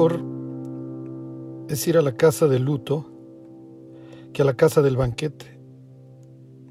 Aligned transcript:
mejor 0.00 0.24
es 1.68 1.86
ir 1.86 1.98
a 1.98 2.02
la 2.02 2.16
casa 2.16 2.48
del 2.48 2.62
luto 2.62 3.12
que 4.32 4.40
a 4.40 4.44
la 4.46 4.56
casa 4.56 4.80
del 4.80 4.96
banquete, 4.96 5.58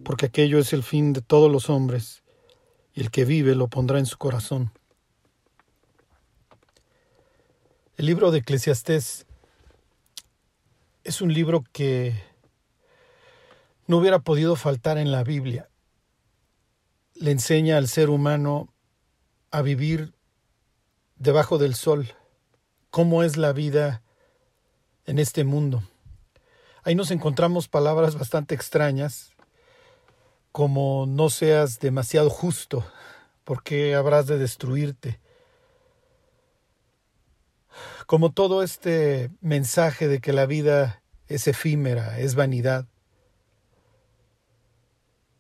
porque 0.03 0.25
aquello 0.25 0.57
es 0.57 0.73
el 0.73 0.81
fin 0.81 1.13
de 1.13 1.21
todos 1.21 1.51
los 1.51 1.69
hombres, 1.69 2.23
y 2.91 3.01
el 3.01 3.11
que 3.11 3.25
vive 3.25 3.53
lo 3.53 3.67
pondrá 3.67 3.99
en 3.99 4.07
su 4.07 4.17
corazón. 4.17 4.71
El 7.97 8.07
libro 8.07 8.31
de 8.31 8.39
Eclesiastés 8.39 9.27
es 11.03 11.21
un 11.21 11.31
libro 11.31 11.63
que 11.71 12.15
no 13.85 13.97
hubiera 13.97 14.19
podido 14.19 14.55
faltar 14.55 14.97
en 14.97 15.11
la 15.11 15.23
Biblia. 15.23 15.69
Le 17.13 17.29
enseña 17.29 17.77
al 17.77 17.89
ser 17.89 18.09
humano 18.09 18.73
a 19.51 19.61
vivir 19.61 20.15
debajo 21.17 21.59
del 21.59 21.75
sol, 21.75 22.15
cómo 22.89 23.23
es 23.23 23.37
la 23.37 23.53
vida 23.53 24.01
en 25.05 25.19
este 25.19 25.43
mundo. 25.43 25.83
Ahí 26.83 26.95
nos 26.95 27.11
encontramos 27.11 27.67
palabras 27.67 28.17
bastante 28.17 28.55
extrañas, 28.55 29.33
como 30.51 31.05
no 31.07 31.29
seas 31.29 31.79
demasiado 31.79 32.29
justo, 32.29 32.85
porque 33.43 33.95
habrás 33.95 34.27
de 34.27 34.37
destruirte. 34.37 35.19
Como 38.05 38.31
todo 38.31 38.63
este 38.63 39.29
mensaje 39.41 40.07
de 40.07 40.19
que 40.19 40.33
la 40.33 40.45
vida 40.45 41.03
es 41.27 41.47
efímera, 41.47 42.19
es 42.19 42.35
vanidad. 42.35 42.87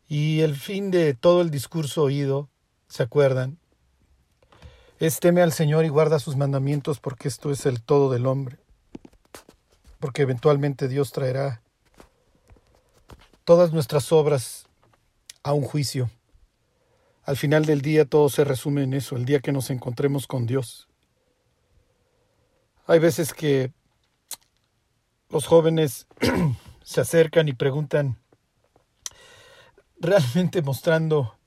Y 0.07 0.41
el 0.41 0.55
fin 0.55 0.91
de 0.91 1.13
todo 1.13 1.41
el 1.41 1.49
discurso 1.49 2.03
oído, 2.03 2.49
¿se 2.87 3.03
acuerdan? 3.03 3.59
Es 4.99 5.19
teme 5.19 5.41
al 5.41 5.53
Señor 5.53 5.85
y 5.85 5.89
guarda 5.89 6.19
sus 6.19 6.35
mandamientos 6.35 6.99
porque 6.99 7.27
esto 7.27 7.51
es 7.51 7.65
el 7.65 7.81
todo 7.81 8.11
del 8.11 8.25
hombre 8.25 8.59
porque 9.99 10.21
eventualmente 10.21 10.87
Dios 10.87 11.11
traerá 11.11 11.61
todas 13.43 13.73
nuestras 13.73 14.11
obras 14.11 14.67
a 15.43 15.53
un 15.53 15.63
juicio. 15.63 16.09
Al 17.23 17.37
final 17.37 17.65
del 17.65 17.81
día 17.81 18.05
todo 18.05 18.29
se 18.29 18.43
resume 18.43 18.83
en 18.83 18.93
eso, 18.93 19.15
el 19.15 19.25
día 19.25 19.39
que 19.39 19.51
nos 19.51 19.69
encontremos 19.69 20.25
con 20.25 20.45
Dios. 20.47 20.87
Hay 22.87 22.99
veces 22.99 23.33
que 23.33 23.71
los 25.29 25.45
jóvenes 25.45 26.07
se 26.83 27.01
acercan 27.01 27.47
y 27.47 27.53
preguntan, 27.53 28.17
realmente 29.99 30.61
mostrando 30.61 31.37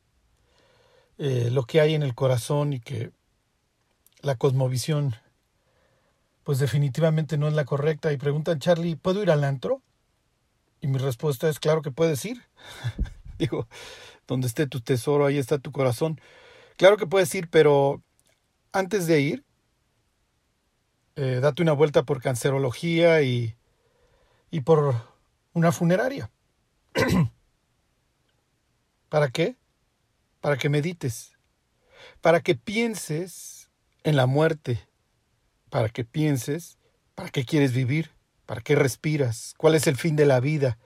eh, 1.19 1.49
lo 1.51 1.65
que 1.65 1.81
hay 1.81 1.95
en 1.95 2.03
el 2.03 2.15
corazón 2.15 2.75
y 2.75 2.81
que 2.81 3.11
la 4.23 4.37
cosmovisión 4.37 5.15
pues 6.45 6.59
definitivamente 6.59 7.39
no 7.39 7.49
es 7.49 7.55
la 7.55 7.65
correcta. 7.65 8.13
Y 8.13 8.17
preguntan, 8.17 8.59
Charlie, 8.59 8.97
¿puedo 8.97 9.23
ir 9.23 9.31
al 9.31 9.45
antro? 9.45 9.83
Y 10.81 10.89
mi 10.89 10.99
respuesta 10.99 11.49
es, 11.49 11.61
claro 11.61 11.83
que 11.83 11.93
puedes 11.93 12.25
ir. 12.25 12.43
Digo, 13.39 13.69
donde 14.27 14.47
esté 14.47 14.67
tu 14.67 14.81
tesoro, 14.81 15.27
ahí 15.27 15.39
está 15.39 15.59
tu 15.59 15.73
corazón. 15.73 16.21
Claro 16.77 16.97
que 16.97 17.07
puedes 17.07 17.33
ir, 17.35 17.49
pero 17.49 18.03
antes 18.73 19.07
de 19.07 19.21
ir, 19.21 19.45
eh, 21.17 21.39
date 21.41 21.63
una 21.63 21.73
vuelta 21.73 22.05
por 22.05 22.23
cancerología 22.23 23.23
y, 23.23 23.57
y 24.51 24.61
por 24.63 24.95
una 25.53 25.71
funeraria. 25.71 26.31
¿Para 29.09 29.29
qué? 29.29 29.57
Para 30.41 30.57
que 30.57 30.69
medites, 30.69 31.39
para 32.21 32.41
que 32.41 32.57
pienses 32.57 33.62
en 34.05 34.17
la 34.17 34.27
muerte, 34.27 34.87
para 35.71 35.89
que 35.89 36.05
pienses 36.05 36.79
para 37.15 37.31
qué 37.31 37.45
quieres 37.45 37.73
vivir, 37.73 38.11
para 38.47 38.61
qué 38.61 38.75
respiras, 38.75 39.55
cuál 39.57 39.75
es 39.75 39.87
el 39.87 39.97
fin 39.97 40.17
de 40.17 40.27
la 40.27 40.41
vida. 40.41 40.79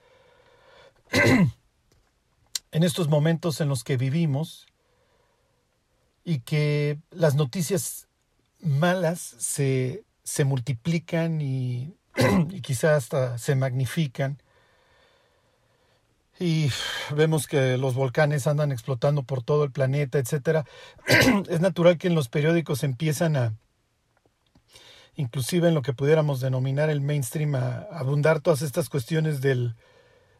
en 2.71 2.83
estos 2.83 3.07
momentos 3.07 3.61
en 3.61 3.69
los 3.69 3.83
que 3.83 3.97
vivimos 3.97 4.67
y 6.23 6.39
que 6.39 6.99
las 7.11 7.35
noticias 7.35 8.07
malas 8.59 9.19
se, 9.19 10.03
se 10.23 10.43
multiplican 10.43 11.41
y, 11.41 11.95
y 12.49 12.61
quizás 12.61 13.03
hasta 13.03 13.37
se 13.37 13.55
magnifican. 13.55 14.41
Y 16.39 16.69
vemos 17.15 17.47
que 17.47 17.77
los 17.77 17.95
volcanes 17.95 18.45
andan 18.45 18.71
explotando 18.71 19.23
por 19.23 19.43
todo 19.43 19.63
el 19.63 19.71
planeta, 19.71 20.19
etcétera. 20.19 20.65
es 21.49 21.61
natural 21.61 21.97
que 21.97 22.07
en 22.07 22.15
los 22.15 22.29
periódicos 22.29 22.83
empiezan 22.83 23.35
a, 23.35 23.53
inclusive 25.15 25.67
en 25.67 25.73
lo 25.73 25.81
que 25.81 25.93
pudiéramos 25.93 26.39
denominar 26.39 26.89
el 26.89 27.01
mainstream, 27.01 27.55
a, 27.55 27.87
abundar 27.91 28.39
todas 28.39 28.61
estas 28.61 28.87
cuestiones 28.87 29.41
del, 29.41 29.75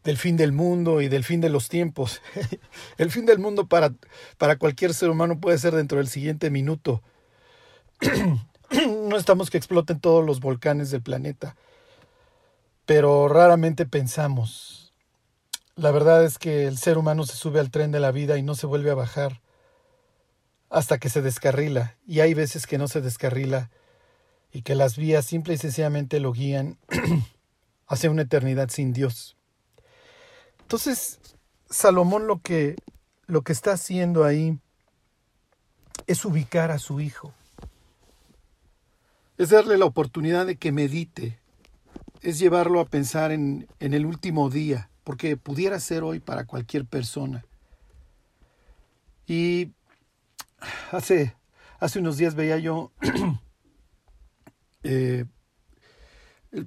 del 0.04 0.18
fin 0.18 0.38
del 0.38 0.52
mundo 0.52 1.02
y 1.02 1.10
del 1.10 1.24
fin 1.24 1.42
de 1.42 1.50
los 1.50 1.68
tiempos. 1.68 2.22
el 2.98 3.12
fin 3.12 3.26
del 3.26 3.40
mundo 3.40 3.66
para, 3.68 3.92
para 4.38 4.58
cualquier 4.58 4.94
ser 4.94 5.10
humano 5.10 5.40
puede 5.40 5.58
ser 5.58 5.74
dentro 5.74 5.98
del 5.98 6.08
siguiente 6.08 6.52
minuto. 6.52 7.02
no 8.70 9.18
estamos 9.18 9.50
que 9.50 9.58
exploten 9.58 10.00
todos 10.00 10.26
los 10.26 10.40
volcanes 10.40 10.92
del 10.92 11.02
planeta, 11.02 11.56
pero 12.86 13.28
raramente 13.28 13.86
pensamos. 13.86 14.87
La 15.78 15.92
verdad 15.92 16.26
es 16.26 16.40
que 16.40 16.66
el 16.66 16.80
ser 16.80 16.98
humano 16.98 17.24
se 17.24 17.36
sube 17.36 17.60
al 17.60 17.70
tren 17.70 17.92
de 17.92 18.00
la 18.00 18.12
vida 18.12 18.40
y 18.40 18.42
no 18.42 18.56
se 18.56 18.66
vuelve 18.66 18.90
a 18.90 18.96
bajar 18.96 19.42
hasta 20.72 20.98
que 20.98 21.08
se 21.08 21.22
descarrila, 21.22 21.96
y 22.08 22.20
hay 22.22 22.34
veces 22.34 22.66
que 22.66 22.80
no 22.80 22.88
se 22.88 23.00
descarrila 23.00 23.70
y 24.52 24.64
que 24.64 24.74
las 24.74 24.98
vías 24.98 25.24
simple 25.24 25.54
y 25.54 25.58
sencillamente 25.58 26.20
lo 26.20 26.34
guían 26.34 26.80
hacia 27.88 28.10
una 28.10 28.24
eternidad 28.24 28.70
sin 28.70 28.92
Dios. 28.92 29.38
Entonces, 30.62 31.20
Salomón 31.70 32.26
lo 32.26 32.42
que, 32.42 32.76
lo 33.28 33.44
que 33.44 33.54
está 33.54 33.74
haciendo 33.74 34.26
ahí 34.26 34.58
es 36.08 36.26
ubicar 36.26 36.72
a 36.72 36.80
su 36.80 37.00
hijo, 37.02 37.36
es 39.38 39.52
darle 39.52 39.78
la 39.78 39.86
oportunidad 39.86 40.48
de 40.48 40.56
que 40.56 40.72
medite, 40.72 41.40
es 42.22 42.40
llevarlo 42.40 42.80
a 42.80 42.86
pensar 42.86 43.32
en, 43.32 43.68
en 43.80 43.94
el 43.94 44.08
último 44.08 44.50
día, 44.50 44.90
porque 45.08 45.38
pudiera 45.38 45.80
ser 45.80 46.04
hoy 46.04 46.20
para 46.20 46.44
cualquier 46.44 46.86
persona. 46.86 47.46
Y 49.26 49.72
hace, 50.92 51.34
hace 51.80 52.00
unos 52.00 52.18
días 52.18 52.36
veía 52.36 52.58
yo 52.58 52.92
eh, 54.84 55.24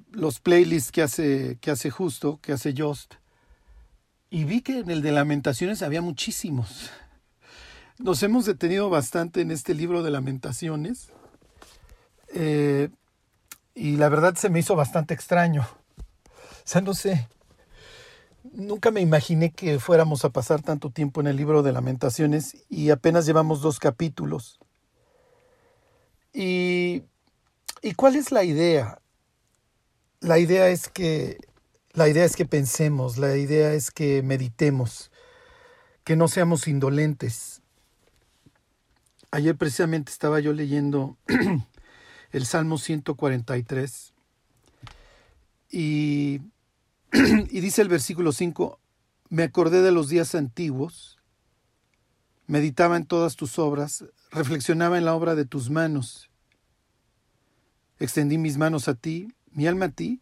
los 0.09 0.39
playlists 0.39 0.91
que 0.91 1.03
hace, 1.03 1.59
que 1.61 1.69
hace 1.69 1.91
Justo, 1.91 2.39
que 2.41 2.53
hace 2.53 2.73
Just, 2.75 3.13
y 4.31 4.45
vi 4.45 4.61
que 4.61 4.79
en 4.79 4.89
el 4.89 5.03
de 5.03 5.11
Lamentaciones 5.11 5.83
había 5.83 6.01
muchísimos. 6.01 6.89
Nos 7.99 8.23
hemos 8.23 8.45
detenido 8.45 8.89
bastante 8.89 9.41
en 9.41 9.51
este 9.51 9.75
libro 9.75 10.01
de 10.01 10.09
Lamentaciones. 10.09 11.11
Eh, 12.33 12.89
y 13.75 13.97
la 13.97 14.09
verdad 14.09 14.33
se 14.33 14.49
me 14.49 14.57
hizo 14.57 14.75
bastante 14.75 15.13
extraño. 15.13 15.61
O 15.61 16.63
sea, 16.65 16.81
no 16.81 16.95
sé. 16.95 17.27
Nunca 18.43 18.91
me 18.91 19.01
imaginé 19.01 19.51
que 19.51 19.79
fuéramos 19.79 20.25
a 20.25 20.29
pasar 20.29 20.61
tanto 20.61 20.89
tiempo 20.89 21.21
en 21.21 21.27
el 21.27 21.37
libro 21.37 21.63
de 21.63 21.71
Lamentaciones 21.71 22.57
y 22.69 22.89
apenas 22.89 23.25
llevamos 23.25 23.61
dos 23.61 23.79
capítulos. 23.79 24.59
Y 26.33 27.03
¿Y 27.81 27.93
cuál 27.93 28.15
es 28.15 28.31
la 28.31 28.43
idea? 28.43 29.01
La 30.19 30.37
idea 30.37 30.69
es 30.69 30.87
que 30.87 31.39
la 31.93 32.07
idea 32.07 32.23
es 32.23 32.35
que 32.35 32.45
pensemos, 32.45 33.17
la 33.17 33.35
idea 33.35 33.73
es 33.73 33.89
que 33.89 34.21
meditemos, 34.21 35.11
que 36.03 36.15
no 36.15 36.27
seamos 36.27 36.67
indolentes. 36.67 37.61
Ayer 39.31 39.57
precisamente 39.57 40.11
estaba 40.11 40.39
yo 40.39 40.53
leyendo 40.53 41.17
el 42.31 42.45
Salmo 42.45 42.77
143 42.77 44.13
y, 45.71 46.41
y 47.49 47.59
dice 47.59 47.81
el 47.81 47.89
versículo 47.89 48.31
5, 48.31 48.79
me 49.29 49.43
acordé 49.43 49.81
de 49.81 49.91
los 49.91 50.09
días 50.09 50.35
antiguos, 50.35 51.17
meditaba 52.47 52.97
en 52.97 53.05
todas 53.05 53.35
tus 53.35 53.59
obras, 53.59 54.05
reflexionaba 54.31 54.97
en 54.97 55.05
la 55.05 55.15
obra 55.15 55.35
de 55.35 55.45
tus 55.45 55.69
manos 55.69 56.31
Extendí 58.01 58.39
mis 58.39 58.57
manos 58.57 58.87
a 58.87 58.95
ti, 58.95 59.31
mi 59.51 59.67
alma 59.67 59.85
a 59.85 59.89
ti, 59.89 60.21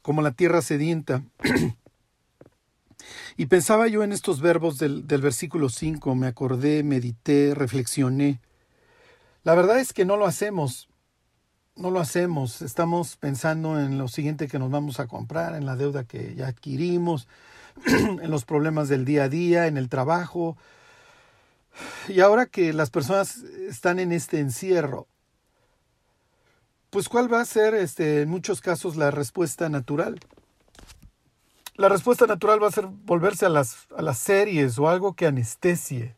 como 0.00 0.22
la 0.22 0.30
tierra 0.30 0.62
sedienta. 0.62 1.24
y 3.36 3.46
pensaba 3.46 3.88
yo 3.88 4.04
en 4.04 4.12
estos 4.12 4.40
verbos 4.40 4.78
del, 4.78 5.04
del 5.08 5.20
versículo 5.20 5.70
5, 5.70 6.14
me 6.14 6.28
acordé, 6.28 6.84
medité, 6.84 7.52
reflexioné. 7.56 8.40
La 9.42 9.56
verdad 9.56 9.80
es 9.80 9.92
que 9.92 10.04
no 10.04 10.16
lo 10.16 10.24
hacemos, 10.24 10.88
no 11.78 11.90
lo 11.90 12.00
hacemos, 12.00 12.60
estamos 12.60 13.16
pensando 13.16 13.80
en 13.80 13.98
lo 13.98 14.08
siguiente 14.08 14.48
que 14.48 14.58
nos 14.58 14.70
vamos 14.70 14.98
a 15.00 15.06
comprar, 15.06 15.54
en 15.54 15.64
la 15.64 15.76
deuda 15.76 16.04
que 16.04 16.34
ya 16.34 16.48
adquirimos, 16.48 17.28
en 17.86 18.30
los 18.30 18.44
problemas 18.44 18.88
del 18.88 19.04
día 19.04 19.24
a 19.24 19.28
día, 19.28 19.66
en 19.66 19.76
el 19.76 19.88
trabajo. 19.88 20.56
Y 22.08 22.20
ahora 22.20 22.46
que 22.46 22.72
las 22.72 22.90
personas 22.90 23.38
están 23.68 24.00
en 24.00 24.10
este 24.12 24.40
encierro, 24.40 25.06
pues 26.90 27.08
cuál 27.08 27.32
va 27.32 27.40
a 27.40 27.44
ser 27.44 27.74
este, 27.74 28.22
en 28.22 28.28
muchos 28.28 28.60
casos 28.60 28.96
la 28.96 29.10
respuesta 29.10 29.68
natural. 29.68 30.18
La 31.76 31.88
respuesta 31.88 32.26
natural 32.26 32.60
va 32.60 32.68
a 32.68 32.72
ser 32.72 32.86
volverse 32.86 33.46
a 33.46 33.50
las, 33.50 33.86
a 33.96 34.02
las 34.02 34.18
series 34.18 34.78
o 34.80 34.88
algo 34.88 35.14
que 35.14 35.26
anestesie. 35.26 36.16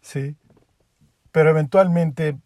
¿Sí? 0.00 0.36
Pero 1.32 1.50
eventualmente 1.50 2.38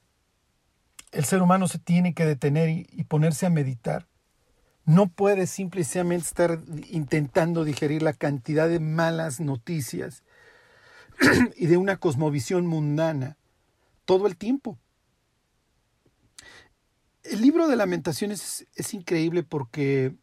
el 1.13 1.25
ser 1.25 1.43
humano 1.43 1.69
se 1.69 1.79
tiene 1.79 2.15
que 2.15 2.25
detener 2.25 2.71
y, 2.71 3.05
ponerse 3.05 3.47
a 3.47 3.51
meditar. 3.51 4.09
No 4.85 5.09
puede 5.09 5.47
simplemente 5.47 6.27
estar 6.27 6.59
intentando 6.91 7.65
digerir 7.65 8.03
la 8.03 8.15
cantidad 8.15 8.69
de 8.69 8.81
malas 8.81 9.39
noticias 9.39 10.25
y 11.57 11.67
de 11.67 11.77
una 11.77 11.99
cosmovisión 11.99 12.67
mundana 12.67 13.37
todo 14.07 14.27
el 14.27 14.37
tiempo. 14.37 14.79
El 17.23 17.43
libro 17.43 17.69
de 17.69 17.77
lamentaciones 17.77 18.67
es, 18.75 18.95
increíble 18.95 19.45
porque, 19.45 20.17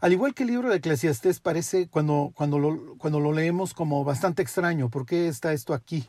al 0.00 0.12
igual 0.12 0.34
que 0.34 0.42
el 0.42 0.50
libro 0.50 0.68
de 0.68 0.76
Eclesiastés, 0.76 1.40
parece 1.40 1.88
cuando, 1.88 2.32
cuando, 2.34 2.58
lo, 2.58 2.98
cuando 2.98 3.20
lo 3.20 3.32
leemos 3.32 3.72
como 3.72 4.04
bastante 4.04 4.42
extraño. 4.42 4.90
¿Por 4.90 5.06
qué 5.06 5.28
está 5.28 5.54
esto 5.54 5.72
aquí? 5.72 6.06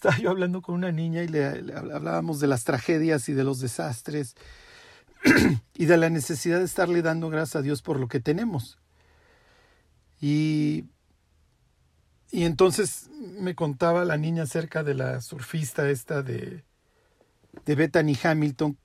Estaba 0.00 0.16
yo 0.16 0.30
hablando 0.30 0.62
con 0.62 0.76
una 0.76 0.92
niña 0.92 1.22
y 1.22 1.28
le, 1.28 1.44
hablábamos 1.44 2.40
de 2.40 2.46
las 2.46 2.64
tragedias 2.64 3.28
y 3.28 3.34
de 3.34 3.44
los 3.44 3.60
desastres 3.60 4.34
y 5.74 5.84
de 5.84 5.96
la 5.98 6.08
necesidad 6.08 6.58
de 6.58 6.64
estarle 6.64 7.02
dando 7.02 7.28
gracias 7.28 7.56
a 7.56 7.62
Dios 7.62 7.82
por 7.82 8.00
lo 8.00 8.08
que 8.08 8.18
tenemos. 8.18 8.78
Y 10.18 10.86
y 12.32 12.44
entonces 12.44 13.10
me 13.38 13.54
contaba 13.54 14.04
la 14.06 14.16
niña 14.16 14.44
acerca 14.44 14.82
de 14.82 14.94
la 14.94 15.20
surfista 15.20 15.90
esta 15.90 16.22
de, 16.22 16.64
de 17.66 17.74
Bethany 17.74 18.16
Hamilton, 18.22 18.78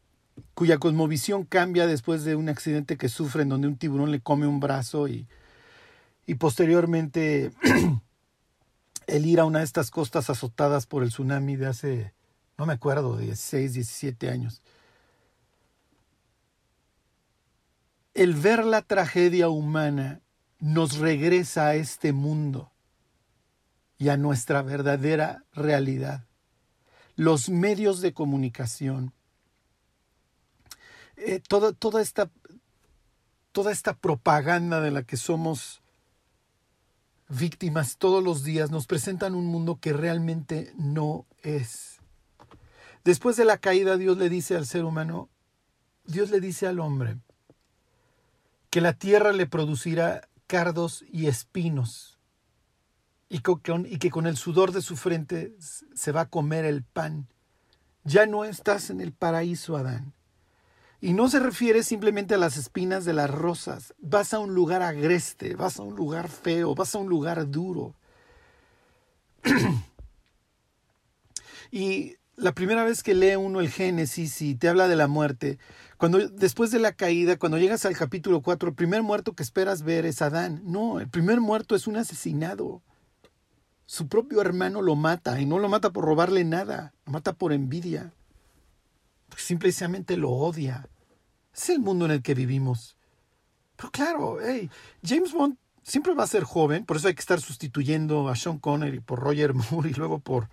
cuya 0.54 0.80
cosmovisión 0.80 1.46
cambia 1.46 1.88
después 1.88 2.26
de 2.26 2.36
un 2.36 2.50
accidente 2.50 2.98
que 2.98 3.08
sufre 3.08 3.44
en 3.44 3.50
donde 3.50 3.68
un 3.68 3.78
tiburón 3.78 4.12
le 4.12 4.20
come 4.20 4.48
un 4.48 4.60
brazo 4.60 5.08
y, 5.08 5.28
y 6.26 6.36
posteriormente 6.36 7.52
el 9.08 9.26
ir 9.26 9.40
a 9.40 9.46
una 9.46 9.60
de 9.60 9.66
estas 9.66 9.92
costas 9.92 10.30
azotadas 10.30 10.86
por 10.86 11.04
el 11.04 11.10
tsunami 11.10 11.56
de 11.56 11.68
hace, 11.68 12.14
no 12.58 12.66
me 12.66 12.74
acuerdo, 12.74 13.18
16, 13.18 13.74
17 13.74 14.30
años. 14.30 14.62
El 18.14 18.34
ver 18.34 18.64
la 18.66 18.82
tragedia 18.82 19.50
humana 19.50 20.22
nos 20.60 20.98
regresa 20.98 21.68
a 21.68 21.76
este 21.76 22.14
mundo 22.14 22.72
y 23.98 24.10
a 24.10 24.18
nuestra 24.18 24.62
verdadera 24.62 25.44
realidad. 25.54 26.26
Los 27.16 27.50
medios 27.50 28.02
de 28.02 28.14
comunicación, 28.14 29.14
eh, 31.18 31.42
toda, 31.48 31.72
toda, 31.72 32.02
esta, 32.02 32.30
toda 33.52 33.72
esta 33.72 33.94
propaganda 33.94 34.82
de 34.82 34.92
la 34.92 35.04
que 35.04 35.18
somos 35.18 35.82
víctimas 37.30 37.98
todos 37.98 38.24
los 38.24 38.44
días 38.44 38.72
nos 38.72 38.88
presentan 38.88 39.36
un 39.36 39.46
mundo 39.46 39.80
que 39.80 39.94
realmente 39.94 40.74
no 40.78 41.26
es. 41.42 42.00
Después 43.04 43.36
de 43.38 43.46
la 43.46 43.58
caída 43.58 43.98
Dios 43.98 44.18
le 44.18 44.30
dice 44.30 44.56
al 44.56 44.66
ser 44.66 44.86
humano, 44.86 45.30
Dios 46.06 46.30
le 46.30 46.40
dice 46.40 46.68
al 46.68 46.80
hombre, 46.80 47.18
que 48.70 48.82
la 48.82 48.94
tierra 48.94 49.32
le 49.32 49.48
producirá 49.48 50.28
cardos 50.48 51.04
y 51.10 51.28
espinos 51.28 52.16
y, 53.30 53.40
que 53.40 54.12
con 54.12 54.28
el 54.28 54.38
sudor 54.38 54.72
de 54.72 54.82
su 54.82 54.96
frente 54.96 55.56
se 55.60 56.12
va 56.12 56.22
a 56.22 56.30
comer 56.30 56.66
el 56.66 56.84
pan. 56.84 57.28
Ya 58.04 58.26
no 58.26 58.44
estás 58.44 58.90
en 58.90 59.02
el 59.02 59.14
paraíso, 59.14 59.78
Adán. 59.78 60.15
Y 61.02 61.14
no 61.14 61.30
se 61.30 61.40
refiere 61.40 61.84
simplemente 61.84 62.36
a 62.36 62.38
las 62.38 62.58
espinas 62.58 63.06
de 63.06 63.14
las 63.14 63.30
rosas. 63.30 63.94
Vas 64.00 64.34
a 64.34 64.40
un 64.40 64.56
lugar 64.56 64.82
agreste, 64.82 65.56
vas 65.56 65.80
a 65.80 65.84
un 65.84 65.96
lugar 65.96 66.30
feo, 66.30 66.76
vas 66.76 66.96
a 66.96 67.00
un 67.00 67.10
lugar 67.10 67.50
duro. 67.50 67.96
y 71.72 72.16
la 72.38 72.54
primera 72.54 72.84
vez 72.84 73.04
que 73.04 73.14
lee 73.14 73.36
uno 73.36 73.60
el 73.60 73.70
Génesis 73.70 74.42
y 74.42 74.56
te 74.56 74.68
habla 74.68 74.88
de 74.88 74.96
la 74.96 75.08
muerte, 75.08 75.60
cuando 75.98 76.28
después 76.28 76.72
de 76.72 76.80
la 76.80 76.94
caída, 76.94 77.38
cuando 77.38 77.58
llegas 77.58 77.86
al 77.86 77.96
capítulo 77.96 78.42
4, 78.42 78.70
el 78.70 78.76
primer 78.76 79.04
muerto 79.04 79.34
que 79.34 79.44
esperas 79.44 79.84
ver 79.84 80.06
es 80.06 80.22
Adán. 80.22 80.62
No, 80.66 81.00
el 81.00 81.10
primer 81.10 81.40
muerto 81.40 81.76
es 81.76 81.88
un 81.88 81.98
asesinado. 81.98 82.82
Su 83.86 84.08
propio 84.08 84.42
hermano 84.42 84.82
lo 84.82 84.96
mata 84.96 85.40
y 85.40 85.46
no 85.46 85.60
lo 85.60 85.70
mata 85.70 85.92
por 85.92 86.06
robarle 86.06 86.44
nada, 86.44 86.94
lo 87.06 87.14
mata 87.14 87.34
por 87.34 87.54
envidia. 87.54 88.12
Simplemente 89.38 90.18
lo 90.18 90.32
odia. 90.32 90.88
Es 91.54 91.70
el 91.70 91.80
mundo 91.80 92.06
en 92.06 92.12
el 92.12 92.22
que 92.22 92.34
vivimos. 92.34 92.98
Pero 93.76 93.92
claro, 93.92 94.38
hey, 94.42 94.70
James 95.04 95.34
Bond 95.34 95.58
siempre 95.84 96.14
va 96.14 96.24
a 96.24 96.28
ser 96.28 96.44
joven, 96.44 96.86
por 96.86 96.98
eso 96.98 97.08
hay 97.08 97.14
que 97.14 97.20
estar 97.20 97.40
sustituyendo 97.40 98.30
a 98.30 98.36
Sean 98.36 98.58
Connery 98.58 99.02
por 99.02 99.20
Roger 99.20 99.54
Moore 99.72 99.90
y 99.90 99.94
luego 99.94 100.20
por, 100.20 100.50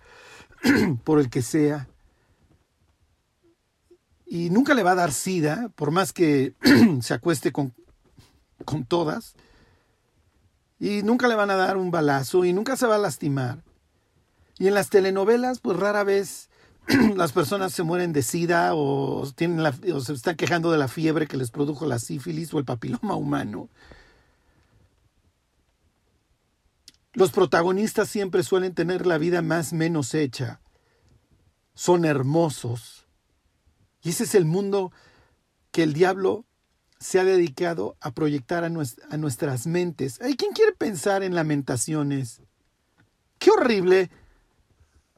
por 1.03 1.19
el 1.19 1.29
que 1.29 1.41
sea. 1.41 1.87
Y 4.25 4.49
nunca 4.49 4.73
le 4.73 4.83
va 4.83 4.91
a 4.91 4.95
dar 4.95 5.11
sida, 5.11 5.69
por 5.75 5.91
más 5.91 6.11
que 6.11 6.53
se 7.01 7.13
acueste 7.13 7.51
con, 7.51 7.73
con 8.65 8.85
todas 8.85 9.35
y 10.83 11.01
nunca 11.01 11.29
le 11.29 11.35
van 11.35 11.49
a 11.49 11.55
dar 11.55 11.77
un 11.77 11.91
balazo 11.91 12.43
y 12.43 12.51
nunca 12.51 12.75
se 12.75 12.87
va 12.87 12.95
a 12.95 12.99
lastimar. 12.99 13.63
Y 14.57 14.67
en 14.67 14.73
las 14.73 14.89
telenovelas, 14.89 15.59
pues 15.59 15.77
rara 15.77 16.03
vez 16.03 16.49
las 17.15 17.31
personas 17.31 17.73
se 17.73 17.83
mueren 17.83 18.13
de 18.13 18.23
sida 18.23 18.75
o, 18.75 19.29
tienen 19.35 19.59
o 19.65 20.01
se 20.01 20.13
están 20.13 20.35
quejando 20.35 20.71
de 20.71 20.77
la 20.77 20.87
fiebre 20.87 21.27
que 21.27 21.37
les 21.37 21.51
produjo 21.51 21.85
la 21.85 21.99
sífilis 21.99 22.53
o 22.53 22.59
el 22.59 22.65
papiloma 22.65 23.15
humano. 23.15 23.69
Los 27.13 27.31
protagonistas 27.31 28.09
siempre 28.09 28.43
suelen 28.43 28.73
tener 28.73 29.05
la 29.05 29.17
vida 29.17 29.41
más 29.41 29.71
menos 29.71 30.13
hecha. 30.13 30.59
Son 31.75 32.05
hermosos. 32.05 33.05
Y 34.01 34.09
ese 34.09 34.23
es 34.23 34.35
el 34.35 34.45
mundo 34.45 34.91
que 35.71 35.83
el 35.83 35.93
diablo 35.93 36.45
se 36.99 37.19
ha 37.19 37.23
dedicado 37.23 37.97
a 38.01 38.11
proyectar 38.11 38.63
a, 38.63 38.69
nuestras 39.17 39.67
mentes. 39.67 40.21
¿Hay 40.21 40.35
¿Quién 40.35 40.53
quiere 40.53 40.71
pensar 40.71 41.21
en 41.21 41.35
lamentaciones? 41.35 42.41
¡Qué 43.37 43.51
horrible! 43.51 44.09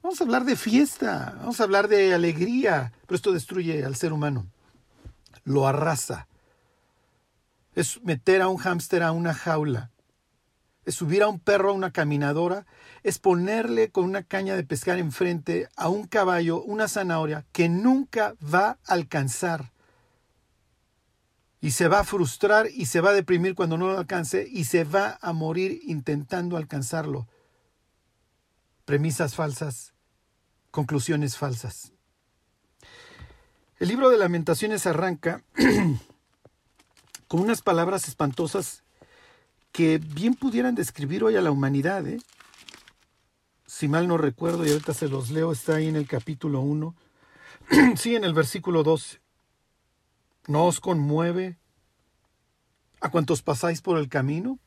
Vamos 0.06 0.22
a 0.22 0.24
hablar 0.26 0.46
de 0.46 0.56
fiesta, 0.56 1.34
vamos 1.40 1.60
a 1.60 1.64
hablar 1.64 1.88
de 1.88 2.14
alegría, 2.14 2.94
pero 3.08 3.16
esto 3.16 3.32
destruye 3.32 3.84
al 3.84 3.96
ser 3.96 4.14
humano, 4.14 4.46
lo 5.46 5.68
arrasa. 5.68 6.28
Es 7.74 8.00
meter 8.04 8.44
a 8.44 8.48
un 8.48 8.58
hámster 8.58 9.02
a 9.02 9.12
una 9.12 9.34
jaula, 9.34 9.90
es 10.86 10.94
subir 10.94 11.24
a 11.24 11.28
un 11.28 11.40
perro 11.40 11.72
a 11.72 11.74
una 11.74 11.90
caminadora, 11.90 12.68
es 13.02 13.18
ponerle 13.18 13.90
con 13.90 14.04
una 14.04 14.22
caña 14.22 14.56
de 14.56 14.64
pescar 14.64 15.00
enfrente 15.00 15.70
a 15.76 15.90
un 15.90 16.06
caballo 16.06 16.62
una 16.62 16.88
zanahoria 16.88 17.44
que 17.52 17.68
nunca 17.68 18.36
va 18.40 18.78
a 18.86 18.94
alcanzar. 18.94 19.72
Y 21.62 21.72
se 21.72 21.88
va 21.88 22.02
a 22.02 22.04
frustrar 22.04 22.68
y 22.72 22.86
se 22.86 23.02
va 23.02 23.10
a 23.10 23.14
deprimir 23.14 23.56
cuando 23.56 23.76
no 23.76 23.88
lo 23.88 23.98
alcance 23.98 24.48
y 24.48 24.66
se 24.66 24.84
va 24.84 25.18
a 25.20 25.34
morir 25.34 25.80
intentando 25.82 26.58
alcanzarlo. 26.58 27.28
Premisas 28.86 29.34
falsas, 29.34 29.95
conclusiones 30.76 31.38
falsas. 31.38 31.94
El 33.80 33.88
libro 33.88 34.10
de 34.10 34.18
lamentaciones 34.18 34.86
arranca 34.86 35.42
con 37.30 37.40
unas 37.40 37.62
palabras 37.62 38.10
espantosas 38.10 38.84
que 39.72 40.00
bien 40.00 40.34
pudieran 40.34 40.76
describir 40.76 41.24
hoy 41.24 41.38
a 41.38 41.42
la 41.42 41.52
humanidad. 41.52 42.06
¿eh? 42.06 42.20
Si 43.66 43.88
mal 43.88 44.10
no 44.10 44.18
recuerdo, 44.18 44.66
y 44.66 44.72
ahorita 44.72 44.94
se 44.94 45.08
los 45.08 45.30
leo, 45.30 45.54
está 45.54 45.76
ahí 45.76 45.88
en 45.88 45.96
el 45.96 46.08
capítulo 46.08 46.60
1. 46.60 46.94
sí, 47.96 48.18
en 48.18 48.26
el 48.26 48.34
versículo 48.34 48.84
12. 48.84 49.22
¿No 50.48 50.66
os 50.66 50.82
conmueve 50.82 51.58
a 53.00 53.10
cuantos 53.10 53.42
pasáis 53.42 53.82
por 53.82 53.98
el 53.98 54.10
camino? 54.10 54.60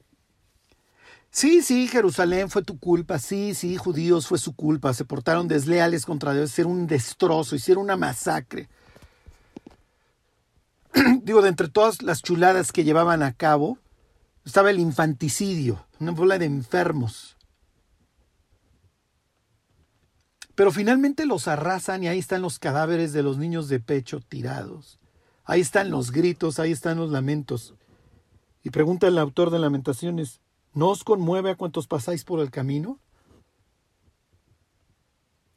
Sí, 1.39 1.63
sí, 1.63 1.87
Jerusalén 1.87 2.51
fue 2.51 2.65
tu 2.65 2.81
culpa, 2.81 3.21
sí, 3.21 3.55
sí, 3.55 3.77
judíos 3.77 4.27
fue 4.27 4.39
su 4.39 4.57
culpa, 4.57 4.93
se 4.93 5.05
portaron 5.05 5.47
desleales 5.47 6.05
contra 6.05 6.35
Dios, 6.35 6.51
hicieron 6.51 6.73
un 6.73 6.87
destrozo, 6.89 7.55
hicieron 7.55 7.85
una 7.85 7.97
masacre. 7.97 8.69
Digo, 11.23 11.41
de 11.41 11.51
entre 11.51 11.69
todas 11.69 12.03
las 12.03 12.23
chuladas 12.23 12.73
que 12.73 12.83
llevaban 12.83 13.23
a 13.23 13.35
cabo, 13.35 13.79
estaba 14.45 14.71
el 14.71 14.81
infanticidio, 14.81 15.87
una 16.01 16.11
bola 16.11 16.39
de 16.39 16.47
enfermos. 16.47 17.37
Pero 20.57 20.73
finalmente 20.73 21.25
los 21.25 21.47
arrasan 21.47 22.03
y 22.03 22.09
ahí 22.09 22.19
están 22.19 22.43
los 22.43 22.59
cadáveres 22.59 23.13
de 23.13 23.23
los 23.23 23.39
niños 23.39 23.69
de 23.69 23.79
pecho 23.79 24.19
tirados. 24.29 24.99
Ahí 25.45 25.61
están 25.61 25.89
los 25.89 26.11
gritos, 26.11 26.59
ahí 26.59 26.73
están 26.73 26.99
los 26.99 27.13
lamentos. 27.13 27.75
Y 28.65 28.71
pregunta 28.71 29.07
el 29.07 29.19
autor 29.19 29.51
de 29.51 29.61
Lamentaciones, 29.61 30.41
¿no 30.79 30.91
os 30.91 31.03
conmueve 31.03 31.51
a 31.51 31.57
cuantos 31.57 31.89
pasáis 31.89 32.23
por 32.23 32.39
el 32.39 32.53
camino? 32.53 33.01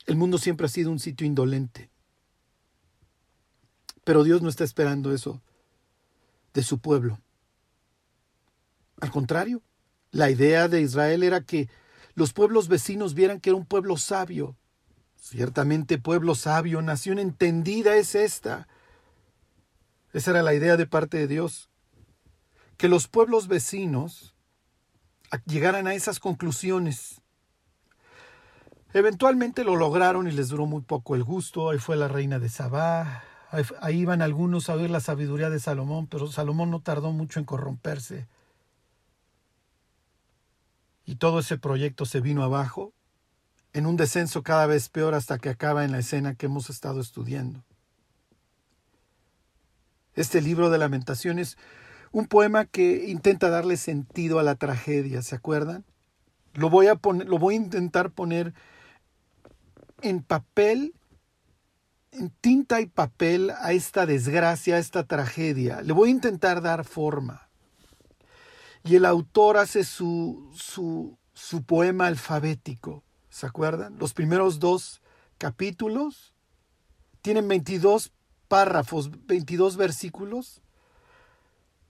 El 0.08 0.16
mundo 0.16 0.40
siempre 0.40 0.66
ha 0.66 0.70
sido 0.70 0.90
un 0.90 0.98
sitio 0.98 1.28
indolente. 1.28 1.92
Pero 4.04 4.24
Dios 4.24 4.42
no 4.42 4.50
está 4.50 4.64
esperando 4.64 5.14
eso 5.14 5.40
de 6.56 6.64
su 6.64 6.80
pueblo. 6.80 7.20
Al 9.00 9.12
contrario, 9.12 9.62
la 10.10 10.32
idea 10.32 10.68
de 10.68 10.82
Israel 10.82 11.22
era 11.22 11.42
que 11.42 11.70
los 12.16 12.34
pueblos 12.34 12.68
vecinos 12.68 13.14
vieran 13.14 13.40
que 13.40 13.52
era 13.52 13.58
un 13.58 13.68
pueblo 13.68 13.98
sabio. 13.98 14.58
Ciertamente 15.18 16.00
pueblo 16.00 16.34
sabio, 16.34 16.82
nación 16.82 17.20
entendida 17.20 17.96
es 17.96 18.16
esta. 18.16 18.68
Esa 20.14 20.32
era 20.32 20.42
la 20.42 20.56
idea 20.56 20.78
de 20.78 20.88
parte 20.88 21.18
de 21.18 21.28
Dios. 21.28 21.70
Que 22.78 22.90
los 22.90 23.08
pueblos 23.08 23.48
vecinos 23.48 24.31
llegaran 25.46 25.88
a 25.88 25.94
esas 25.94 26.20
conclusiones. 26.20 27.22
Eventualmente 28.94 29.64
lo 29.64 29.76
lograron 29.76 30.28
y 30.28 30.32
les 30.32 30.50
duró 30.50 30.66
muy 30.66 30.82
poco 30.82 31.16
el 31.16 31.24
gusto. 31.24 31.70
Ahí 31.70 31.80
fue 31.80 31.96
la 31.96 32.08
reina 32.08 32.40
de 32.40 32.50
Sabá. 32.50 33.24
Ahí, 33.82 34.00
iban 34.00 34.22
algunos 34.22 34.70
a 34.70 34.76
oír 34.76 34.90
la 34.90 35.02
sabiduría 35.02 35.50
de 35.50 35.60
Salomón, 35.60 36.08
pero 36.08 36.28
Salomón 36.28 36.72
no 36.72 36.82
tardó 36.82 37.12
mucho 37.12 37.40
en 37.40 37.46
corromperse. 37.46 38.28
Y 41.06 41.16
todo 41.16 41.40
ese 41.40 41.58
proyecto 41.58 42.06
se 42.06 42.22
vino 42.22 42.44
abajo, 42.44 42.94
en 43.74 43.86
un 43.86 43.98
descenso 43.98 44.44
cada 44.44 44.68
vez 44.68 44.88
peor 44.88 45.14
hasta 45.16 45.38
que 45.38 45.50
acaba 45.50 45.84
en 45.84 45.92
la 45.92 46.00
escena 46.00 46.36
que 46.36 46.46
hemos 46.46 46.70
estado 46.70 47.02
estudiando. 47.02 47.64
Este 50.16 50.42
libro 50.42 50.70
de 50.70 50.78
lamentaciones, 50.78 51.58
un 52.12 52.28
poema 52.28 52.66
que 52.66 53.06
intenta 53.08 53.50
darle 53.50 53.78
sentido 53.78 54.40
a 54.40 54.44
la 54.44 54.56
tragedia, 54.56 55.22
¿se 55.22 55.36
acuerdan? 55.36 55.86
Lo 56.54 56.70
voy 56.70 56.88
a, 56.88 56.96
poner, 56.96 57.28
lo 57.28 57.38
voy 57.38 57.56
a 57.56 57.58
intentar 57.58 58.12
poner 58.12 58.54
en 60.02 60.22
papel, 60.22 60.94
en 62.12 62.30
tinta 62.42 62.82
y 62.82 62.88
papel 62.88 63.52
a 63.52 63.72
esta 63.72 64.06
desgracia, 64.06 64.76
a 64.76 64.80
esta 64.80 65.06
tragedia. 65.06 65.82
Le 65.82 65.94
voy 65.94 66.10
a 66.10 66.14
intentar 66.14 66.62
dar 66.62 66.84
forma. 66.84 67.48
Y 68.84 68.96
el 68.96 69.06
autor 69.06 69.58
hace 69.58 69.84
su, 69.84 70.52
su, 70.54 71.18
su 71.34 71.64
poema 71.64 72.08
alfabético. 72.08 73.04
¿Se 73.30 73.46
acuerdan? 73.46 73.98
Los 73.98 74.14
primeros 74.14 74.60
dos 74.60 75.02
capítulos 75.38 76.34
tienen 77.22 77.48
22 77.48 78.12
párrafos, 78.50 79.10
22 79.26 79.78
versículos. 79.78 80.62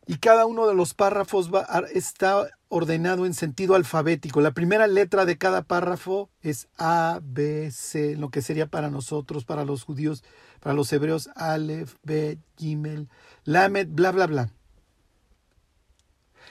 Y 0.08 0.18
cada 0.18 0.46
uno 0.46 0.68
de 0.68 0.74
los 0.74 0.94
párrafos 0.94 1.54
va, 1.54 1.66
está 1.94 2.48
ordenado 2.70 3.26
en 3.26 3.34
sentido 3.34 3.76
alfabético. 3.76 4.42
La 4.42 4.52
primera 4.52 4.88
letra 4.88 5.26
de 5.26 5.38
cada 5.38 5.62
párrafo 5.62 6.30
es 6.42 6.68
A, 6.78 7.20
B, 7.22 7.70
C, 7.72 8.16
lo 8.16 8.30
que 8.30 8.42
sería 8.42 8.68
para 8.68 8.90
nosotros, 8.90 9.46
para 9.46 9.64
los 9.64 9.84
judíos, 9.84 10.24
para 10.60 10.74
los 10.74 10.92
hebreos, 10.92 11.30
Aleph, 11.36 11.96
B, 12.04 12.40
Gimel, 12.58 13.10
Lamed, 13.44 13.90
bla, 13.90 14.12
bla, 14.12 14.28
bla. 14.28 14.52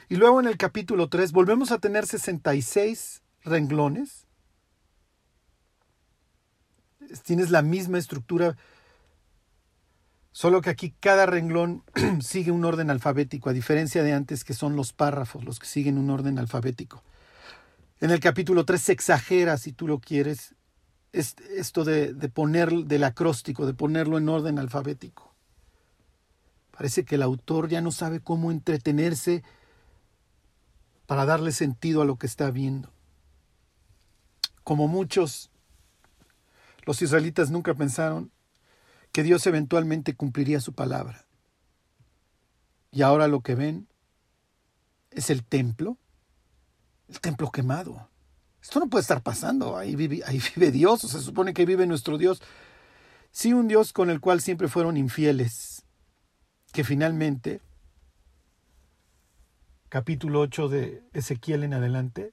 Y 0.09 0.17
luego 0.17 0.41
en 0.41 0.47
el 0.47 0.57
capítulo 0.57 1.09
3 1.09 1.33
volvemos 1.33 1.71
a 1.73 1.79
tener 1.79 2.07
66 2.07 3.23
renglones. 3.45 4.27
Tienes 7.25 7.51
la 7.51 7.63
misma 7.63 7.99
estructura, 7.99 8.57
solo 10.33 10.61
que 10.61 10.71
aquí 10.71 10.95
cada 11.01 11.27
renglón 11.27 11.83
sigue 12.21 12.51
un 12.51 12.65
orden 12.65 12.91
alfabético, 12.91 13.51
a 13.51 13.53
diferencia 13.53 14.03
de 14.03 14.13
antes 14.13 14.45
que 14.45 14.55
son 14.55 14.77
los 14.77 14.93
párrafos 14.93 15.45
los 15.45 15.59
que 15.59 15.67
siguen 15.67 15.99
un 15.99 16.11
orden 16.11 16.39
alfabético. 16.39 17.03
En 18.01 18.11
el 18.11 18.21
capítulo 18.21 18.65
3 18.65 18.81
se 18.81 18.93
exagera, 18.93 19.59
si 19.59 19.73
tú 19.73 19.87
lo 19.87 19.99
quieres, 19.99 20.55
esto 21.13 21.85
de, 21.85 22.15
poner 22.33 22.71
del 22.71 23.05
acróstico, 23.05 23.67
de 23.67 23.75
ponerlo 23.75 24.17
en 24.17 24.29
orden 24.29 24.59
alfabético. 24.59 25.35
Parece 26.71 27.05
que 27.05 27.17
el 27.17 27.23
autor 27.23 27.69
ya 27.69 27.83
no 27.83 27.91
sabe 27.91 28.21
cómo 28.21 28.51
entretenerse 28.51 29.43
para 31.07 31.27
darle 31.27 31.53
sentido 31.53 32.01
a 32.01 32.05
lo 32.07 32.17
que 32.17 32.27
está 32.27 32.51
viendo. 32.51 32.91
Como 34.65 34.89
muchos, 34.89 35.51
los 36.87 37.03
israelitas 37.03 37.51
nunca 37.51 37.75
pensaron 37.75 38.31
que 39.13 39.23
Dios 39.23 39.47
eventualmente 39.47 40.15
cumpliría 40.15 40.61
su 40.61 40.73
palabra. 40.73 41.27
Y 42.91 43.03
ahora 43.03 43.29
lo 43.29 43.41
que 43.41 43.55
ven 43.55 43.89
es 45.11 45.31
el 45.31 45.45
templo, 45.45 45.97
el 47.09 47.21
templo 47.21 47.51
quemado. 47.51 48.09
Esto 48.63 48.81
no 48.81 48.89
puede 48.89 49.03
estar 49.03 49.23
pasando, 49.23 49.77
ahí 49.77 49.97
vive, 49.97 50.71
Dios, 50.71 51.05
o 51.05 51.09
se 51.09 51.21
supone 51.21 51.55
que 51.55 51.67
vive 51.67 51.87
nuestro 51.87 52.19
Dios. 52.19 52.43
Sí, 53.31 53.53
un 53.53 53.69
Dios 53.69 53.93
con 53.93 54.11
el 54.11 54.21
cual 54.21 54.41
siempre 54.41 54.69
fueron 54.69 54.97
infieles, 54.97 55.85
que 56.73 56.85
finalmente 56.85 57.61
capítulo 59.91 60.39
8 60.41 60.69
de 60.69 61.03
Ezequiel 61.13 61.65
en 61.65 61.75
adelante, 61.75 62.33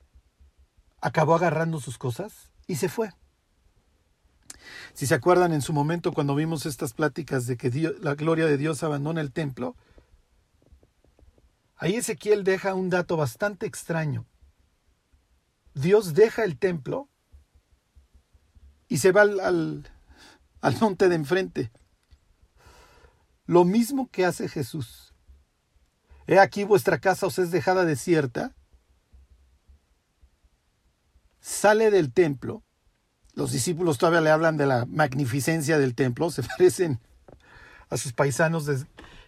acabó 1.02 1.34
agarrando 1.34 1.80
sus 1.80 1.98
cosas 1.98 2.52
y 2.68 2.76
se 2.76 2.88
fue. 2.88 3.10
Si 4.94 5.06
se 5.06 5.16
acuerdan 5.16 5.54
en 5.54 5.62
su 5.62 5.74
momento 5.74 6.12
cuando 6.12 6.36
vimos 6.36 6.66
estas 6.66 6.94
pláticas 6.94 7.48
de 7.48 7.58
que 7.58 7.70
la 8.00 8.16
gloria 8.16 8.46
de 8.46 8.58
Dios 8.58 8.84
abandona 8.84 9.22
el 9.22 9.32
templo, 9.32 9.76
ahí 11.76 11.96
Ezequiel 11.96 12.44
deja 12.44 12.74
un 12.74 12.90
dato 12.90 13.18
bastante 13.18 13.66
extraño. 13.66 14.26
Dios 15.74 16.14
deja 16.14 16.44
el 16.44 16.58
templo 16.58 17.10
y 18.88 18.98
se 18.98 19.12
va 19.12 19.22
al, 19.22 19.88
al 20.62 20.80
monte 20.80 21.10
de 21.10 21.16
enfrente. 21.16 21.72
Lo 23.46 23.64
mismo 23.64 24.10
que 24.10 24.26
hace 24.26 24.50
Jesús. 24.50 25.14
He 26.26 26.40
aquí 26.40 26.66
vuestra 26.66 27.00
casa 27.00 27.28
os 27.28 27.40
es 27.40 27.52
dejada 27.52 27.86
desierta. 27.86 28.54
Sale 31.40 31.90
del 31.90 32.12
templo. 32.12 32.64
Los 33.38 33.52
discípulos 33.52 34.00
todavía 34.00 34.22
le 34.22 34.32
hablan 34.32 34.58
de 34.58 34.66
la 34.66 34.88
magnificencia 34.88 35.78
del 35.78 35.94
templo. 35.94 36.32
Se 36.32 36.42
parecen 36.58 37.00
a 37.88 37.96
sus 37.96 38.12
paisanos 38.12 38.66
de 38.66 38.84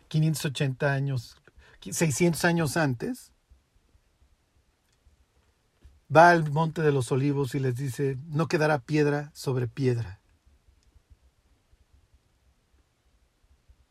580 0.07 0.91
años, 0.91 1.37
600 1.79 2.43
años 2.43 2.75
antes. 2.75 3.31
Va 6.13 6.31
al 6.31 6.49
monte 6.49 6.81
de 6.81 6.91
los 6.91 7.11
olivos 7.11 7.53
y 7.53 7.59
les 7.59 7.75
dice, 7.75 8.17
no 8.29 8.47
quedará 8.47 8.79
piedra 8.79 9.29
sobre 9.35 9.67
piedra. 9.67 10.19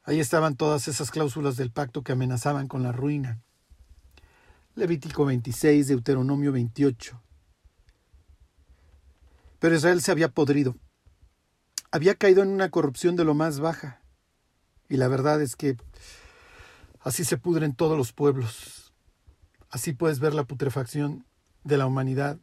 Ahí 0.02 0.18
estaban 0.18 0.56
todas 0.56 0.88
esas 0.88 1.12
cláusulas 1.12 1.56
del 1.56 1.70
pacto 1.70 2.02
que 2.02 2.10
amenazaban 2.10 2.66
con 2.66 2.82
la 2.82 2.90
ruina. 2.90 3.38
Levítico 4.74 5.24
26, 5.24 5.86
Deuteronomio 5.86 6.50
28. 6.50 7.22
Pero 9.58 9.74
Israel 9.74 10.00
se 10.02 10.12
había 10.12 10.28
podrido. 10.28 10.76
Había 11.90 12.14
caído 12.14 12.42
en 12.42 12.48
una 12.48 12.70
corrupción 12.70 13.16
de 13.16 13.24
lo 13.24 13.34
más 13.34 13.60
baja. 13.60 14.00
Y 14.88 14.96
la 14.96 15.08
verdad 15.08 15.42
es 15.42 15.56
que 15.56 15.76
así 17.00 17.24
se 17.24 17.38
pudren 17.38 17.74
todos 17.74 17.96
los 17.96 18.12
pueblos. 18.12 18.92
Así 19.70 19.92
puedes 19.92 20.20
ver 20.20 20.34
la 20.34 20.44
putrefacción 20.44 21.26
de 21.64 21.76
la 21.76 21.86
humanidad, 21.86 22.38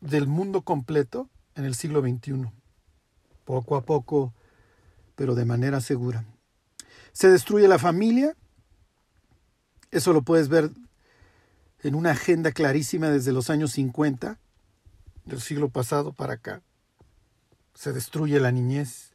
del 0.00 0.26
mundo 0.26 0.62
completo 0.62 1.28
en 1.54 1.64
el 1.64 1.74
siglo 1.74 2.00
XXI. 2.00 2.50
Poco 3.44 3.76
a 3.76 3.82
poco, 3.82 4.34
pero 5.14 5.34
de 5.34 5.44
manera 5.44 5.80
segura. 5.80 6.24
Se 7.12 7.28
destruye 7.28 7.68
la 7.68 7.78
familia. 7.78 8.34
Eso 9.90 10.12
lo 10.12 10.22
puedes 10.22 10.48
ver 10.48 10.70
en 11.82 11.94
una 11.94 12.12
agenda 12.12 12.50
clarísima 12.50 13.10
desde 13.10 13.32
los 13.32 13.50
años 13.50 13.72
50 13.72 14.38
del 15.24 15.40
siglo 15.40 15.68
pasado 15.68 16.12
para 16.12 16.34
acá. 16.34 16.62
Se 17.74 17.92
destruye 17.92 18.38
la 18.40 18.52
niñez 18.52 19.14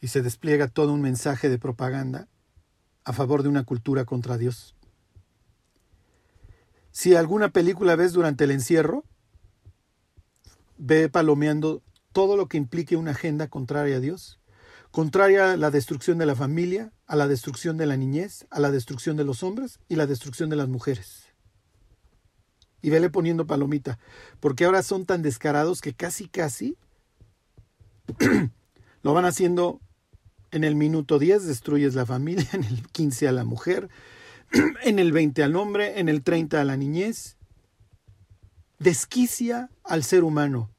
y 0.00 0.08
se 0.08 0.22
despliega 0.22 0.68
todo 0.68 0.92
un 0.92 1.00
mensaje 1.00 1.48
de 1.48 1.58
propaganda 1.58 2.28
a 3.04 3.12
favor 3.12 3.42
de 3.42 3.48
una 3.48 3.64
cultura 3.64 4.04
contra 4.04 4.38
Dios. 4.38 4.76
Si 6.90 7.14
alguna 7.14 7.48
película 7.48 7.96
ves 7.96 8.12
durante 8.12 8.44
el 8.44 8.50
encierro, 8.50 9.04
ve 10.76 11.08
palomeando 11.08 11.82
todo 12.12 12.36
lo 12.36 12.46
que 12.48 12.58
implique 12.58 12.96
una 12.96 13.12
agenda 13.12 13.48
contraria 13.48 13.96
a 13.96 14.00
Dios 14.00 14.42
contraria 14.92 15.52
a 15.52 15.56
la 15.56 15.70
destrucción 15.70 16.18
de 16.18 16.26
la 16.26 16.36
familia, 16.36 16.92
a 17.06 17.16
la 17.16 17.26
destrucción 17.26 17.78
de 17.78 17.86
la 17.86 17.96
niñez, 17.96 18.46
a 18.50 18.60
la 18.60 18.70
destrucción 18.70 19.16
de 19.16 19.24
los 19.24 19.42
hombres 19.42 19.80
y 19.88 19.96
la 19.96 20.06
destrucción 20.06 20.50
de 20.50 20.56
las 20.56 20.68
mujeres. 20.68 21.21
Y 22.82 22.90
vele 22.90 23.10
poniendo 23.10 23.46
palomita, 23.46 23.98
porque 24.40 24.64
ahora 24.64 24.82
son 24.82 25.06
tan 25.06 25.22
descarados 25.22 25.80
que 25.80 25.94
casi, 25.94 26.28
casi 26.28 26.76
lo 29.02 29.14
van 29.14 29.24
haciendo 29.24 29.80
en 30.50 30.64
el 30.64 30.74
minuto 30.74 31.18
10 31.18 31.46
destruyes 31.46 31.94
la 31.94 32.06
familia, 32.06 32.48
en 32.52 32.64
el 32.64 32.86
15 32.88 33.28
a 33.28 33.32
la 33.32 33.44
mujer, 33.44 33.88
en 34.82 34.98
el 34.98 35.12
20 35.12 35.42
al 35.42 35.56
hombre, 35.56 35.98
en 36.00 36.08
el 36.08 36.22
30 36.22 36.60
a 36.60 36.64
la 36.64 36.76
niñez. 36.76 37.36
Desquicia 38.78 39.70
al 39.84 40.02
ser 40.02 40.24
humano 40.24 40.70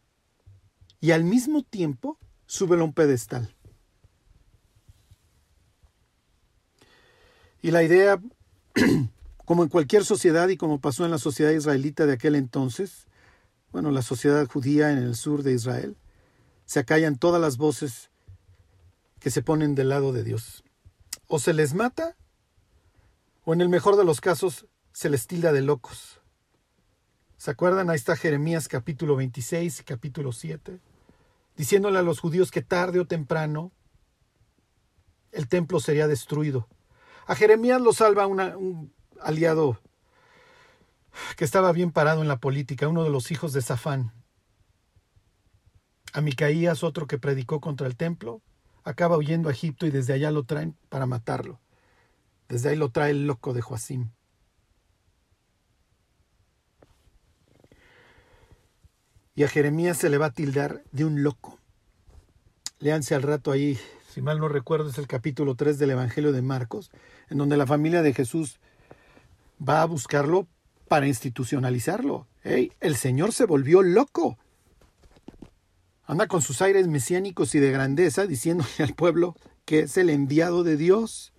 y 1.00 1.12
al 1.12 1.24
mismo 1.24 1.63
tiempo 1.63 2.19
súbelo 2.45 2.83
a 2.83 2.86
un 2.86 2.93
pedestal. 2.93 3.55
Y 7.62 7.72
la 7.72 7.81
idea, 7.81 8.22
como 9.46 9.64
en 9.64 9.70
cualquier 9.70 10.06
sociedad 10.06 10.48
y 10.50 10.58
como 10.58 10.80
pasó 10.80 11.06
en 11.06 11.12
la 11.12 11.18
sociedad 11.18 11.52
israelita 11.52 12.06
de 12.06 12.14
aquel 12.14 12.36
entonces, 12.36 13.08
bueno, 13.72 13.92
la 13.92 14.02
sociedad 14.02 14.48
judía 14.48 14.92
en 14.92 15.00
el 15.00 15.16
sur 15.16 15.44
de 15.44 15.54
Israel, 15.54 15.98
se 16.66 16.80
acallan 16.80 17.18
todas 17.18 17.42
las 17.42 17.58
voces 17.58 18.10
que 19.20 19.32
se 19.32 19.42
ponen 19.42 19.76
del 19.76 19.90
lado 19.90 20.14
de 20.14 20.24
Dios. 20.24 20.64
O 21.28 21.40
se 21.40 21.54
les 21.54 21.74
mata, 21.74 22.16
o 23.44 23.54
en 23.54 23.62
el 23.62 23.70
mejor 23.70 23.98
de 23.98 24.06
los 24.06 24.22
casos, 24.22 24.68
se 24.94 25.10
les 25.10 25.28
tilda 25.28 25.52
de 25.52 25.62
locos. 25.62 26.22
¿Se 27.38 27.52
acuerdan? 27.52 27.90
Ahí 27.90 27.96
está 27.96 28.16
Jeremías 28.16 28.68
capítulo 28.68 29.16
26 29.16 29.82
y 29.82 29.84
capítulo 29.84 30.32
7, 30.32 30.80
diciéndole 31.58 32.00
a 32.00 32.04
los 32.04 32.20
judíos 32.20 32.52
que 32.52 32.62
tarde 32.62 33.00
o 33.00 33.08
temprano 33.08 33.72
el 35.32 35.48
templo 35.48 35.80
sería 35.80 36.08
destruido. 36.08 36.68
A 37.26 37.36
Jeremías 37.36 37.82
lo 37.82 37.92
salva 37.92 38.28
un 38.28 38.94
aliado 39.24 39.80
que 41.38 41.46
estaba 41.46 41.72
bien 41.72 41.92
parado 41.92 42.22
en 42.22 42.27
la 42.27 42.38
política, 42.38 42.88
uno 42.88 43.03
de 43.03 43.10
los 43.10 43.32
hijos 43.32 43.53
de 43.53 43.62
Safán. 43.62 44.12
A 46.13 46.22
Micaías, 46.22 46.84
otro 46.84 47.08
que 47.08 47.18
predicó 47.18 47.60
contra 47.60 47.88
el 47.88 47.96
templo, 47.96 48.42
acaba 48.84 49.18
huyendo 49.18 49.50
a 49.50 49.51
Egipto 49.51 49.86
y 49.86 49.92
desde 49.92 50.13
allá 50.13 50.32
lo 50.32 50.44
traen 50.44 50.75
para 50.89 51.06
matarlo. 51.06 51.60
Desde 52.50 52.70
ahí 52.70 52.75
lo 52.75 52.89
trae 52.89 53.12
el 53.12 53.25
loco 53.25 53.53
de 53.53 53.62
Joacim. 53.62 54.12
Y 59.36 59.44
a 59.44 59.48
Jeremías 59.48 59.98
se 59.98 60.10
le 60.10 60.20
va 60.20 60.27
a 60.27 60.34
tildar 60.34 60.84
de 60.92 61.06
un 61.06 61.24
loco. 61.24 61.58
Léanse 62.80 63.15
al 63.15 63.24
rato 63.24 63.51
ahí, 63.51 63.80
si 64.10 64.22
mal 64.22 64.39
no 64.39 64.48
recuerdo, 64.48 64.89
es 64.89 65.00
el 65.00 65.08
capítulo 65.08 65.56
3 65.56 65.80
del 65.80 65.92
Evangelio 65.92 66.32
de 66.32 66.44
Marcos, 66.44 66.92
en 67.30 67.39
donde 67.39 67.58
la 67.58 67.65
familia 67.65 68.03
de 68.03 68.13
Jesús 68.13 68.60
va 69.67 69.82
a 69.82 69.86
buscarlo 69.86 70.48
para 70.88 71.08
institucionalizarlo. 71.08 72.27
el 72.43 72.96
Señor 72.96 73.34
se 73.34 73.46
volvió 73.46 73.82
loco. 73.82 74.38
Anda 76.05 76.27
con 76.27 76.41
sus 76.41 76.62
aires 76.62 76.88
mesiánicos 76.88 77.55
y 77.55 77.60
de 77.60 77.72
grandeza 77.72 78.27
diciéndole 78.27 78.70
al 78.79 78.93
pueblo 78.93 79.36
que 79.65 79.79
es 79.79 79.98
el 79.98 80.10
enviado 80.10 80.63
de 80.63 80.77
Dios. 80.77 81.34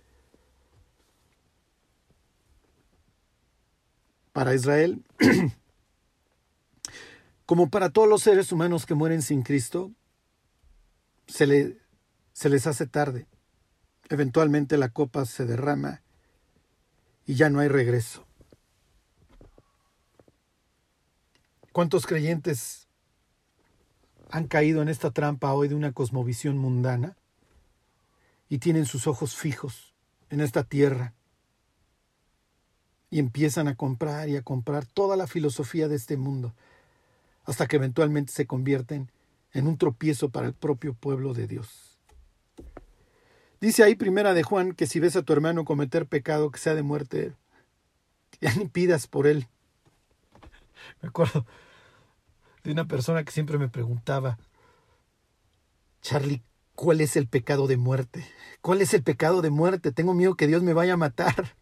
Para 4.33 4.53
Israel, 4.53 5.05
como 7.45 7.69
para 7.69 7.91
todos 7.91 8.09
los 8.09 8.23
seres 8.23 8.51
humanos 8.51 8.85
que 8.85 8.95
mueren 8.95 9.21
sin 9.21 9.43
Cristo, 9.43 9.91
se, 11.27 11.47
le, 11.47 11.77
se 12.33 12.49
les 12.49 12.67
hace 12.67 12.87
tarde. 12.87 13.27
Eventualmente 14.09 14.77
la 14.77 14.89
copa 14.89 15.25
se 15.25 15.45
derrama 15.45 16.01
y 17.25 17.35
ya 17.35 17.49
no 17.49 17.59
hay 17.59 17.67
regreso. 17.67 18.25
¿Cuántos 21.71 22.05
creyentes 22.05 22.87
han 24.29 24.47
caído 24.47 24.81
en 24.81 24.89
esta 24.89 25.11
trampa 25.11 25.53
hoy 25.53 25.67
de 25.67 25.75
una 25.75 25.91
cosmovisión 25.91 26.57
mundana 26.57 27.17
y 28.49 28.59
tienen 28.59 28.85
sus 28.85 29.07
ojos 29.07 29.35
fijos 29.35 29.93
en 30.29 30.41
esta 30.41 30.63
tierra 30.63 31.13
y 33.09 33.19
empiezan 33.19 33.67
a 33.67 33.75
comprar 33.75 34.29
y 34.29 34.37
a 34.37 34.41
comprar 34.41 34.85
toda 34.85 35.15
la 35.15 35.27
filosofía 35.27 35.87
de 35.87 35.95
este 35.95 36.17
mundo 36.17 36.53
hasta 37.45 37.67
que 37.67 37.75
eventualmente 37.75 38.33
se 38.33 38.47
convierten 38.47 39.11
en 39.53 39.67
un 39.67 39.77
tropiezo 39.77 40.29
para 40.29 40.47
el 40.47 40.53
propio 40.53 40.93
pueblo 40.93 41.33
de 41.33 41.47
Dios. 41.47 41.84
Dice 43.61 43.83
ahí 43.83 43.95
primera 43.95 44.33
de 44.33 44.43
Juan 44.43 44.73
que 44.73 44.87
si 44.87 44.99
ves 44.99 45.15
a 45.15 45.23
tu 45.23 45.33
hermano 45.33 45.65
cometer 45.65 46.05
pecado 46.05 46.51
que 46.51 46.59
sea 46.59 46.75
de 46.75 46.83
muerte, 46.83 47.33
ya 48.41 48.53
ni 48.55 48.67
pidas 48.67 49.07
por 49.07 49.27
él. 49.27 49.47
Me 51.01 51.09
acuerdo 51.09 51.45
de 52.63 52.71
una 52.71 52.85
persona 52.85 53.23
que 53.23 53.31
siempre 53.31 53.57
me 53.57 53.69
preguntaba, 53.69 54.37
Charlie, 56.01 56.43
¿cuál 56.75 57.01
es 57.01 57.15
el 57.15 57.27
pecado 57.27 57.67
de 57.67 57.77
muerte? 57.77 58.25
¿Cuál 58.61 58.81
es 58.81 58.93
el 58.93 59.03
pecado 59.03 59.41
de 59.41 59.49
muerte? 59.49 59.91
Tengo 59.91 60.13
miedo 60.13 60.35
que 60.35 60.47
Dios 60.47 60.61
me 60.61 60.73
vaya 60.73 60.93
a 60.93 60.97
matar. 60.97 61.55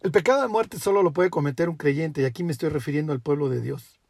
El 0.00 0.10
pecado 0.10 0.42
de 0.42 0.48
muerte 0.48 0.78
solo 0.78 1.02
lo 1.02 1.12
puede 1.12 1.30
cometer 1.30 1.70
un 1.70 1.76
creyente, 1.76 2.20
y 2.20 2.24
aquí 2.26 2.42
me 2.44 2.52
estoy 2.52 2.68
refiriendo 2.68 3.12
al 3.12 3.20
pueblo 3.20 3.48
de 3.48 3.62
Dios. 3.62 4.00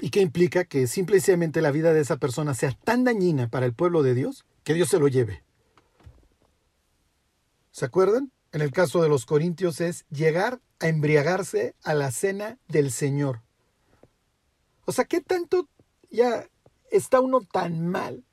¿Y 0.00 0.10
qué 0.10 0.20
implica? 0.20 0.64
Que 0.64 0.86
simplemente 0.86 1.62
la 1.62 1.70
vida 1.70 1.92
de 1.92 2.00
esa 2.00 2.16
persona 2.18 2.54
sea 2.54 2.72
tan 2.72 3.04
dañina 3.04 3.48
para 3.48 3.66
el 3.66 3.74
pueblo 3.74 4.02
de 4.02 4.14
Dios 4.14 4.44
que 4.62 4.74
Dios 4.74 4.88
se 4.88 4.98
lo 4.98 5.08
lleve. 5.08 5.42
¿Se 7.70 7.84
acuerdan? 7.84 8.32
En 8.52 8.60
el 8.62 8.72
caso 8.72 9.02
de 9.02 9.08
los 9.08 9.26
corintios 9.26 9.80
es 9.80 10.06
llegar 10.08 10.60
a 10.80 10.88
embriagarse 10.88 11.74
a 11.82 11.94
la 11.94 12.10
cena 12.10 12.58
del 12.68 12.90
Señor. 12.90 13.42
O 14.84 14.92
sea, 14.92 15.04
¿qué 15.04 15.20
tanto 15.20 15.68
ya 16.10 16.48
está 16.90 17.20
uno 17.20 17.40
tan 17.40 17.86
mal 17.86 18.24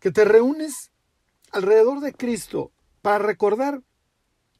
que 0.00 0.10
te 0.10 0.24
reúnes 0.24 0.90
alrededor 1.50 2.00
de 2.00 2.12
Cristo 2.12 2.72
para 3.02 3.18
recordar 3.18 3.82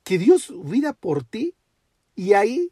que 0.02 0.18
Dios 0.18 0.52
vida 0.64 0.92
por 0.92 1.24
ti 1.24 1.54
y 2.14 2.32
ahí 2.32 2.70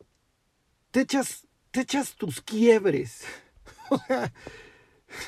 te 0.90 1.00
echas, 1.00 1.46
te 1.74 1.80
echas 1.80 2.14
tus 2.14 2.40
quiebres. 2.40 3.24
O 3.90 3.98
sea, 3.98 4.32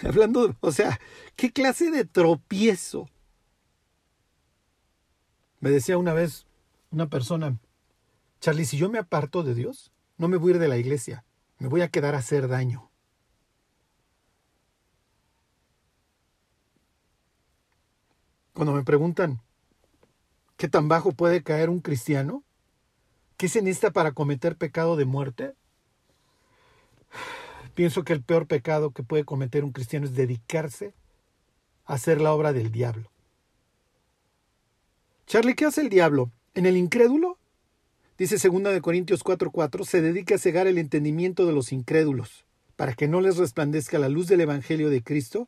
hablando, 0.02 0.56
o 0.60 0.72
sea, 0.72 0.98
¿qué 1.36 1.52
clase 1.52 1.90
de 1.90 2.06
tropiezo? 2.06 3.10
Me 5.60 5.68
decía 5.68 5.98
una 5.98 6.14
vez 6.14 6.46
una 6.90 7.06
persona, 7.10 7.58
Charlie, 8.40 8.64
si 8.64 8.78
yo 8.78 8.88
me 8.88 8.98
aparto 8.98 9.42
de 9.42 9.54
Dios, 9.54 9.92
no 10.16 10.28
me 10.28 10.38
voy 10.38 10.52
a 10.52 10.54
ir 10.54 10.60
de 10.60 10.68
la 10.68 10.78
iglesia, 10.78 11.26
me 11.58 11.68
voy 11.68 11.82
a 11.82 11.88
quedar 11.88 12.14
a 12.14 12.18
hacer 12.18 12.48
daño. 12.48 12.90
Cuando 18.54 18.72
me 18.72 18.84
preguntan, 18.84 19.42
¿Qué 20.56 20.68
tan 20.68 20.88
bajo 20.88 21.12
puede 21.12 21.42
caer 21.42 21.68
un 21.68 21.80
cristiano? 21.80 22.42
¿Qué 23.36 23.48
se 23.48 23.60
necesita 23.60 23.90
para 23.90 24.12
cometer 24.12 24.56
pecado 24.56 24.96
de 24.96 25.04
muerte? 25.04 25.54
Pienso 27.74 28.04
que 28.04 28.12
el 28.12 28.22
peor 28.22 28.46
pecado 28.46 28.90
que 28.90 29.02
puede 29.02 29.24
cometer 29.24 29.64
un 29.64 29.72
cristiano 29.72 30.06
es 30.06 30.14
dedicarse 30.14 30.94
a 31.84 31.94
hacer 31.94 32.20
la 32.20 32.32
obra 32.32 32.52
del 32.52 32.72
diablo. 32.72 33.10
Charlie, 35.26 35.54
¿qué 35.54 35.66
hace 35.66 35.82
el 35.82 35.88
diablo? 35.88 36.30
¿En 36.54 36.66
el 36.66 36.76
incrédulo? 36.76 37.38
Dice 38.16 38.36
2 38.36 38.62
de 38.72 38.80
Corintios 38.80 39.22
4:4, 39.22 39.84
se 39.84 40.00
dedica 40.00 40.36
a 40.36 40.38
cegar 40.38 40.66
el 40.66 40.78
entendimiento 40.78 41.44
de 41.46 41.52
los 41.52 41.72
incrédulos, 41.72 42.46
para 42.76 42.94
que 42.94 43.08
no 43.08 43.20
les 43.20 43.36
resplandezca 43.36 43.98
la 43.98 44.08
luz 44.08 44.26
del 44.26 44.40
evangelio 44.40 44.88
de 44.88 45.02
Cristo, 45.02 45.46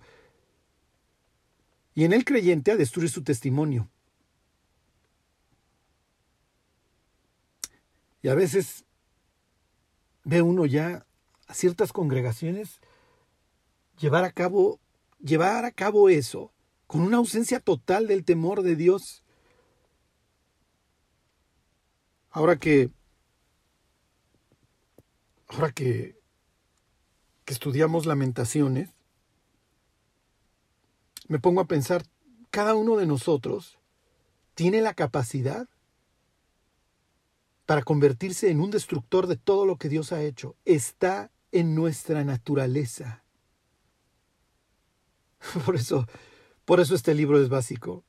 y 1.95 2.05
en 2.05 2.13
el 2.13 2.25
creyente 2.25 2.73
a 2.73 2.77
destruir 2.77 3.09
su 3.09 3.23
testimonio. 3.23 3.89
Y 8.23 8.29
a 8.29 8.35
veces 8.35 8.85
ve 10.25 10.43
uno 10.43 10.67
ya 10.67 11.07
a 11.49 11.55
ciertas 11.55 11.93
congregaciones 11.93 12.81
llevar 13.99 14.25
a 14.25 14.33
cabo 14.33 14.79
llevar 15.19 15.65
a 15.65 15.73
cabo 15.73 16.09
eso 16.09 16.53
con 16.87 17.01
una 17.01 17.17
ausencia 17.17 17.61
total 17.61 18.07
del 18.07 18.25
temor 18.25 18.63
de 18.63 18.77
Dios. 18.77 19.23
Ahora 22.31 22.57
que 22.59 22.91
ahora 25.49 25.73
que 25.73 26.19
que 27.45 27.55
estudiamos 27.55 28.07
lamentaciones 28.07 28.91
me 31.29 31.39
pongo 31.39 31.61
a 31.61 31.67
pensar 31.67 32.05
cada 32.51 32.75
uno 32.75 32.97
de 32.97 33.07
nosotros 33.07 33.79
tiene 34.55 34.81
la 34.81 34.95
capacidad 34.95 35.69
para 37.65 37.83
convertirse 37.83 38.51
en 38.51 38.61
un 38.61 38.71
destructor 38.71 39.27
de 39.27 39.37
todo 39.37 39.67
lo 39.67 39.77
que 39.77 39.91
Dios 39.91 40.13
ha 40.13 40.23
hecho. 40.23 40.57
Está 40.65 41.31
en 41.53 41.75
nuestra 41.75 42.25
naturaleza. 42.25 43.23
Por 45.65 45.77
eso, 45.77 46.07
por 46.65 46.81
eso 46.81 46.95
este 46.95 47.15
libro 47.15 47.41
es 47.41 47.49
básico. 47.49 48.05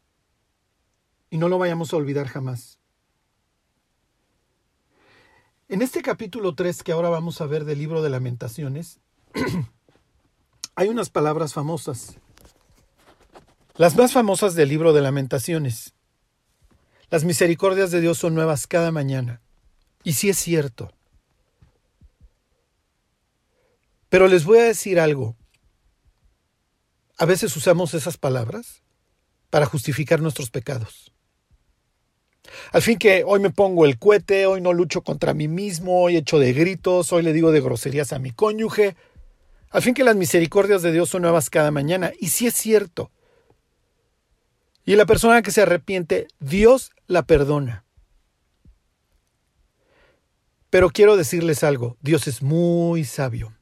Y 1.29 1.37
no 1.37 1.47
lo 1.47 1.57
vayamos 1.59 1.93
a 1.93 1.97
olvidar 1.97 2.27
jamás. 2.27 2.79
En 5.69 5.81
este 5.83 6.01
capítulo 6.01 6.55
3 6.55 6.83
que 6.83 6.91
ahora 6.91 7.09
vamos 7.09 7.39
a 7.39 7.45
ver 7.45 7.63
del 7.63 7.77
libro 7.77 8.01
de 8.01 8.09
lamentaciones, 8.09 8.99
hay 10.75 10.89
unas 10.89 11.09
palabras 11.09 11.53
famosas. 11.53 12.17
Las 13.75 13.95
más 13.95 14.11
famosas 14.11 14.55
del 14.55 14.67
libro 14.67 14.91
de 14.91 15.01
lamentaciones. 15.01 15.93
Las 17.11 17.23
misericordias 17.23 17.91
de 17.91 18.01
Dios 18.01 18.17
son 18.17 18.35
nuevas 18.35 18.67
cada 18.67 18.91
mañana. 18.91 19.41
Y 20.03 20.13
sí 20.13 20.29
es 20.29 20.37
cierto. 20.37 20.91
Pero 24.09 24.27
les 24.27 24.43
voy 24.43 24.59
a 24.59 24.63
decir 24.63 24.99
algo. 24.99 25.35
A 27.17 27.25
veces 27.25 27.55
usamos 27.55 27.93
esas 27.93 28.17
palabras 28.17 28.83
para 29.49 29.65
justificar 29.65 30.21
nuestros 30.21 30.49
pecados. 30.49 31.13
Al 32.71 32.81
fin 32.81 32.97
que 32.97 33.23
hoy 33.25 33.39
me 33.39 33.51
pongo 33.51 33.85
el 33.85 33.99
cohete, 33.99 34.45
hoy 34.45 34.61
no 34.61 34.73
lucho 34.73 35.01
contra 35.01 35.33
mí 35.33 35.47
mismo, 35.47 36.01
hoy 36.01 36.17
echo 36.17 36.39
de 36.39 36.53
gritos, 36.53 37.11
hoy 37.11 37.21
le 37.21 37.33
digo 37.33 37.51
de 37.51 37.61
groserías 37.61 38.13
a 38.13 38.19
mi 38.19 38.31
cónyuge. 38.31 38.95
Al 39.69 39.81
fin 39.81 39.93
que 39.93 40.03
las 40.03 40.15
misericordias 40.15 40.81
de 40.81 40.91
Dios 40.91 41.09
son 41.09 41.21
nuevas 41.21 41.49
cada 41.49 41.69
mañana. 41.69 42.11
Y 42.19 42.29
si 42.29 42.47
es 42.47 42.55
cierto. 42.55 43.11
Y 44.85 44.95
la 44.95 45.05
persona 45.05 45.43
que 45.43 45.51
se 45.51 45.61
arrepiente, 45.61 46.27
Dios 46.39 46.91
la 47.05 47.23
perdona. 47.23 47.85
Pero 50.71 50.89
quiero 50.89 51.17
decirles 51.17 51.63
algo, 51.63 51.97
Dios 52.01 52.27
es 52.27 52.41
muy 52.41 53.03
sabio. 53.03 53.58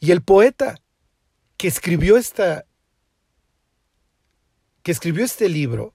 Y 0.00 0.12
el 0.12 0.22
poeta 0.22 0.80
que 1.56 1.68
escribió 1.68 2.16
esta 2.16 2.64
que 4.82 4.92
escribió 4.92 5.24
este 5.24 5.48
libro, 5.48 5.94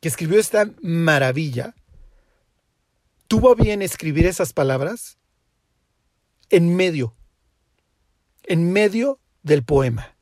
que 0.00 0.08
escribió 0.08 0.38
esta 0.38 0.70
maravilla, 0.82 1.74
tuvo 3.26 3.56
bien 3.56 3.82
escribir 3.82 4.26
esas 4.26 4.52
palabras 4.52 5.18
en 6.50 6.76
medio, 6.76 7.16
en 8.44 8.72
medio 8.72 9.18
del 9.42 9.64
poema. 9.64 10.16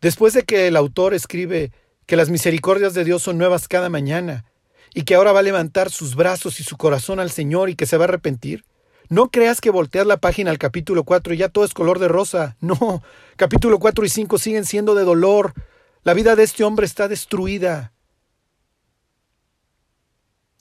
Después 0.00 0.32
de 0.32 0.42
que 0.42 0.66
el 0.66 0.76
autor 0.76 1.14
escribe 1.14 1.72
que 2.06 2.16
las 2.16 2.30
misericordias 2.30 2.94
de 2.94 3.04
Dios 3.04 3.22
son 3.22 3.38
nuevas 3.38 3.68
cada 3.68 3.88
mañana 3.88 4.46
y 4.94 5.02
que 5.02 5.14
ahora 5.14 5.30
va 5.30 5.40
a 5.40 5.44
levantar 5.44 5.90
sus 5.90 6.16
brazos 6.16 6.58
y 6.58 6.64
su 6.64 6.76
corazón 6.76 7.20
al 7.20 7.30
Señor 7.30 7.70
y 7.70 7.76
que 7.76 7.86
se 7.86 7.96
va 7.96 8.06
a 8.06 8.08
arrepentir, 8.08 8.64
no 9.10 9.28
creas 9.28 9.60
que 9.60 9.70
volteas 9.70 10.06
la 10.06 10.18
página 10.18 10.52
al 10.52 10.58
capítulo 10.58 11.02
4 11.02 11.34
y 11.34 11.38
ya 11.38 11.48
todo 11.48 11.64
es 11.64 11.74
color 11.74 11.98
de 11.98 12.06
rosa. 12.06 12.56
No, 12.60 13.02
capítulo 13.36 13.80
4 13.80 14.04
y 14.04 14.08
5 14.08 14.38
siguen 14.38 14.64
siendo 14.64 14.94
de 14.94 15.02
dolor. 15.02 15.52
La 16.04 16.14
vida 16.14 16.36
de 16.36 16.44
este 16.44 16.62
hombre 16.62 16.86
está 16.86 17.08
destruida. 17.08 17.92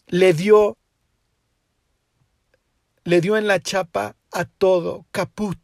Le 0.07 0.33
dio 0.33 0.77
le 3.03 3.21
dio 3.21 3.37
en 3.37 3.45
la 3.45 3.59
chapa 3.59 4.15
a 4.31 4.45
todo, 4.45 5.05
caput. 5.11 5.59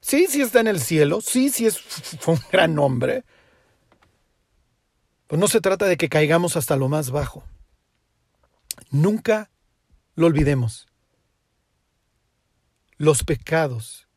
Sí, 0.00 0.26
sí 0.28 0.42
está 0.42 0.60
en 0.60 0.68
el 0.68 0.80
cielo, 0.80 1.20
sí, 1.20 1.50
sí 1.50 1.66
es 1.66 1.80
un 2.28 2.38
gran 2.52 2.78
hombre. 2.78 3.24
Pues 5.26 5.40
no 5.40 5.48
se 5.48 5.60
trata 5.60 5.86
de 5.86 5.96
que 5.96 6.08
caigamos 6.08 6.56
hasta 6.56 6.76
lo 6.76 6.88
más 6.88 7.10
bajo. 7.10 7.42
Nunca 8.92 9.50
lo 10.14 10.26
olvidemos 10.26 10.89
los 13.00 13.24
pecados 13.24 14.08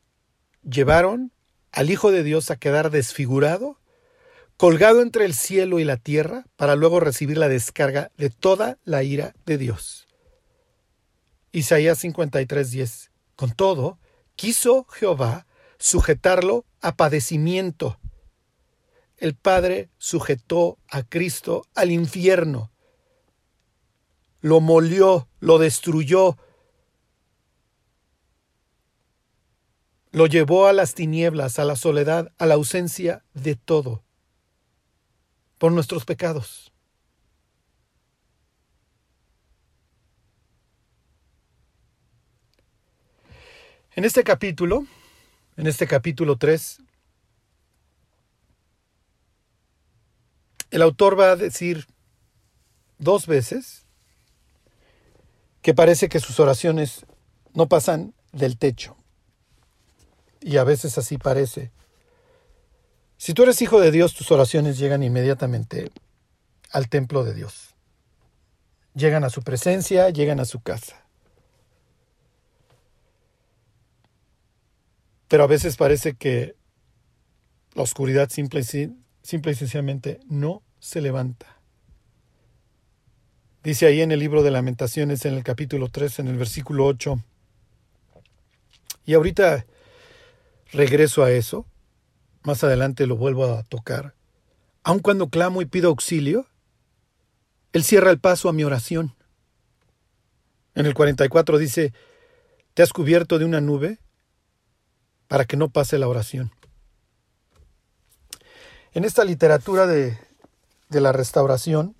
llevaron 0.62 1.32
al 1.72 1.88
Hijo 1.88 2.12
de 2.12 2.22
Dios 2.22 2.50
a 2.50 2.56
quedar 2.56 2.90
desfigurado, 2.90 3.80
colgado 4.58 5.00
entre 5.00 5.24
el 5.24 5.32
cielo 5.32 5.80
y 5.80 5.84
la 5.84 5.96
tierra, 5.96 6.44
para 6.56 6.76
luego 6.76 7.00
recibir 7.00 7.38
la 7.38 7.48
descarga 7.48 8.10
de 8.18 8.28
toda 8.28 8.76
la 8.84 9.02
ira 9.02 9.34
de 9.46 9.56
Dios. 9.56 10.06
Isaías 11.50 12.04
53:10. 12.04 13.10
Con 13.36 13.52
todo, 13.52 13.98
quiso 14.36 14.84
Jehová 14.90 15.46
sujetarlo 15.78 16.66
a 16.82 16.94
padecimiento. 16.94 17.98
El 19.16 19.34
Padre 19.34 19.88
sujetó 19.96 20.76
a 20.90 21.04
Cristo 21.04 21.66
al 21.74 21.90
infierno, 21.90 22.70
lo 24.42 24.60
molió, 24.60 25.26
lo 25.40 25.56
destruyó, 25.58 26.36
Lo 30.14 30.28
llevó 30.28 30.68
a 30.68 30.72
las 30.72 30.94
tinieblas, 30.94 31.58
a 31.58 31.64
la 31.64 31.74
soledad, 31.74 32.30
a 32.38 32.46
la 32.46 32.54
ausencia 32.54 33.24
de 33.34 33.56
todo, 33.56 34.04
por 35.58 35.72
nuestros 35.72 36.04
pecados. 36.04 36.72
En 43.96 44.04
este 44.04 44.22
capítulo, 44.22 44.86
en 45.56 45.66
este 45.66 45.88
capítulo 45.88 46.36
3, 46.36 46.78
el 50.70 50.82
autor 50.82 51.18
va 51.18 51.32
a 51.32 51.36
decir 51.36 51.88
dos 52.98 53.26
veces 53.26 53.84
que 55.60 55.74
parece 55.74 56.08
que 56.08 56.20
sus 56.20 56.38
oraciones 56.38 57.04
no 57.52 57.66
pasan 57.66 58.14
del 58.30 58.56
techo 58.56 58.96
y 60.44 60.58
a 60.58 60.64
veces 60.64 60.98
así 60.98 61.16
parece. 61.16 61.72
Si 63.16 63.32
tú 63.32 63.44
eres 63.44 63.62
hijo 63.62 63.80
de 63.80 63.90
Dios, 63.90 64.14
tus 64.14 64.30
oraciones 64.30 64.76
llegan 64.76 65.02
inmediatamente 65.02 65.90
al 66.70 66.90
templo 66.90 67.24
de 67.24 67.32
Dios. 67.32 67.74
Llegan 68.94 69.24
a 69.24 69.30
su 69.30 69.42
presencia, 69.42 70.10
llegan 70.10 70.40
a 70.40 70.44
su 70.44 70.60
casa. 70.60 71.02
Pero 75.28 75.44
a 75.44 75.46
veces 75.46 75.78
parece 75.78 76.14
que 76.14 76.54
la 77.72 77.82
oscuridad 77.82 78.28
simple 78.28 78.60
y, 78.60 79.54
sencillamente 79.54 80.20
no 80.28 80.62
se 80.78 81.00
levanta. 81.00 81.46
Dice 83.62 83.86
ahí 83.86 84.02
en 84.02 84.12
el 84.12 84.20
libro 84.20 84.42
de 84.42 84.50
lamentaciones, 84.50 85.24
en 85.24 85.32
el 85.32 85.42
capítulo 85.42 85.88
3, 85.88 86.18
en 86.18 86.28
el 86.28 86.36
versículo 86.36 86.84
8. 86.84 87.18
Y 89.06 89.14
ahorita 89.14 89.64
regreso 90.74 91.22
a 91.22 91.30
eso, 91.30 91.66
más 92.42 92.62
adelante 92.64 93.06
lo 93.06 93.16
vuelvo 93.16 93.46
a 93.46 93.62
tocar, 93.62 94.14
aun 94.82 94.98
cuando 94.98 95.28
clamo 95.28 95.62
y 95.62 95.66
pido 95.66 95.88
auxilio, 95.88 96.46
Él 97.72 97.84
cierra 97.84 98.10
el 98.10 98.18
paso 98.18 98.48
a 98.48 98.52
mi 98.52 98.64
oración. 98.64 99.14
En 100.74 100.86
el 100.86 100.94
44 100.94 101.58
dice, 101.58 101.92
te 102.74 102.82
has 102.82 102.92
cubierto 102.92 103.38
de 103.38 103.44
una 103.44 103.60
nube 103.60 103.98
para 105.28 105.44
que 105.44 105.56
no 105.56 105.70
pase 105.70 105.98
la 105.98 106.08
oración. 106.08 106.52
En 108.92 109.04
esta 109.04 109.24
literatura 109.24 109.86
de, 109.86 110.18
de 110.88 111.00
la 111.00 111.12
restauración, 111.12 111.96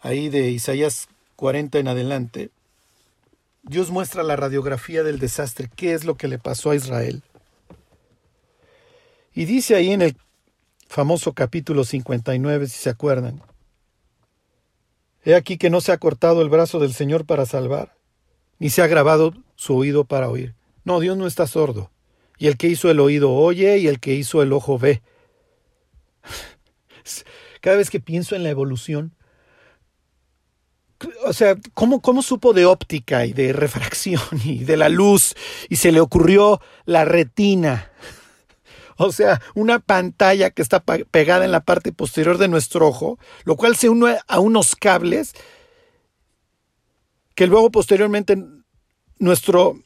ahí 0.00 0.28
de 0.28 0.50
Isaías 0.50 1.08
40 1.36 1.78
en 1.78 1.88
adelante, 1.88 2.50
Dios 3.64 3.90
muestra 3.90 4.22
la 4.22 4.36
radiografía 4.36 5.02
del 5.02 5.18
desastre, 5.18 5.70
qué 5.74 5.94
es 5.94 6.04
lo 6.04 6.16
que 6.16 6.28
le 6.28 6.38
pasó 6.38 6.70
a 6.70 6.76
Israel. 6.76 7.22
Y 9.32 9.46
dice 9.46 9.74
ahí 9.74 9.90
en 9.90 10.02
el 10.02 10.16
famoso 10.86 11.32
capítulo 11.32 11.84
59, 11.84 12.68
si 12.68 12.78
se 12.78 12.90
acuerdan, 12.90 13.42
He 15.24 15.34
aquí 15.34 15.56
que 15.56 15.70
no 15.70 15.80
se 15.80 15.90
ha 15.90 15.96
cortado 15.96 16.42
el 16.42 16.50
brazo 16.50 16.78
del 16.78 16.92
Señor 16.92 17.24
para 17.24 17.46
salvar, 17.46 17.96
ni 18.58 18.68
se 18.68 18.82
ha 18.82 18.86
grabado 18.86 19.32
su 19.56 19.74
oído 19.74 20.04
para 20.04 20.28
oír. 20.28 20.54
No, 20.84 21.00
Dios 21.00 21.16
no 21.16 21.26
está 21.26 21.46
sordo. 21.46 21.90
Y 22.36 22.48
el 22.48 22.58
que 22.58 22.68
hizo 22.68 22.90
el 22.90 23.00
oído 23.00 23.32
oye 23.32 23.78
y 23.78 23.88
el 23.88 24.00
que 24.00 24.12
hizo 24.12 24.42
el 24.42 24.52
ojo 24.52 24.78
ve. 24.78 25.02
Cada 27.62 27.78
vez 27.78 27.88
que 27.88 28.00
pienso 28.00 28.36
en 28.36 28.42
la 28.42 28.50
evolución, 28.50 29.14
o 31.26 31.32
sea, 31.32 31.56
¿cómo, 31.74 32.00
¿cómo 32.00 32.22
supo 32.22 32.52
de 32.52 32.66
óptica 32.66 33.26
y 33.26 33.32
de 33.32 33.52
refracción 33.52 34.22
y 34.44 34.64
de 34.64 34.76
la 34.76 34.88
luz 34.88 35.34
y 35.68 35.76
se 35.76 35.92
le 35.92 36.00
ocurrió 36.00 36.60
la 36.84 37.04
retina? 37.04 37.90
O 38.96 39.10
sea, 39.10 39.40
una 39.54 39.80
pantalla 39.80 40.50
que 40.50 40.62
está 40.62 40.80
pegada 40.80 41.44
en 41.44 41.52
la 41.52 41.64
parte 41.64 41.92
posterior 41.92 42.38
de 42.38 42.48
nuestro 42.48 42.86
ojo, 42.86 43.18
lo 43.44 43.56
cual 43.56 43.76
se 43.76 43.88
une 43.88 44.18
a 44.28 44.40
unos 44.40 44.76
cables 44.76 45.34
que 47.34 47.46
luego 47.46 47.70
posteriormente 47.70 48.36
nuestro, 49.18 49.80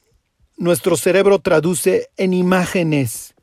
nuestro 0.56 0.96
cerebro 0.96 1.38
traduce 1.38 2.10
en 2.16 2.34
imágenes. 2.34 3.34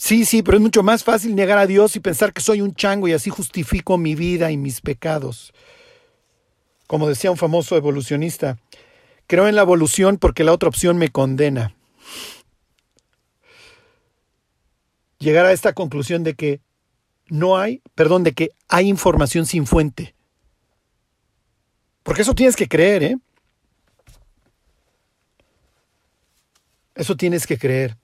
Sí, 0.00 0.24
sí, 0.24 0.44
pero 0.44 0.58
es 0.58 0.62
mucho 0.62 0.84
más 0.84 1.02
fácil 1.02 1.34
negar 1.34 1.58
a 1.58 1.66
Dios 1.66 1.96
y 1.96 2.00
pensar 2.00 2.32
que 2.32 2.40
soy 2.40 2.60
un 2.60 2.72
chango 2.72 3.08
y 3.08 3.12
así 3.14 3.30
justifico 3.30 3.98
mi 3.98 4.14
vida 4.14 4.52
y 4.52 4.56
mis 4.56 4.80
pecados. 4.80 5.52
Como 6.86 7.08
decía 7.08 7.32
un 7.32 7.36
famoso 7.36 7.76
evolucionista, 7.76 8.58
creo 9.26 9.48
en 9.48 9.56
la 9.56 9.62
evolución 9.62 10.16
porque 10.16 10.44
la 10.44 10.52
otra 10.52 10.68
opción 10.68 10.98
me 10.98 11.08
condena. 11.08 11.74
Llegar 15.18 15.46
a 15.46 15.52
esta 15.52 15.72
conclusión 15.72 16.22
de 16.22 16.34
que 16.34 16.60
no 17.26 17.58
hay, 17.58 17.82
perdón, 17.96 18.22
de 18.22 18.34
que 18.34 18.50
hay 18.68 18.86
información 18.86 19.46
sin 19.46 19.66
fuente. 19.66 20.14
Porque 22.04 22.22
eso 22.22 22.36
tienes 22.36 22.54
que 22.54 22.68
creer, 22.68 23.02
¿eh? 23.02 23.16
Eso 26.94 27.16
tienes 27.16 27.48
que 27.48 27.58
creer. 27.58 27.96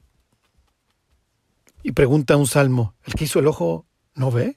Y 1.87 1.93
pregunta 1.93 2.39
un 2.39 2.47
salmo, 2.47 2.95
¿el 3.05 3.13
que 3.13 3.25
hizo 3.25 3.39
el 3.39 3.47
ojo 3.47 3.85
no 4.15 4.31
ve? 4.31 4.57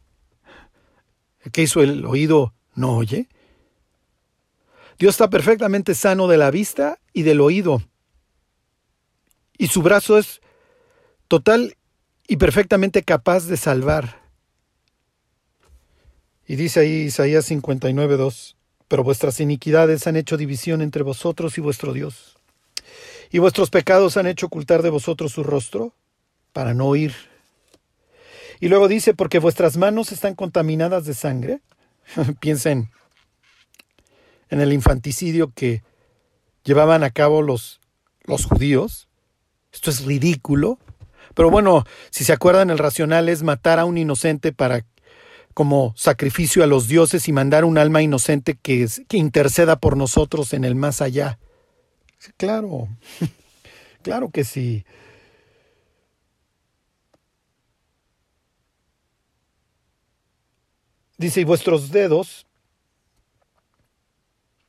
¿El 1.41 1.51
que 1.51 1.61
hizo 1.61 1.83
el 1.83 2.05
oído 2.05 2.53
no 2.73 2.95
oye? 2.95 3.27
Dios 4.97 5.15
está 5.15 5.29
perfectamente 5.29 5.93
sano 5.93 6.29
de 6.29 6.37
la 6.37 6.51
vista 6.51 6.99
y 7.13 7.23
del 7.23 7.41
oído. 7.41 7.83
y 9.59 9.67
su 9.67 9.81
brazo 9.81 10.17
es 10.17 10.39
total 11.27 11.75
y 12.27 12.37
perfectamente 12.37 13.03
capaz 13.03 13.45
de 13.47 13.57
salvar. 13.57 14.21
Y 16.45 16.55
dice 16.55 16.79
ahí 16.79 17.01
Isaías 17.07 17.51
59.2, 17.51 18.55
pero 18.87 19.03
vuestras 19.03 19.41
iniquidades 19.41 20.07
han 20.07 20.15
hecho 20.15 20.37
división 20.37 20.81
entre 20.81 21.03
vosotros 21.03 21.57
y 21.57 21.61
vuestro 21.61 21.91
Dios, 21.91 22.37
y 23.31 23.39
vuestros 23.39 23.69
pecados 23.69 24.15
han 24.15 24.27
hecho 24.27 24.45
ocultar 24.45 24.81
de 24.81 24.91
vosotros 24.91 25.33
su 25.33 25.43
rostro 25.43 25.93
para 26.57 26.73
no 26.73 26.87
oír. 26.87 27.13
Y 28.59 28.67
luego 28.67 28.87
dice, 28.87 29.13
porque 29.13 29.37
vuestras 29.37 29.77
manos 29.77 30.11
están 30.11 30.33
contaminadas 30.33 31.05
de 31.05 31.13
sangre. 31.13 31.61
Piensen 32.39 32.89
en 34.49 34.61
el 34.61 34.73
infanticidio 34.73 35.51
que 35.53 35.83
llevaban 36.63 37.03
a 37.03 37.11
cabo 37.11 37.43
los, 37.43 37.79
los 38.23 38.45
judíos. 38.45 39.07
Esto 39.71 39.91
es 39.91 40.03
ridículo. 40.03 40.79
Pero 41.35 41.51
bueno, 41.51 41.85
si 42.09 42.23
se 42.23 42.33
acuerdan, 42.33 42.71
el 42.71 42.79
racional 42.79 43.29
es 43.29 43.43
matar 43.43 43.77
a 43.77 43.85
un 43.85 43.99
inocente 43.99 44.51
para 44.51 44.83
como 45.53 45.93
sacrificio 45.95 46.63
a 46.63 46.67
los 46.67 46.87
dioses 46.87 47.27
y 47.27 47.33
mandar 47.33 47.65
un 47.65 47.77
alma 47.77 48.01
inocente 48.01 48.57
que, 48.59 48.87
que 49.07 49.17
interceda 49.17 49.75
por 49.75 49.95
nosotros 49.95 50.53
en 50.53 50.63
el 50.63 50.73
más 50.73 51.03
allá. 51.03 51.37
Claro, 52.35 52.87
claro 54.01 54.31
que 54.31 54.43
sí. 54.43 54.85
Dice, 61.17 61.41
y 61.41 61.43
vuestros 61.43 61.91
dedos 61.91 62.45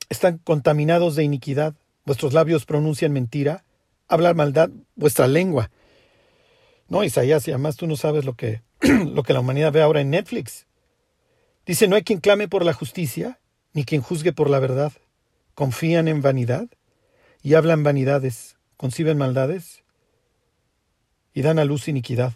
están 0.08 0.38
contaminados 0.38 1.14
de 1.14 1.24
iniquidad, 1.24 1.74
vuestros 2.06 2.32
labios 2.32 2.64
pronuncian 2.64 3.12
mentira, 3.12 3.64
hablan 4.08 4.37
maldad 4.37 4.70
vuestra 4.96 5.28
lengua. 5.28 5.70
No, 6.88 7.04
Isaías, 7.04 7.46
y 7.46 7.50
además 7.50 7.76
tú 7.76 7.87
no 7.87 7.96
sabes 7.96 8.24
lo 8.24 8.34
que, 8.34 8.62
lo 8.80 9.22
que 9.22 9.34
la 9.34 9.40
humanidad 9.40 9.72
ve 9.72 9.82
ahora 9.82 10.00
en 10.00 10.11
Netflix. 10.11 10.66
Dice, 11.66 11.87
no 11.87 11.96
hay 11.96 12.02
quien 12.02 12.20
clame 12.20 12.48
por 12.48 12.64
la 12.64 12.72
justicia, 12.72 13.38
ni 13.74 13.84
quien 13.84 14.00
juzgue 14.00 14.32
por 14.32 14.48
la 14.48 14.58
verdad. 14.58 14.92
Confían 15.54 16.08
en 16.08 16.22
vanidad 16.22 16.66
y 17.42 17.54
hablan 17.54 17.82
vanidades, 17.82 18.56
conciben 18.78 19.18
maldades 19.18 19.84
y 21.34 21.42
dan 21.42 21.58
a 21.58 21.66
luz 21.66 21.88
iniquidad. 21.88 22.32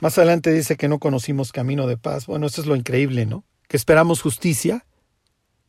Más 0.00 0.18
adelante 0.18 0.52
dice 0.52 0.76
que 0.76 0.88
no 0.88 0.98
conocimos 0.98 1.52
camino 1.52 1.86
de 1.86 1.96
paz. 1.96 2.26
Bueno, 2.26 2.46
eso 2.46 2.60
es 2.60 2.66
lo 2.66 2.76
increíble, 2.76 3.26
¿no? 3.26 3.44
Que 3.68 3.76
esperamos 3.76 4.22
justicia 4.22 4.86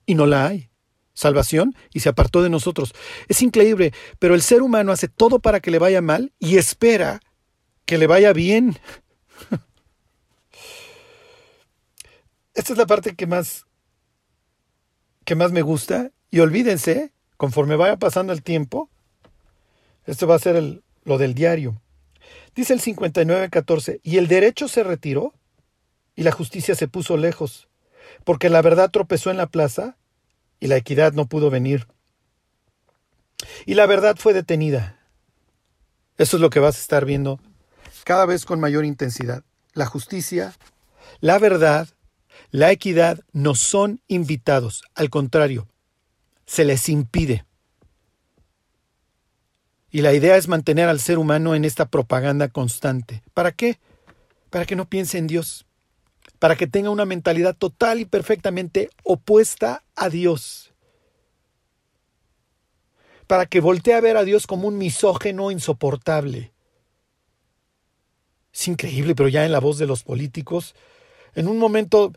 y 0.06 0.16
no 0.16 0.26
la 0.26 0.48
hay. 0.48 0.70
Salvación 1.14 1.76
y 1.94 2.02
se 2.02 2.10
apartó 2.10 2.44
de 2.44 2.50
nosotros. 2.50 2.94
Es 3.28 3.42
increíble, 3.42 3.94
pero 4.20 4.36
el 4.36 4.42
ser 4.42 4.62
humano 4.62 4.92
hace 4.92 5.08
todo 5.08 5.40
para 5.40 5.60
que 5.60 5.72
le 5.72 5.80
vaya 5.80 6.02
mal 6.02 6.34
y 6.40 6.58
espera 6.58 7.22
que 7.86 7.98
le 7.98 8.06
vaya 8.06 8.34
bien. 8.34 8.78
Esta 12.54 12.74
es 12.74 12.78
la 12.78 12.86
parte 12.86 13.16
que 13.16 13.26
más, 13.28 13.66
que 15.26 15.36
más 15.36 15.52
me 15.52 15.62
gusta. 15.62 16.12
Y 16.30 16.40
olvídense, 16.40 17.14
conforme 17.38 17.76
vaya 17.78 17.98
pasando 17.98 18.34
el 18.34 18.44
tiempo, 18.44 18.90
esto 20.06 20.28
va 20.28 20.36
a 20.36 20.40
ser 20.40 20.56
el, 20.56 20.84
lo 21.04 21.18
del 21.18 21.34
diario. 21.34 21.82
Dice 22.56 22.74
el 22.74 22.82
59.14, 22.82 24.00
y 24.04 24.18
el 24.18 24.28
derecho 24.28 24.68
se 24.68 24.84
retiró 24.84 25.34
y 26.16 26.24
la 26.24 26.32
justicia 26.32 26.76
se 26.76 26.88
puso 26.88 27.18
lejos, 27.18 27.68
porque 28.24 28.50
la 28.50 28.62
verdad 28.62 28.90
tropezó 28.92 29.30
en 29.32 29.38
la 29.38 29.48
plaza 29.48 29.98
y 30.60 30.68
la 30.68 30.78
equidad 30.78 31.14
no 31.14 31.28
pudo 31.28 31.50
venir. 31.50 31.88
Y 33.66 33.76
la 33.76 33.86
verdad 33.86 34.16
fue 34.18 34.34
detenida. 34.34 35.00
Eso 36.18 36.38
es 36.38 36.42
lo 36.42 36.50
que 36.50 36.60
vas 36.60 36.78
a 36.78 36.82
estar 36.82 37.06
viendo 37.06 37.40
cada 38.04 38.26
vez 38.26 38.46
con 38.46 38.60
mayor 38.60 38.86
intensidad. 38.86 39.44
La 39.74 39.86
justicia, 39.86 40.56
la 41.20 41.38
verdad 41.38 41.88
la 42.52 42.72
equidad 42.72 43.20
no 43.34 43.56
son 43.56 44.02
invitados, 44.08 44.84
al 44.96 45.10
contrario, 45.10 45.68
se 46.46 46.64
les 46.64 46.88
impide. 46.88 47.46
Y 49.90 50.02
la 50.02 50.14
idea 50.14 50.36
es 50.38 50.48
mantener 50.48 50.90
al 50.90 51.00
ser 51.00 51.18
humano 51.18 51.56
en 51.56 51.66
esta 51.66 51.86
propaganda 51.86 52.50
constante. 52.50 53.24
¿Para 53.34 53.52
qué? 53.52 53.80
Para 54.50 54.66
que 54.66 54.76
no 54.76 54.86
piense 54.90 55.18
en 55.18 55.28
Dios, 55.28 55.66
para 56.40 56.56
que 56.56 56.68
tenga 56.68 56.90
una 56.90 57.06
mentalidad 57.06 57.56
total 57.56 58.00
y 58.00 58.06
perfectamente 58.06 58.90
opuesta 59.04 59.84
a 59.96 60.10
Dios, 60.10 60.74
para 63.28 63.46
que 63.46 63.60
voltee 63.60 63.94
a 63.94 64.02
ver 64.02 64.18
a 64.18 64.24
Dios 64.24 64.48
como 64.48 64.68
un 64.68 64.78
misógeno 64.78 65.52
insoportable. 65.52 66.54
Es 68.54 68.68
increíble, 68.68 69.16
pero 69.16 69.30
ya 69.30 69.46
en 69.46 69.52
la 69.52 69.60
voz 69.60 69.78
de 69.78 69.86
los 69.86 70.04
políticos, 70.04 70.76
en 71.36 71.48
un 71.48 71.58
momento 71.60 72.14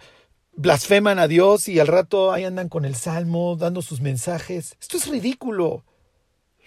blasfeman 0.54 1.18
a 1.18 1.28
Dios 1.28 1.68
y 1.68 1.78
al 1.78 1.86
rato 1.86 2.32
ahí 2.32 2.44
andan 2.44 2.68
con 2.68 2.84
el 2.84 2.94
salmo, 2.94 3.56
dando 3.56 3.82
sus 3.82 4.00
mensajes. 4.00 4.76
Esto 4.80 4.96
es 4.96 5.06
ridículo. 5.06 5.84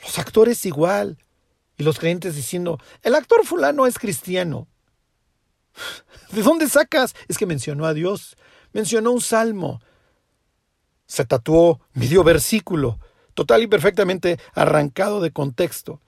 Los 0.04 0.20
actores 0.20 0.66
igual. 0.66 1.18
Y 1.78 1.84
los 1.84 1.98
creyentes 1.98 2.36
diciendo, 2.36 2.80
el 3.02 3.16
actor 3.16 3.46
fulano 3.46 3.88
es 3.88 3.98
cristiano. 3.98 4.68
¿De 6.32 6.42
dónde 6.44 6.70
sacas? 6.70 7.16
Es 7.28 7.38
que 7.38 7.46
mencionó 7.46 7.86
a 7.86 7.94
Dios, 7.94 8.38
mencionó 8.74 9.12
un 9.12 9.22
salmo, 9.22 9.82
se 11.08 11.26
tatuó 11.26 11.82
medio 11.94 12.24
versículo, 12.24 13.00
total 13.34 13.64
y 13.64 13.68
perfectamente 13.68 14.40
arrancado 14.54 15.20
de 15.20 15.32
contexto. 15.32 16.00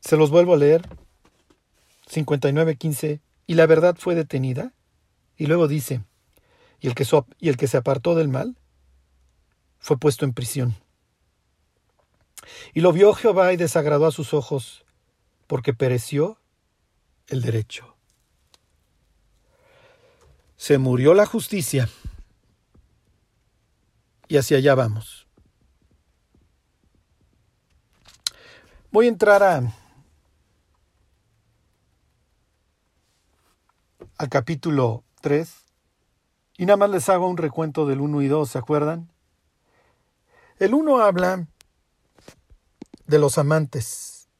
Se 0.00 0.16
los 0.16 0.30
vuelvo 0.30 0.54
a 0.54 0.58
leer. 0.58 0.86
59.15, 2.10 3.20
y 3.46 3.54
la 3.54 3.66
verdad 3.66 3.96
fue 3.98 4.14
detenida. 4.14 4.74
Y 5.36 5.46
luego 5.46 5.66
dice, 5.66 6.02
y 6.78 6.88
el, 6.88 6.94
que 6.94 7.06
y 7.40 7.48
el 7.48 7.56
que 7.56 7.66
se 7.66 7.78
apartó 7.78 8.14
del 8.14 8.28
mal 8.28 8.56
fue 9.84 9.98
puesto 9.98 10.24
en 10.24 10.32
prisión. 10.32 10.74
Y 12.72 12.80
lo 12.80 12.90
vio 12.90 13.12
Jehová 13.12 13.52
y 13.52 13.58
desagradó 13.58 14.06
a 14.06 14.12
sus 14.12 14.32
ojos, 14.32 14.82
porque 15.46 15.74
pereció 15.74 16.38
el 17.26 17.42
derecho. 17.42 17.94
Se 20.56 20.78
murió 20.78 21.12
la 21.12 21.26
justicia 21.26 21.90
y 24.26 24.38
hacia 24.38 24.56
allá 24.56 24.74
vamos. 24.74 25.26
Voy 28.90 29.04
a 29.04 29.10
entrar 29.10 29.42
a 29.42 29.70
al 34.16 34.28
capítulo 34.30 35.04
3 35.20 35.54
y 36.56 36.64
nada 36.64 36.78
más 36.78 36.88
les 36.88 37.06
hago 37.10 37.28
un 37.28 37.36
recuento 37.36 37.84
del 37.84 38.00
1 38.00 38.22
y 38.22 38.28
2, 38.28 38.48
¿se 38.48 38.56
acuerdan? 38.56 39.13
El 40.64 40.72
1 40.72 41.02
habla 41.02 41.46
de 43.06 43.18
los 43.18 43.36
amantes, 43.36 44.30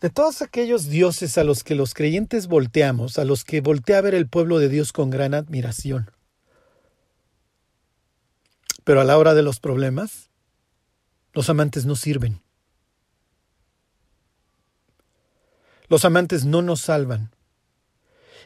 de 0.00 0.08
todos 0.08 0.40
aquellos 0.40 0.86
dioses 0.86 1.36
a 1.36 1.44
los 1.44 1.64
que 1.64 1.74
los 1.74 1.92
creyentes 1.92 2.46
volteamos, 2.46 3.18
a 3.18 3.26
los 3.26 3.44
que 3.44 3.60
voltea 3.60 3.98
a 3.98 4.00
ver 4.00 4.14
el 4.14 4.26
pueblo 4.26 4.58
de 4.58 4.70
Dios 4.70 4.94
con 4.94 5.10
gran 5.10 5.34
admiración. 5.34 6.10
Pero 8.84 9.02
a 9.02 9.04
la 9.04 9.18
hora 9.18 9.34
de 9.34 9.42
los 9.42 9.60
problemas, 9.60 10.30
los 11.34 11.50
amantes 11.50 11.84
no 11.84 11.94
sirven. 11.94 12.40
Los 15.88 16.06
amantes 16.06 16.46
no 16.46 16.62
nos 16.62 16.80
salvan. 16.80 17.32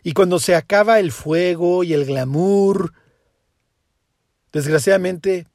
Y 0.03 0.15
cuando 0.15 0.41
se 0.41 0.57
acaba 0.57 0.99
el 0.99 1.13
fuego 1.13 1.85
y 1.85 1.93
el 1.93 2.07
glamour, 2.07 2.93
desgraciadamente 4.51 5.47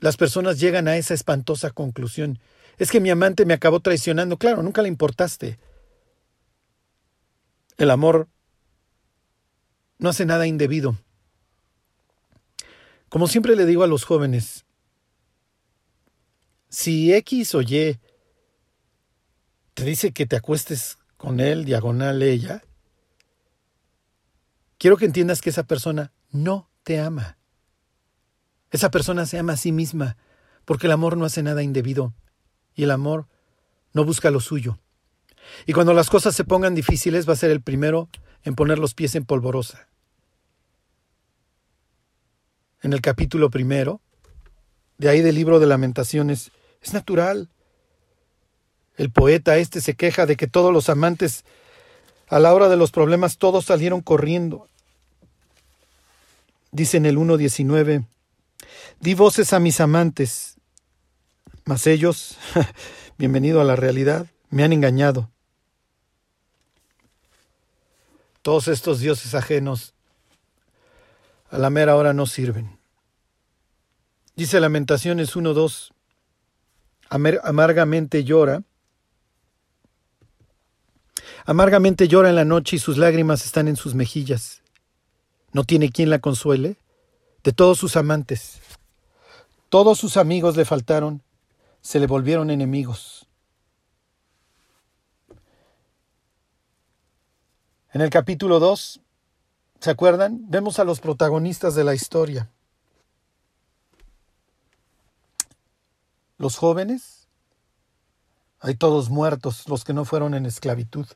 las 0.00 0.16
personas 0.16 0.58
llegan 0.58 0.88
a 0.88 0.96
esa 0.96 1.14
espantosa 1.14 1.70
conclusión. 1.70 2.38
Es 2.78 2.90
que 2.90 3.00
mi 3.00 3.10
amante 3.10 3.44
me 3.44 3.54
acabó 3.54 3.80
traicionando. 3.80 4.38
Claro, 4.38 4.62
nunca 4.62 4.82
le 4.82 4.88
importaste. 4.88 5.58
El 7.76 7.90
amor 7.90 8.28
no 9.98 10.08
hace 10.08 10.24
nada 10.24 10.46
indebido. 10.46 10.96
Como 13.10 13.28
siempre 13.28 13.56
le 13.56 13.66
digo 13.66 13.82
a 13.82 13.86
los 13.86 14.04
jóvenes, 14.04 14.64
si 16.68 17.12
X 17.12 17.54
o 17.54 17.60
Y 17.60 17.98
te 19.74 19.84
dice 19.84 20.12
que 20.12 20.26
te 20.26 20.36
acuestes 20.36 20.96
con 21.16 21.40
él, 21.40 21.64
diagonal 21.64 22.22
ella, 22.22 22.62
quiero 24.78 24.96
que 24.96 25.04
entiendas 25.06 25.40
que 25.40 25.50
esa 25.50 25.64
persona 25.64 26.12
no 26.30 26.70
te 26.84 27.00
ama. 27.00 27.39
Esa 28.70 28.90
persona 28.90 29.26
se 29.26 29.38
ama 29.38 29.54
a 29.54 29.56
sí 29.56 29.72
misma, 29.72 30.16
porque 30.64 30.86
el 30.86 30.92
amor 30.92 31.16
no 31.16 31.24
hace 31.24 31.42
nada 31.42 31.62
indebido 31.62 32.14
y 32.74 32.84
el 32.84 32.90
amor 32.90 33.26
no 33.92 34.04
busca 34.04 34.30
lo 34.30 34.40
suyo. 34.40 34.78
Y 35.66 35.72
cuando 35.72 35.92
las 35.94 36.10
cosas 36.10 36.34
se 36.34 36.44
pongan 36.44 36.74
difíciles 36.74 37.28
va 37.28 37.32
a 37.32 37.36
ser 37.36 37.50
el 37.50 37.60
primero 37.60 38.08
en 38.44 38.54
poner 38.54 38.78
los 38.78 38.94
pies 38.94 39.14
en 39.14 39.24
polvorosa. 39.24 39.88
En 42.82 42.92
el 42.92 43.02
capítulo 43.02 43.50
primero 43.50 44.00
De 44.96 45.08
ahí 45.08 45.20
del 45.20 45.34
libro 45.34 45.58
de 45.58 45.66
lamentaciones. 45.66 46.50
Es 46.82 46.92
natural. 46.92 47.48
El 48.96 49.10
poeta 49.10 49.56
este 49.56 49.80
se 49.80 49.94
queja 49.94 50.26
de 50.26 50.36
que 50.36 50.46
todos 50.46 50.72
los 50.72 50.90
amantes, 50.90 51.44
a 52.28 52.38
la 52.38 52.52
hora 52.52 52.68
de 52.68 52.76
los 52.76 52.90
problemas, 52.90 53.38
todos 53.38 53.64
salieron 53.64 54.02
corriendo. 54.02 54.68
Dice 56.70 56.98
en 56.98 57.06
el 57.06 57.16
1.19, 57.16 58.04
di 59.00 59.14
voces 59.14 59.52
a 59.54 59.60
mis 59.60 59.80
amantes, 59.80 60.56
mas 61.64 61.86
ellos, 61.86 62.36
bienvenido 63.18 63.60
a 63.60 63.64
la 63.64 63.74
realidad, 63.74 64.26
me 64.50 64.62
han 64.62 64.72
engañado. 64.72 65.30
Todos 68.42 68.68
estos 68.68 69.00
dioses 69.00 69.34
ajenos 69.34 69.94
a 71.50 71.58
la 71.58 71.70
mera 71.70 71.96
hora 71.96 72.12
no 72.12 72.26
sirven. 72.26 72.78
Dice 74.36 74.60
Lamentaciones 74.60 75.34
1.2, 75.34 75.92
amargamente 77.42 78.24
llora, 78.24 78.62
amargamente 81.44 82.06
llora 82.06 82.28
en 82.28 82.36
la 82.36 82.44
noche 82.44 82.76
y 82.76 82.78
sus 82.78 82.96
lágrimas 82.98 83.44
están 83.44 83.66
en 83.68 83.76
sus 83.76 83.94
mejillas. 83.94 84.62
No 85.52 85.64
tiene 85.64 85.90
quien 85.90 86.10
la 86.10 86.20
consuele. 86.20 86.76
De 87.42 87.52
todos 87.52 87.78
sus 87.78 87.96
amantes, 87.96 88.60
todos 89.70 89.98
sus 89.98 90.16
amigos 90.16 90.56
le 90.56 90.64
faltaron, 90.64 91.22
se 91.80 92.00
le 92.00 92.08
volvieron 92.08 92.50
enemigos. 92.50 93.26
En 97.92 98.00
el 98.00 98.10
capítulo 98.10 98.58
2, 98.58 99.00
¿se 99.80 99.90
acuerdan? 99.90 100.40
Vemos 100.50 100.80
a 100.80 100.84
los 100.84 101.00
protagonistas 101.00 101.76
de 101.76 101.84
la 101.84 101.94
historia. 101.94 102.50
Los 106.36 106.56
jóvenes, 106.56 107.28
hay 108.58 108.74
todos 108.74 109.08
muertos, 109.08 109.68
los 109.68 109.84
que 109.84 109.92
no 109.92 110.04
fueron 110.04 110.34
en 110.34 110.46
esclavitud. 110.46 111.06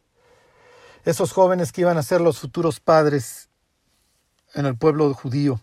Esos 1.04 1.32
jóvenes 1.32 1.72
que 1.72 1.80
iban 1.80 1.98
a 1.98 2.02
ser 2.02 2.20
los 2.20 2.38
futuros 2.38 2.78
padres 2.78 3.48
en 4.54 4.66
el 4.66 4.76
pueblo 4.76 5.12
judío. 5.12 5.60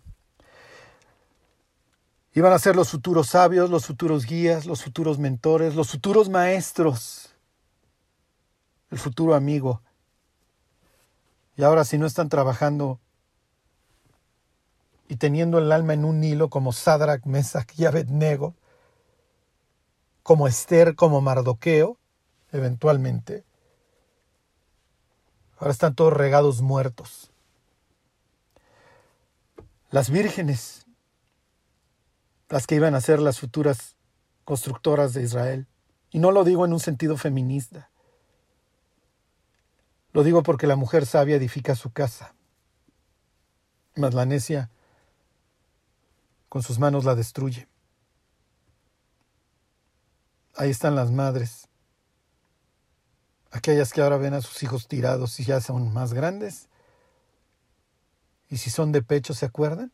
Iban 2.34 2.54
a 2.54 2.60
ser 2.60 2.76
los 2.76 2.90
futuros 2.90 3.28
sabios, 3.28 3.70
los 3.70 3.86
futuros 3.86 4.26
guías, 4.26 4.66
los 4.66 4.84
futuros 4.84 5.20
mentores, 5.20 5.76
los 5.76 5.90
futuros 5.92 6.30
maestros, 6.30 7.30
el 8.90 8.98
futuro 8.98 9.36
amigo. 9.36 9.82
Y 11.58 11.64
ahora 11.64 11.84
si 11.84 11.98
no 11.98 12.06
están 12.06 12.30
trabajando 12.30 13.00
y 15.10 15.18
teniendo 15.18 15.58
el 15.58 15.74
alma 15.74 15.94
en 15.94 16.06
un 16.06 16.24
hilo 16.24 16.50
como 16.50 16.72
Sadrach, 16.72 17.26
Mesach 17.26 17.78
y 17.78 17.86
Abednego, 17.86 18.56
como 20.24 20.48
Esther, 20.48 20.96
como 20.96 21.20
Mardoqueo, 21.20 21.98
eventualmente, 22.54 23.44
ahora 25.58 25.72
están 25.72 25.96
todos 25.96 26.14
regados 26.14 26.62
muertos. 26.62 27.32
Las 29.90 30.10
vírgenes, 30.10 30.86
las 32.52 32.68
que 32.68 32.76
iban 32.76 32.94
a 32.94 33.02
ser 33.02 33.20
las 33.20 33.40
futuras 33.40 33.96
constructoras 34.44 35.14
de 35.14 35.24
Israel. 35.24 35.68
Y 36.12 36.20
no 36.20 36.32
lo 36.32 36.44
digo 36.44 36.66
en 36.66 36.74
un 36.74 36.82
sentido 36.82 37.16
feminista. 37.18 37.90
Lo 40.12 40.24
digo 40.24 40.44
porque 40.44 40.68
la 40.68 40.76
mujer 40.76 41.06
sabia 41.06 41.38
edifica 41.38 41.74
su 41.76 41.94
casa, 41.94 42.36
mas 43.96 44.14
la 44.14 44.26
necia 44.26 44.70
con 46.50 46.62
sus 46.62 46.78
manos 46.80 47.06
la 47.06 47.16
destruye. 47.16 47.70
Ahí 50.58 50.70
están 50.70 50.96
las 50.96 51.12
madres, 51.12 51.70
aquellas 53.52 53.94
que 53.94 54.02
ahora 54.02 54.18
ven 54.18 54.34
a 54.34 54.42
sus 54.42 54.62
hijos 54.64 54.90
tirados 54.90 55.40
y 55.40 55.46
ya 55.46 55.62
son 55.62 55.94
más 55.94 56.14
grandes. 56.14 56.68
Y 58.50 58.58
si 58.58 58.70
son 58.70 58.92
de 58.92 59.02
pecho, 59.02 59.34
¿se 59.34 59.46
acuerdan? 59.46 59.94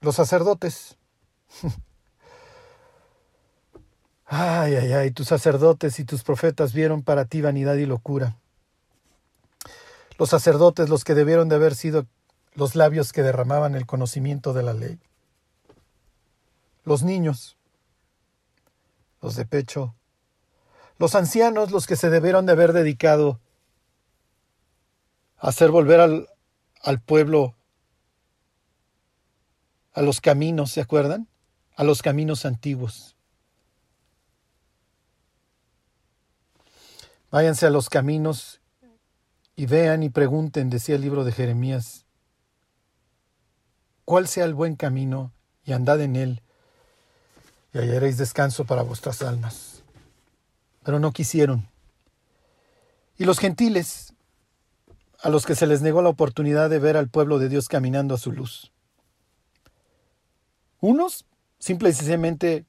Los 0.00 0.16
sacerdotes. 0.16 0.96
Ay, 4.32 4.76
ay, 4.76 4.92
ay, 4.92 5.10
tus 5.10 5.26
sacerdotes 5.26 5.98
y 5.98 6.04
tus 6.04 6.22
profetas 6.22 6.72
vieron 6.72 7.02
para 7.02 7.24
ti 7.24 7.40
vanidad 7.40 7.74
y 7.74 7.84
locura. 7.84 8.36
Los 10.20 10.28
sacerdotes, 10.28 10.88
los 10.88 11.02
que 11.02 11.16
debieron 11.16 11.48
de 11.48 11.56
haber 11.56 11.74
sido 11.74 12.06
los 12.54 12.76
labios 12.76 13.12
que 13.12 13.24
derramaban 13.24 13.74
el 13.74 13.86
conocimiento 13.86 14.52
de 14.52 14.62
la 14.62 14.72
ley. 14.72 15.00
Los 16.84 17.02
niños, 17.02 17.56
los 19.20 19.34
de 19.34 19.46
pecho. 19.46 19.96
Los 20.98 21.16
ancianos, 21.16 21.72
los 21.72 21.88
que 21.88 21.96
se 21.96 22.08
debieron 22.08 22.46
de 22.46 22.52
haber 22.52 22.72
dedicado 22.72 23.40
a 25.38 25.48
hacer 25.48 25.72
volver 25.72 25.98
al, 25.98 26.28
al 26.84 27.00
pueblo 27.00 27.56
a 29.92 30.02
los 30.02 30.20
caminos, 30.20 30.70
¿se 30.70 30.80
acuerdan? 30.80 31.28
A 31.76 31.84
los 31.84 32.02
caminos 32.02 32.44
antiguos. 32.44 33.16
Váyanse 37.30 37.66
a 37.66 37.70
los 37.70 37.88
caminos 37.88 38.60
y 39.54 39.66
vean 39.66 40.02
y 40.02 40.08
pregunten, 40.08 40.70
decía 40.70 40.96
el 40.96 41.02
libro 41.02 41.24
de 41.24 41.32
Jeremías, 41.32 42.06
cuál 44.04 44.26
sea 44.26 44.44
el 44.44 44.54
buen 44.54 44.74
camino 44.74 45.32
y 45.64 45.72
andad 45.72 46.00
en 46.00 46.16
él, 46.16 46.42
y 47.72 47.78
hallaréis 47.78 48.16
descanso 48.16 48.64
para 48.64 48.82
vuestras 48.82 49.22
almas. 49.22 49.82
Pero 50.82 50.98
no 50.98 51.12
quisieron. 51.12 51.68
Y 53.16 53.24
los 53.24 53.38
gentiles, 53.38 54.14
a 55.22 55.28
los 55.28 55.46
que 55.46 55.54
se 55.54 55.66
les 55.66 55.82
negó 55.82 56.02
la 56.02 56.08
oportunidad 56.08 56.70
de 56.70 56.78
ver 56.78 56.96
al 56.96 57.08
pueblo 57.08 57.38
de 57.38 57.48
Dios 57.48 57.68
caminando 57.68 58.14
a 58.14 58.18
su 58.18 58.32
luz. 58.32 58.72
Unos, 60.80 61.26
simple 61.58 61.90
y 61.90 61.92
sencillamente 61.92 62.64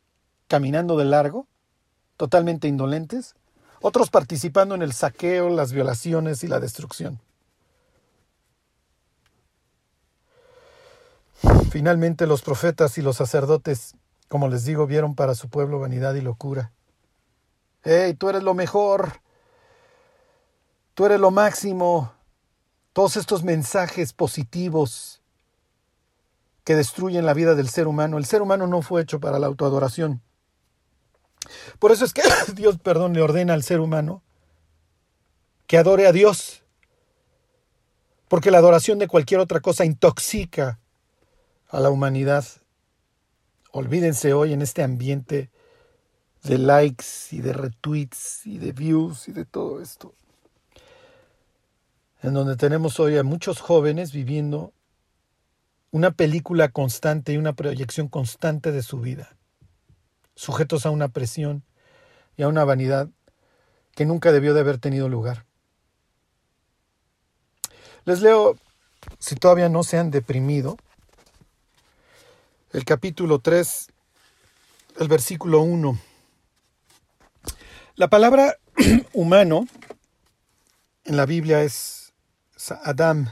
caminando 0.47 0.97
de 0.97 1.06
largo, 1.06 1.47
totalmente 2.17 2.67
indolentes, 2.67 3.36
otros 3.82 4.10
participando 4.10 4.76
en 4.76 4.82
el 4.82 4.93
saqueo, 4.93 5.50
las 5.50 5.71
violaciones 5.71 6.43
y 6.43 6.47
la 6.47 6.60
destrucción. 6.60 7.19
Finalmente 11.71 12.28
los 12.28 12.41
profetas 12.41 12.97
y 12.97 13.02
los 13.02 13.15
sacerdotes, 13.15 13.95
como 14.28 14.50
les 14.50 14.65
digo, 14.65 14.86
vieron 14.88 15.15
para 15.15 15.34
su 15.34 15.50
pueblo 15.50 15.80
vanidad 15.80 16.13
y 16.15 16.21
locura. 16.21 16.71
¡Hey, 17.84 18.13
tú 18.13 18.30
eres 18.30 18.43
lo 18.43 18.54
mejor! 18.54 19.21
Tú 20.93 21.06
eres 21.06 21.19
lo 21.19 21.32
máximo. 21.32 22.13
Todos 22.93 23.15
estos 23.15 23.43
mensajes 23.43 24.12
positivos 24.12 25.20
que 26.71 26.77
destruyen 26.77 27.25
la 27.25 27.34
vida 27.34 27.53
del 27.53 27.67
ser 27.67 27.86
humano. 27.86 28.17
El 28.17 28.23
ser 28.23 28.41
humano 28.41 28.65
no 28.65 28.81
fue 28.81 29.01
hecho 29.01 29.19
para 29.19 29.39
la 29.39 29.47
autoadoración. 29.47 30.21
Por 31.79 31.91
eso 31.91 32.05
es 32.05 32.13
que 32.13 32.21
Dios, 32.55 32.79
perdón, 32.79 33.12
le 33.12 33.21
ordena 33.21 33.53
al 33.53 33.63
ser 33.63 33.81
humano 33.81 34.23
que 35.67 35.77
adore 35.77 36.07
a 36.07 36.13
Dios. 36.13 36.63
Porque 38.29 38.51
la 38.51 38.60
adoración 38.60 38.99
de 38.99 39.10
cualquier 39.10 39.41
otra 39.41 39.60
cosa 39.60 39.84
intoxica 39.84 40.79
a 41.67 41.81
la 41.81 41.89
humanidad. 41.89 42.46
Olvídense 43.73 44.31
hoy 44.31 44.54
en 44.54 44.62
este 44.62 44.81
ambiente 44.81 45.50
de 46.43 46.58
likes 46.58 47.06
y 47.31 47.41
de 47.41 47.52
retweets 47.52 48.48
y 48.48 48.60
de 48.60 48.71
views 48.71 49.27
y 49.27 49.33
de 49.33 49.43
todo 49.43 49.81
esto. 49.81 50.15
En 52.21 52.33
donde 52.33 52.56
tenemos 52.56 52.98
hoy 53.02 53.17
a 53.17 53.23
muchos 53.23 53.60
jóvenes 53.60 54.13
viviendo 54.13 54.71
una 55.92 56.12
película 56.12 56.69
constante 56.69 57.33
y 57.33 57.37
una 57.37 57.54
proyección 57.54 58.08
constante 58.08 58.71
de 58.71 58.81
su 58.81 59.00
vida 59.00 59.35
sujetos 60.42 60.87
a 60.87 60.89
una 60.89 61.10
presión 61.10 61.63
y 62.35 62.42
a 62.42 62.48
una 62.48 62.63
vanidad 62.63 63.10
que 63.94 64.06
nunca 64.06 64.31
debió 64.31 64.56
de 64.56 64.62
haber 64.62 64.79
tenido 64.79 65.08
lugar. 65.08 65.46
Les 68.06 68.21
leo, 68.21 68.58
si 69.19 69.35
todavía 69.35 69.69
no 69.69 69.83
se 69.83 70.00
han 70.00 70.10
deprimido, 70.10 70.77
el 72.73 72.85
capítulo 72.85 73.37
3, 73.37 73.89
el 75.00 75.08
versículo 75.08 75.62
1. 75.62 76.00
La 77.96 78.08
palabra 78.08 78.58
humano 79.13 79.67
en 81.04 81.17
la 81.17 81.27
Biblia 81.27 81.62
es 81.62 82.13
Adam, 82.83 83.29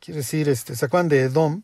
quiere 0.00 0.20
decir, 0.20 0.48
este, 0.48 0.76
¿se 0.76 0.86
de 0.88 1.22
Edom? 1.22 1.62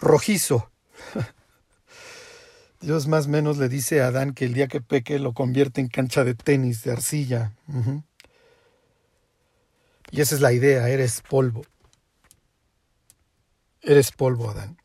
Rojizo. 0.00 0.70
Dios 2.80 3.06
más 3.06 3.26
o 3.26 3.30
menos 3.30 3.58
le 3.58 3.68
dice 3.68 4.02
a 4.02 4.08
Adán 4.08 4.32
que 4.34 4.44
el 4.44 4.54
día 4.54 4.68
que 4.68 4.80
peque 4.80 5.18
lo 5.18 5.32
convierte 5.32 5.80
en 5.80 5.88
cancha 5.88 6.24
de 6.24 6.34
tenis, 6.34 6.82
de 6.84 6.92
arcilla. 6.92 7.52
Y 10.10 10.20
esa 10.20 10.34
es 10.34 10.40
la 10.40 10.52
idea, 10.52 10.88
eres 10.88 11.22
polvo. 11.22 11.64
Eres 13.82 14.12
polvo, 14.12 14.50
Adán. 14.50 14.78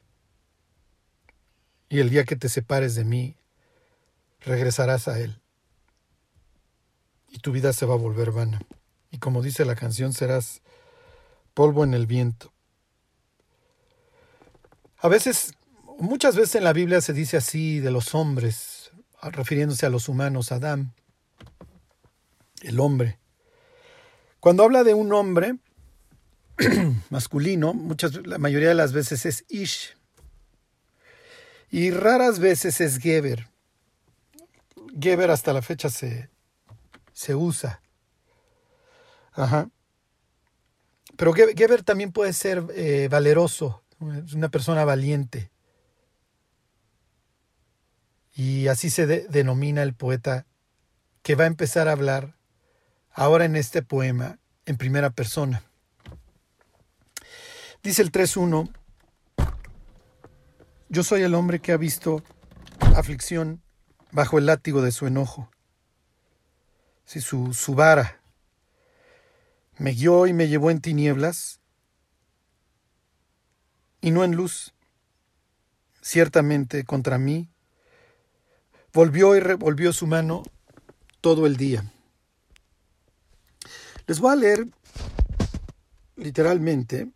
y 1.89 1.99
el 1.99 2.09
día 2.09 2.23
que 2.23 2.37
te 2.37 2.47
separes 2.47 2.95
de 2.95 3.03
mí, 3.03 3.35
regresarás 4.39 5.09
a 5.09 5.19
Él. 5.19 5.41
Y 7.27 7.39
tu 7.39 7.51
vida 7.51 7.73
se 7.73 7.85
va 7.85 7.95
a 7.95 7.97
volver 7.97 8.31
vana. 8.31 8.61
Y 9.09 9.17
como 9.17 9.41
dice 9.41 9.65
la 9.65 9.75
canción, 9.75 10.13
serás 10.13 10.61
polvo 11.53 11.83
en 11.83 11.93
el 11.93 12.07
viento. 12.07 12.53
A 15.01 15.07
veces, 15.07 15.55
muchas 15.97 16.35
veces 16.35 16.55
en 16.55 16.63
la 16.63 16.73
Biblia 16.73 17.01
se 17.01 17.13
dice 17.13 17.37
así 17.37 17.79
de 17.79 17.89
los 17.89 18.13
hombres, 18.13 18.91
refiriéndose 19.23 19.87
a 19.87 19.89
los 19.89 20.07
humanos, 20.07 20.51
Adán, 20.51 20.93
el 22.61 22.79
hombre. 22.79 23.17
Cuando 24.39 24.63
habla 24.63 24.83
de 24.83 24.93
un 24.93 25.11
hombre 25.11 25.55
masculino, 27.09 27.73
muchas, 27.73 28.27
la 28.27 28.37
mayoría 28.37 28.69
de 28.69 28.75
las 28.75 28.93
veces 28.93 29.25
es 29.25 29.43
Ish. 29.49 29.97
Y 31.71 31.89
raras 31.89 32.37
veces 32.37 32.79
es 32.79 32.99
Geber. 32.99 33.47
Geber 34.99 35.31
hasta 35.31 35.51
la 35.51 35.63
fecha 35.63 35.89
se, 35.89 36.29
se 37.11 37.33
usa. 37.33 37.81
Ajá. 39.31 39.67
Pero 41.17 41.33
Geber 41.33 41.81
también 41.81 42.11
puede 42.11 42.33
ser 42.33 42.63
eh, 42.75 43.07
valeroso, 43.09 43.80
es 44.09 44.33
una 44.33 44.49
persona 44.49 44.83
valiente. 44.85 45.51
Y 48.33 48.67
así 48.67 48.89
se 48.89 49.05
denomina 49.05 49.83
el 49.83 49.93
poeta 49.93 50.45
que 51.21 51.35
va 51.35 51.43
a 51.43 51.47
empezar 51.47 51.87
a 51.87 51.91
hablar 51.91 52.35
ahora 53.11 53.45
en 53.45 53.55
este 53.55 53.81
poema 53.81 54.39
en 54.65 54.77
primera 54.77 55.11
persona. 55.11 55.63
Dice 57.83 58.01
el 58.01 58.11
3.1, 58.11 58.71
yo 60.89 61.03
soy 61.03 61.23
el 61.23 61.35
hombre 61.35 61.59
que 61.59 61.71
ha 61.71 61.77
visto 61.77 62.23
aflicción 62.95 63.61
bajo 64.11 64.37
el 64.37 64.45
látigo 64.45 64.81
de 64.81 64.91
su 64.91 65.07
enojo. 65.07 65.49
Si 67.05 67.21
su, 67.21 67.53
su 67.53 67.75
vara 67.75 68.21
me 69.77 69.91
guió 69.91 70.27
y 70.27 70.33
me 70.33 70.47
llevó 70.47 70.69
en 70.69 70.81
tinieblas 70.81 71.60
y 74.01 74.11
no 74.11 74.23
en 74.23 74.35
luz. 74.35 74.73
Ciertamente 76.01 76.83
contra 76.83 77.17
mí 77.17 77.47
volvió 78.91 79.35
y 79.35 79.39
revolvió 79.39 79.93
su 79.93 80.07
mano 80.07 80.43
todo 81.21 81.45
el 81.45 81.55
día. 81.55 81.91
Les 84.07 84.19
voy 84.19 84.33
a 84.33 84.35
leer 84.35 84.67
literalmente, 86.15 87.11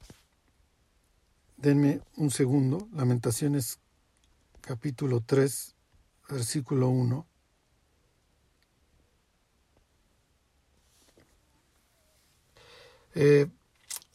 denme 1.58 2.02
un 2.16 2.32
segundo, 2.32 2.88
Lamentaciones 2.94 3.80
capítulo 4.62 5.22
3, 5.22 5.76
versículo 6.30 6.90
1. 6.90 7.28
Eh, 13.16 13.48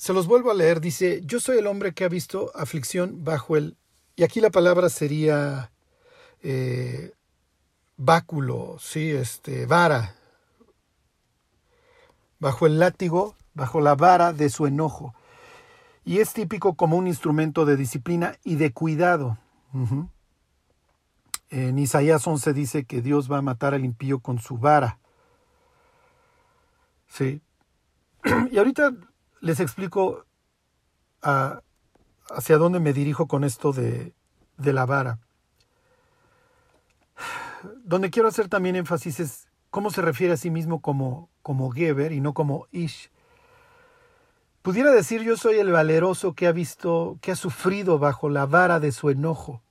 se 0.01 0.15
los 0.15 0.27
vuelvo 0.27 0.51
a 0.51 0.55
leer, 0.55 0.81
dice, 0.81 1.21
yo 1.27 1.41
soy 1.41 1.59
el 1.59 1.67
hombre 1.67 1.93
que 1.93 2.05
ha 2.05 2.09
visto 2.09 2.51
aflicción 2.55 3.23
bajo 3.23 3.59
el... 3.59 3.77
Y 4.17 4.23
aquí 4.23 4.41
la 4.41 4.49
palabra 4.49 4.89
sería 4.89 5.73
eh, 6.43 7.13
báculo, 7.99 8.79
sí, 8.81 9.11
este, 9.11 9.67
vara, 9.67 10.15
bajo 12.39 12.67
el 12.67 12.79
látigo, 12.79 13.37
bajo 13.53 13.83
la 13.83 13.95
vara 13.95 14.33
de 14.33 14.49
su 14.49 14.67
enojo. 14.67 15.15
Y 16.07 16.21
es 16.21 16.33
típico 16.33 16.77
como 16.77 16.97
un 16.97 17.07
instrumento 17.07 17.67
de 17.67 17.77
disciplina 17.77 18.39
y 18.43 18.55
de 18.55 18.73
cuidado. 18.73 19.37
En 21.51 21.79
Isaías 21.79 22.27
11 22.27 22.55
dice 22.55 22.85
que 22.87 23.03
Dios 23.03 23.31
va 23.31 23.37
a 23.37 23.43
matar 23.43 23.75
al 23.75 23.85
impío 23.85 24.21
con 24.21 24.39
su 24.39 24.57
vara. 24.57 24.99
Sí. 27.07 27.43
Y 28.51 28.57
ahorita 28.57 28.95
les 29.41 29.61
explico 29.61 30.25
hacia 31.23 32.59
dónde 32.59 32.81
me 32.81 32.93
dirijo 32.93 33.27
con 33.27 33.45
esto 33.45 33.73
de, 33.73 34.15
de 34.57 34.73
la 34.73 34.87
vara. 34.87 35.19
Donde 37.85 38.11
quiero 38.11 38.29
hacer 38.29 38.49
también 38.49 38.77
énfasis 38.77 39.21
es 39.21 39.49
cómo 39.71 39.91
se 39.91 40.03
refiere 40.03 40.35
a 40.35 40.37
sí 40.37 40.51
mismo 40.51 40.81
como, 40.81 41.29
como 41.43 41.71
Geber 41.71 42.13
y 42.13 42.21
no 42.21 42.35
como 42.35 42.67
Ish. 42.71 43.11
Pudiera 44.63 44.91
decir 44.91 45.23
yo 45.23 45.37
soy 45.37 45.57
el 45.57 45.73
valeroso 45.73 46.35
que 46.35 46.47
ha 46.47 46.53
visto, 46.53 47.19
que 47.23 47.33
ha 47.33 47.37
sufrido 47.37 47.99
bajo 47.99 48.29
la 48.29 48.47
vara 48.47 48.79
de 48.79 48.93
su 48.93 49.09
enojo. 49.09 49.63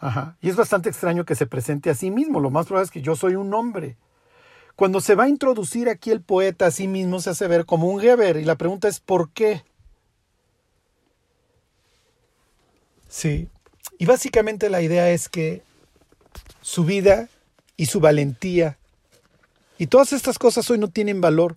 Ajá. 0.00 0.36
Y 0.40 0.48
es 0.48 0.56
bastante 0.56 0.88
extraño 0.88 1.24
que 1.24 1.34
se 1.34 1.46
presente 1.46 1.90
a 1.90 1.94
sí 1.94 2.10
mismo. 2.10 2.40
Lo 2.40 2.50
más 2.50 2.66
probable 2.66 2.86
es 2.86 2.90
que 2.90 3.02
yo 3.02 3.14
soy 3.14 3.36
un 3.36 3.52
hombre. 3.54 3.98
Cuando 4.76 5.00
se 5.00 5.14
va 5.14 5.24
a 5.24 5.28
introducir 5.28 5.88
aquí 5.88 6.10
el 6.10 6.22
poeta 6.22 6.66
a 6.66 6.70
sí 6.70 6.88
mismo 6.88 7.20
se 7.20 7.30
hace 7.30 7.46
ver 7.46 7.66
como 7.66 7.88
un 7.88 8.00
Geber 8.00 8.36
y 8.36 8.44
la 8.44 8.56
pregunta 8.56 8.88
es 8.88 9.00
¿por 9.00 9.30
qué? 9.30 9.62
Sí. 13.08 13.48
Y 13.98 14.06
básicamente 14.06 14.70
la 14.70 14.80
idea 14.80 15.10
es 15.10 15.28
que 15.28 15.62
su 16.62 16.84
vida 16.84 17.28
y 17.76 17.86
su 17.86 18.00
valentía 18.00 18.78
y 19.78 19.88
todas 19.88 20.12
estas 20.12 20.38
cosas 20.38 20.70
hoy 20.70 20.78
no 20.78 20.88
tienen 20.88 21.20
valor 21.20 21.56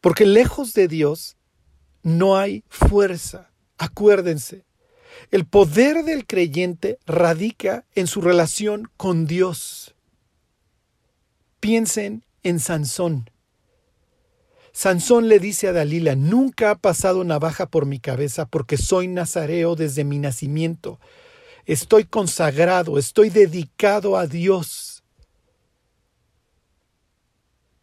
porque 0.00 0.26
lejos 0.26 0.74
de 0.74 0.88
Dios 0.88 1.36
no 2.02 2.36
hay 2.36 2.64
fuerza. 2.68 3.50
Acuérdense, 3.78 4.64
el 5.30 5.46
poder 5.46 6.04
del 6.04 6.26
creyente 6.26 6.98
radica 7.06 7.84
en 7.94 8.06
su 8.06 8.20
relación 8.20 8.90
con 8.96 9.26
Dios. 9.26 9.94
Piensen 11.62 12.24
en 12.42 12.58
Sansón. 12.58 13.30
Sansón 14.72 15.28
le 15.28 15.38
dice 15.38 15.68
a 15.68 15.72
Dalila, 15.72 16.16
nunca 16.16 16.72
ha 16.72 16.74
pasado 16.74 17.22
navaja 17.22 17.66
por 17.66 17.86
mi 17.86 18.00
cabeza 18.00 18.46
porque 18.46 18.76
soy 18.76 19.06
nazareo 19.06 19.76
desde 19.76 20.02
mi 20.02 20.18
nacimiento. 20.18 20.98
Estoy 21.64 22.02
consagrado, 22.02 22.98
estoy 22.98 23.30
dedicado 23.30 24.16
a 24.16 24.26
Dios. 24.26 25.04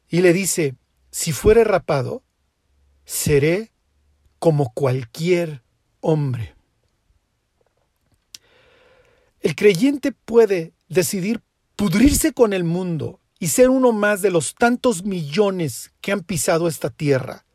Y 0.10 0.24
le 0.24 0.34
dice, 0.34 0.76
si 1.10 1.32
fuere 1.32 1.64
rapado, 1.64 2.22
seré 3.06 3.72
como 4.40 4.74
cualquier 4.74 5.64
hombre. 6.02 6.54
El 9.40 9.56
creyente 9.56 10.12
puede 10.12 10.74
decidir 10.90 11.40
pudrirse 11.78 12.34
con 12.34 12.52
el 12.52 12.66
mundo 12.66 13.22
y 13.40 13.48
ser 13.48 13.70
uno 13.70 13.94
más 13.94 14.22
de 14.22 14.32
los 14.32 14.54
tantos 14.54 15.06
millones 15.06 15.94
que 16.02 16.12
han 16.12 16.22
pisado 16.22 16.68
esta 16.68 16.90
tierra, 16.90 17.46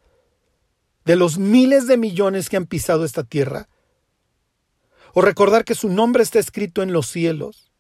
de 1.05 1.14
los 1.14 1.37
miles 1.37 1.87
de 1.87 1.99
millones 1.99 2.49
que 2.49 2.57
han 2.57 2.66
pisado 2.66 3.05
esta 3.05 3.22
tierra, 3.22 3.68
o 5.12 5.20
recordar 5.20 5.64
que 5.64 5.74
su 5.74 5.91
nombre 5.91 6.22
está 6.22 6.39
escrito 6.39 6.82
en 6.82 6.93
los 6.93 7.09
cielos, 7.09 7.70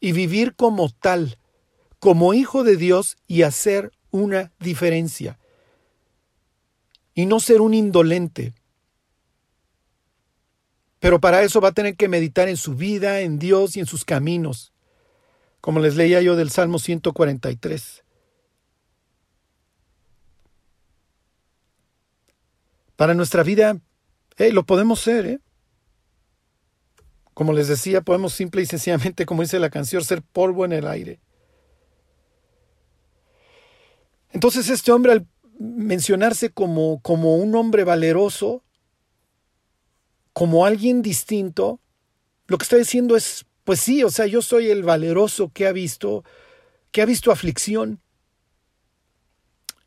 y 0.00 0.10
vivir 0.10 0.56
como 0.56 0.90
tal, 0.90 1.38
como 2.00 2.34
hijo 2.34 2.64
de 2.64 2.76
Dios 2.76 3.16
y 3.28 3.42
hacer 3.42 3.92
una 4.10 4.52
diferencia, 4.58 5.38
y 7.14 7.26
no 7.26 7.38
ser 7.38 7.60
un 7.60 7.74
indolente. 7.74 8.54
Pero 10.98 11.20
para 11.20 11.44
eso 11.44 11.60
va 11.60 11.68
a 11.68 11.72
tener 11.72 11.96
que 11.96 12.08
meditar 12.08 12.48
en 12.48 12.56
su 12.56 12.74
vida, 12.74 13.20
en 13.20 13.38
Dios 13.38 13.76
y 13.76 13.80
en 13.80 13.86
sus 13.86 14.04
caminos 14.04 14.72
como 15.60 15.80
les 15.80 15.96
leía 15.96 16.20
yo 16.22 16.36
del 16.36 16.50
Salmo 16.50 16.78
143. 16.78 18.04
Para 22.96 23.14
nuestra 23.14 23.42
vida, 23.42 23.78
lo 24.38 24.64
podemos 24.64 25.00
ser, 25.00 25.26
¿eh? 25.26 25.40
Como 27.34 27.52
les 27.52 27.68
decía, 27.68 28.00
podemos 28.00 28.32
simple 28.32 28.62
y 28.62 28.66
sencillamente, 28.66 29.26
como 29.26 29.42
dice 29.42 29.58
la 29.58 29.68
canción, 29.68 30.02
ser 30.02 30.22
polvo 30.22 30.64
en 30.64 30.72
el 30.72 30.86
aire. 30.86 31.20
Entonces 34.30 34.68
este 34.68 34.92
hombre 34.92 35.12
al 35.12 35.26
mencionarse 35.58 36.50
como, 36.50 37.00
como 37.00 37.36
un 37.36 37.54
hombre 37.54 37.84
valeroso, 37.84 38.62
como 40.32 40.66
alguien 40.66 41.00
distinto, 41.00 41.80
lo 42.46 42.58
que 42.58 42.64
está 42.64 42.76
diciendo 42.76 43.16
es 43.16 43.45
pues 43.66 43.80
sí, 43.80 44.04
o 44.04 44.10
sea, 44.10 44.26
yo 44.26 44.42
soy 44.42 44.70
el 44.70 44.84
valeroso 44.84 45.50
que 45.52 45.66
ha 45.66 45.72
visto, 45.72 46.22
que 46.92 47.02
ha 47.02 47.04
visto 47.04 47.32
aflicción. 47.32 48.00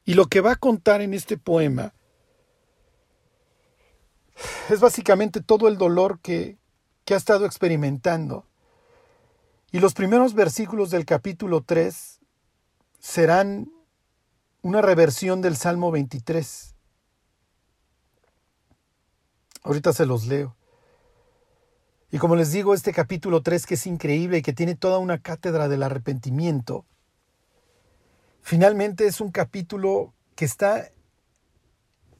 Y 0.04 0.16
lo 0.16 0.26
que 0.26 0.42
va 0.42 0.52
a 0.52 0.56
contar 0.58 1.02
en 1.02 1.14
este 1.14 1.38
poema 1.38 1.94
es 4.70 4.82
básicamente 4.82 5.40
todo 5.40 5.70
el 5.70 5.78
dolor 5.78 6.20
que, 6.20 6.58
que 7.06 7.14
ha 7.14 7.18
estado 7.18 7.46
experimentando. 7.46 8.46
Y 9.72 9.80
los 9.80 9.94
primeros 9.94 10.34
versículos 10.34 10.90
del 10.90 11.06
capítulo 11.06 11.64
3 11.66 12.20
serán 13.00 13.72
una 14.62 14.82
reversión 14.82 15.40
del 15.42 15.56
Salmo 15.56 15.90
23. 15.90 16.76
Ahorita 19.64 19.94
se 19.94 20.06
los 20.06 20.28
leo. 20.28 20.59
Y 22.12 22.18
como 22.18 22.36
les 22.36 22.52
digo, 22.52 22.74
este 22.74 22.92
capítulo 22.92 23.42
3 23.42 23.66
que 23.66 23.76
es 23.76 23.86
increíble 23.86 24.40
y 24.40 24.42
que 24.42 24.54
tiene 24.54 24.76
toda 24.76 24.98
una 24.98 25.20
cátedra 25.20 25.68
del 25.68 25.84
arrepentimiento, 25.84 26.86
finalmente 28.42 29.06
es 29.06 29.22
un 29.22 29.32
capítulo 29.32 30.14
que 30.36 30.46
está 30.46 30.90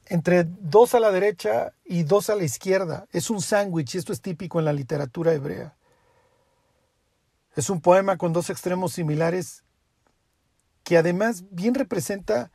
entre 0.06 0.44
dos 0.44 0.94
a 0.94 1.00
la 1.00 1.10
derecha 1.10 1.72
y 1.84 2.02
dos 2.04 2.30
a 2.30 2.36
la 2.36 2.44
izquierda. 2.44 3.06
Es 3.12 3.30
un 3.30 3.40
sándwich 3.40 3.94
y 3.94 3.98
esto 3.98 4.12
es 4.12 4.20
típico 4.20 4.58
en 4.58 4.64
la 4.64 4.72
literatura 4.72 5.32
hebrea. 5.32 5.76
Es 7.56 7.70
un 7.70 7.80
poema 7.80 8.16
con 8.16 8.32
dos 8.32 8.50
extremos 8.50 8.92
similares 8.92 9.64
que 10.84 10.96
además 10.96 11.44
bien 11.50 11.74
representa 11.74 12.50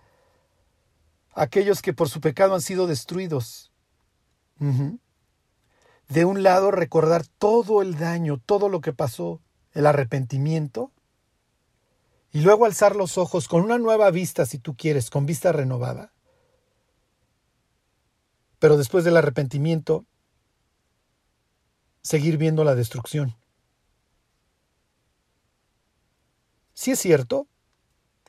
a 1.33 1.43
aquellos 1.43 1.81
que 1.81 1.93
por 1.93 2.09
su 2.09 2.21
pecado 2.21 2.55
han 2.55 2.61
sido 2.61 2.87
destruidos. 2.87 3.71
De 6.07 6.25
un 6.25 6.43
lado, 6.43 6.71
recordar 6.71 7.25
todo 7.25 7.81
el 7.81 7.97
daño, 7.97 8.39
todo 8.45 8.69
lo 8.69 8.81
que 8.81 8.93
pasó, 8.93 9.41
el 9.73 9.87
arrepentimiento, 9.87 10.91
y 12.31 12.41
luego 12.41 12.65
alzar 12.65 12.95
los 12.95 13.17
ojos 13.17 13.47
con 13.47 13.63
una 13.63 13.77
nueva 13.77 14.11
vista, 14.11 14.45
si 14.45 14.59
tú 14.59 14.75
quieres, 14.75 15.09
con 15.09 15.25
vista 15.25 15.51
renovada. 15.51 16.11
Pero 18.59 18.77
después 18.77 19.03
del 19.03 19.17
arrepentimiento, 19.17 20.05
seguir 22.01 22.37
viendo 22.37 22.63
la 22.63 22.75
destrucción. 22.75 23.35
Si 26.73 26.91
es 26.91 26.99
cierto, 26.99 27.47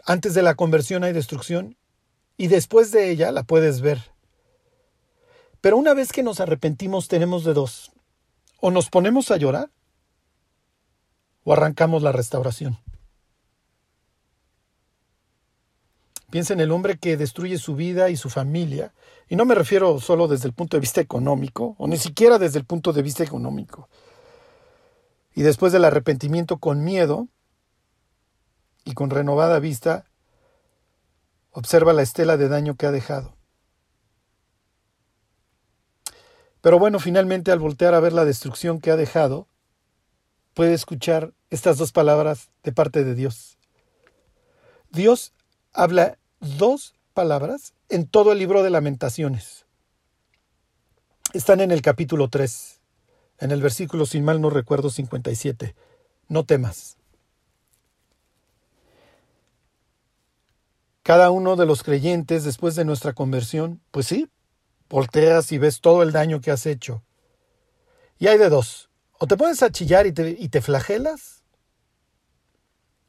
antes 0.04 0.34
de 0.34 0.42
la 0.42 0.54
conversión 0.54 1.02
hay 1.02 1.12
destrucción 1.12 1.76
y 2.36 2.46
después 2.46 2.92
de 2.92 3.10
ella 3.10 3.32
la 3.32 3.42
puedes 3.42 3.80
ver. 3.80 4.15
Pero 5.60 5.76
una 5.76 5.94
vez 5.94 6.12
que 6.12 6.22
nos 6.22 6.40
arrepentimos 6.40 7.08
tenemos 7.08 7.44
de 7.44 7.54
dos. 7.54 7.92
O 8.60 8.70
nos 8.70 8.88
ponemos 8.88 9.30
a 9.30 9.36
llorar 9.36 9.70
o 11.44 11.52
arrancamos 11.52 12.02
la 12.02 12.12
restauración. 12.12 12.78
Piensa 16.30 16.52
en 16.52 16.60
el 16.60 16.72
hombre 16.72 16.98
que 16.98 17.16
destruye 17.16 17.56
su 17.56 17.76
vida 17.76 18.10
y 18.10 18.16
su 18.16 18.30
familia, 18.30 18.92
y 19.28 19.36
no 19.36 19.44
me 19.44 19.54
refiero 19.54 20.00
solo 20.00 20.26
desde 20.26 20.48
el 20.48 20.54
punto 20.54 20.76
de 20.76 20.80
vista 20.80 21.00
económico, 21.00 21.76
o 21.78 21.86
ni 21.86 21.96
siquiera 21.98 22.38
desde 22.38 22.58
el 22.58 22.64
punto 22.64 22.92
de 22.92 23.02
vista 23.02 23.22
económico. 23.22 23.88
Y 25.36 25.42
después 25.42 25.72
del 25.72 25.84
arrepentimiento 25.84 26.58
con 26.58 26.82
miedo 26.82 27.28
y 28.84 28.94
con 28.94 29.10
renovada 29.10 29.60
vista, 29.60 30.06
observa 31.52 31.92
la 31.92 32.02
estela 32.02 32.36
de 32.36 32.48
daño 32.48 32.74
que 32.74 32.86
ha 32.86 32.90
dejado. 32.90 33.35
Pero 36.60 36.78
bueno, 36.78 36.98
finalmente 36.98 37.52
al 37.52 37.58
voltear 37.58 37.94
a 37.94 38.00
ver 38.00 38.12
la 38.12 38.24
destrucción 38.24 38.80
que 38.80 38.90
ha 38.90 38.96
dejado, 38.96 39.46
puede 40.54 40.74
escuchar 40.74 41.32
estas 41.50 41.78
dos 41.78 41.92
palabras 41.92 42.50
de 42.62 42.72
parte 42.72 43.04
de 43.04 43.14
Dios. 43.14 43.58
Dios 44.90 45.32
habla 45.72 46.18
dos 46.40 46.94
palabras 47.12 47.74
en 47.88 48.06
todo 48.06 48.32
el 48.32 48.38
libro 48.38 48.62
de 48.62 48.70
lamentaciones. 48.70 49.66
Están 51.32 51.60
en 51.60 51.70
el 51.70 51.82
capítulo 51.82 52.28
3, 52.28 52.80
en 53.40 53.50
el 53.50 53.60
versículo, 53.60 54.06
sin 54.06 54.24
mal 54.24 54.40
no 54.40 54.50
recuerdo, 54.50 54.90
57. 54.90 55.74
No 56.28 56.44
temas. 56.44 56.96
Cada 61.02 61.30
uno 61.30 61.54
de 61.56 61.66
los 61.66 61.82
creyentes 61.82 62.42
después 62.44 62.74
de 62.74 62.84
nuestra 62.84 63.12
conversión, 63.12 63.80
pues 63.90 64.06
sí, 64.06 64.28
volteas 64.88 65.52
y 65.52 65.58
ves 65.58 65.80
todo 65.80 66.02
el 66.02 66.12
daño 66.12 66.40
que 66.40 66.50
has 66.50 66.66
hecho. 66.66 67.02
Y 68.18 68.28
hay 68.28 68.38
de 68.38 68.48
dos. 68.48 68.90
O 69.18 69.26
te 69.26 69.36
pones 69.36 69.62
a 69.62 69.70
chillar 69.70 70.06
y 70.06 70.12
te, 70.12 70.36
y 70.38 70.48
te 70.48 70.60
flagelas, 70.60 71.42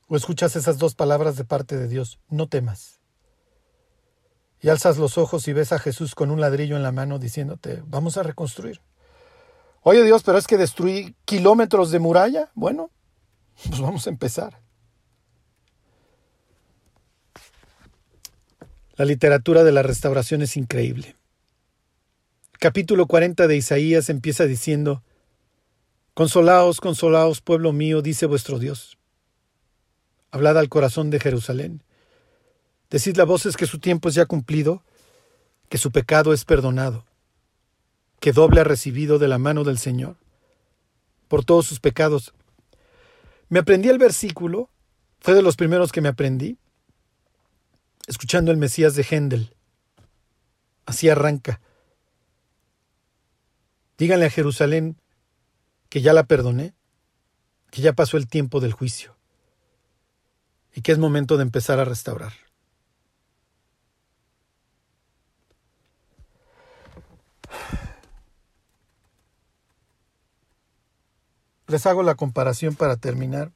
o 0.07 0.15
escuchas 0.15 0.55
esas 0.55 0.77
dos 0.77 0.95
palabras 0.95 1.35
de 1.35 1.43
parte 1.43 1.75
de 1.75 1.87
Dios, 1.87 2.19
no 2.29 2.47
temas. 2.47 3.01
Y 4.61 4.69
alzas 4.69 4.97
los 4.97 5.17
ojos 5.17 5.47
y 5.47 5.53
ves 5.53 5.73
a 5.73 5.79
Jesús 5.79 6.15
con 6.15 6.31
un 6.31 6.39
ladrillo 6.39 6.77
en 6.77 6.83
la 6.83 6.93
mano 6.93 7.19
diciéndote, 7.19 7.83
vamos 7.85 8.17
a 8.17 8.23
reconstruir. 8.23 8.81
Oye 9.81 10.03
Dios, 10.03 10.23
pero 10.23 10.37
es 10.37 10.47
que 10.47 10.57
destruí 10.57 11.15
kilómetros 11.25 11.91
de 11.91 11.99
muralla. 11.99 12.51
Bueno, 12.55 12.89
pues 13.67 13.81
vamos 13.81 14.07
a 14.07 14.09
empezar. 14.09 14.61
La 18.95 19.05
literatura 19.05 19.63
de 19.63 19.71
la 19.73 19.83
restauración 19.83 20.41
es 20.41 20.57
increíble 20.57 21.16
capítulo 22.59 23.05
40 23.05 23.47
de 23.47 23.55
Isaías 23.55 24.09
empieza 24.09 24.45
diciendo, 24.45 25.03
Consolaos, 26.13 26.81
consolaos, 26.81 27.41
pueblo 27.41 27.73
mío, 27.73 28.01
dice 28.01 28.25
vuestro 28.25 28.57
Dios. 28.57 28.97
Hablad 30.31 30.57
al 30.57 30.69
corazón 30.69 31.09
de 31.09 31.19
Jerusalén. 31.19 31.83
Decid 32.89 33.19
a 33.19 33.25
voces 33.25 33.55
que 33.55 33.67
su 33.67 33.79
tiempo 33.79 34.09
es 34.09 34.15
ya 34.15 34.25
cumplido, 34.25 34.83
que 35.69 35.77
su 35.77 35.91
pecado 35.91 36.33
es 36.33 36.45
perdonado, 36.45 37.05
que 38.19 38.31
doble 38.31 38.61
ha 38.61 38.63
recibido 38.63 39.19
de 39.19 39.27
la 39.27 39.37
mano 39.37 39.63
del 39.63 39.77
Señor 39.77 40.15
por 41.27 41.45
todos 41.45 41.67
sus 41.67 41.79
pecados. 41.79 42.33
Me 43.49 43.59
aprendí 43.59 43.89
el 43.89 43.97
versículo, 43.97 44.69
fue 45.19 45.33
de 45.33 45.41
los 45.41 45.55
primeros 45.55 45.91
que 45.91 46.01
me 46.01 46.09
aprendí, 46.09 46.57
escuchando 48.07 48.51
el 48.51 48.57
Mesías 48.57 48.95
de 48.95 49.03
Händel. 49.03 49.53
Así 50.85 51.09
arranca. 51.09 51.61
Díganle 53.97 54.27
a 54.27 54.29
Jerusalén 54.29 54.95
que 55.89 56.01
ya 56.01 56.13
la 56.13 56.25
perdoné, 56.25 56.73
que 57.71 57.81
ya 57.81 57.93
pasó 57.93 58.17
el 58.17 58.27
tiempo 58.27 58.59
del 58.59 58.73
juicio 58.73 59.15
y 60.73 60.81
que 60.81 60.91
es 60.91 60.99
momento 60.99 61.37
de 61.37 61.43
empezar 61.43 61.79
a 61.79 61.85
restaurar. 61.85 62.33
Les 71.65 71.85
hago 71.85 72.03
la 72.03 72.15
comparación 72.15 72.75
para 72.75 72.95
terminar 72.95 73.51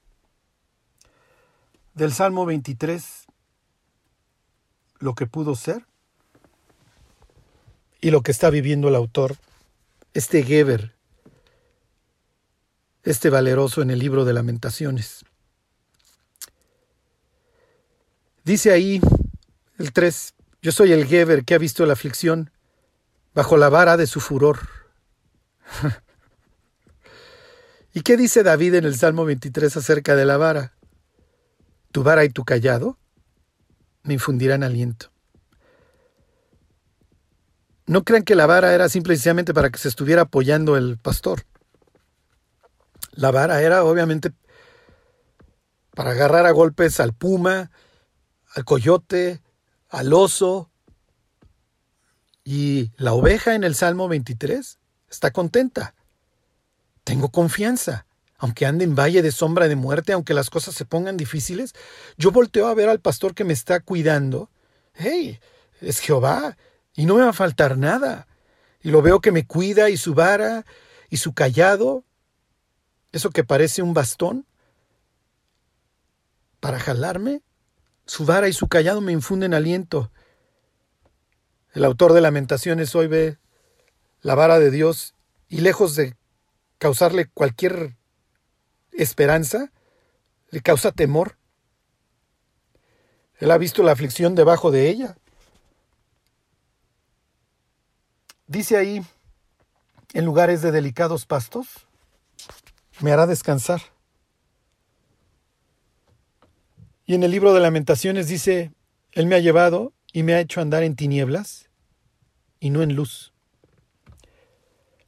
del 1.93 2.11
Salmo 2.11 2.45
23, 2.45 3.25
lo 4.99 5.13
que 5.13 5.27
pudo 5.27 5.55
ser 5.55 5.85
y 8.01 8.11
lo 8.11 8.21
que 8.21 8.31
está 8.31 8.49
viviendo 8.49 8.89
el 8.89 8.95
autor 8.95 9.37
este 10.13 10.43
Geber, 10.43 10.95
este 13.03 13.29
valeroso 13.29 13.81
en 13.81 13.89
el 13.89 13.99
libro 13.99 14.25
de 14.25 14.33
lamentaciones. 14.33 15.25
Dice 18.43 18.71
ahí 18.71 18.99
el 19.77 19.93
3, 19.93 20.33
yo 20.61 20.71
soy 20.71 20.91
el 20.91 21.05
Geber 21.05 21.45
que 21.45 21.55
ha 21.55 21.59
visto 21.59 21.85
la 21.85 21.93
aflicción 21.93 22.51
bajo 23.33 23.57
la 23.57 23.69
vara 23.69 23.97
de 23.97 24.07
su 24.07 24.19
furor. 24.19 24.59
¿Y 27.93 28.01
qué 28.01 28.17
dice 28.17 28.43
David 28.43 28.75
en 28.75 28.85
el 28.85 28.97
Salmo 28.97 29.25
23 29.25 29.77
acerca 29.77 30.15
de 30.15 30.25
la 30.25 30.37
vara? 30.37 30.73
Tu 31.91 32.03
vara 32.03 32.23
y 32.23 32.29
tu 32.29 32.45
callado 32.45 32.97
me 34.03 34.13
infundirán 34.13 34.63
aliento. 34.63 35.11
No 37.91 38.05
crean 38.05 38.23
que 38.23 38.35
la 38.35 38.45
vara 38.45 38.73
era 38.73 38.87
simplemente 38.87 39.53
para 39.53 39.69
que 39.69 39.77
se 39.77 39.89
estuviera 39.89 40.21
apoyando 40.21 40.77
el 40.77 40.97
pastor. 40.97 41.43
La 43.11 43.31
vara 43.31 43.61
era 43.61 43.83
obviamente 43.83 44.31
para 45.93 46.11
agarrar 46.11 46.45
a 46.45 46.51
golpes 46.51 47.01
al 47.01 47.11
puma, 47.11 47.69
al 48.55 48.63
coyote, 48.63 49.41
al 49.89 50.13
oso. 50.13 50.71
Y 52.45 52.93
la 52.95 53.11
oveja 53.11 53.55
en 53.55 53.65
el 53.65 53.75
Salmo 53.75 54.07
23 54.07 54.79
está 55.09 55.31
contenta. 55.31 55.93
Tengo 57.03 57.27
confianza. 57.27 58.05
Aunque 58.37 58.65
ande 58.65 58.85
en 58.85 58.95
valle 58.95 59.21
de 59.21 59.33
sombra 59.33 59.67
de 59.67 59.75
muerte, 59.75 60.13
aunque 60.13 60.33
las 60.33 60.49
cosas 60.49 60.75
se 60.75 60.85
pongan 60.85 61.17
difíciles, 61.17 61.73
yo 62.15 62.31
volteo 62.31 62.67
a 62.67 62.73
ver 62.73 62.87
al 62.87 63.01
pastor 63.01 63.35
que 63.35 63.43
me 63.43 63.51
está 63.51 63.81
cuidando. 63.81 64.49
¡Hey! 64.93 65.41
Es 65.81 65.99
Jehová 65.99 66.55
y 66.95 67.05
no 67.05 67.15
me 67.15 67.23
va 67.23 67.29
a 67.29 67.33
faltar 67.33 67.77
nada. 67.77 68.27
Y 68.81 68.89
lo 68.89 69.01
veo 69.01 69.21
que 69.21 69.31
me 69.31 69.45
cuida 69.45 69.89
y 69.89 69.97
su 69.97 70.13
vara 70.13 70.65
y 71.09 71.17
su 71.17 71.33
callado, 71.33 72.03
eso 73.11 73.29
que 73.29 73.43
parece 73.43 73.81
un 73.81 73.93
bastón, 73.93 74.45
para 76.59 76.79
jalarme, 76.79 77.41
su 78.05 78.25
vara 78.25 78.47
y 78.47 78.53
su 78.53 78.67
callado 78.67 79.01
me 79.01 79.11
infunden 79.11 79.53
aliento. 79.53 80.11
El 81.73 81.85
autor 81.85 82.13
de 82.13 82.21
Lamentaciones 82.21 82.95
hoy 82.95 83.07
ve 83.07 83.37
la 84.21 84.35
vara 84.35 84.59
de 84.59 84.71
Dios 84.71 85.15
y 85.47 85.61
lejos 85.61 85.95
de 85.95 86.15
causarle 86.77 87.27
cualquier 87.27 87.97
esperanza, 88.91 89.71
le 90.49 90.61
causa 90.61 90.91
temor. 90.91 91.37
Él 93.37 93.51
ha 93.51 93.57
visto 93.57 93.83
la 93.83 93.91
aflicción 93.91 94.35
debajo 94.35 94.71
de 94.71 94.89
ella. 94.89 95.17
Dice 98.51 98.75
ahí, 98.75 99.01
en 100.11 100.25
lugares 100.25 100.61
de 100.61 100.73
delicados 100.73 101.25
pastos, 101.25 101.87
me 102.99 103.13
hará 103.13 103.25
descansar. 103.25 103.81
Y 107.05 107.15
en 107.15 107.23
el 107.23 107.31
libro 107.31 107.53
de 107.53 107.61
lamentaciones 107.61 108.27
dice, 108.27 108.73
Él 109.13 109.25
me 109.27 109.35
ha 109.35 109.39
llevado 109.39 109.93
y 110.11 110.23
me 110.23 110.33
ha 110.33 110.41
hecho 110.41 110.59
andar 110.59 110.83
en 110.83 110.97
tinieblas 110.97 111.69
y 112.59 112.71
no 112.71 112.81
en 112.81 112.93
luz. 112.93 113.31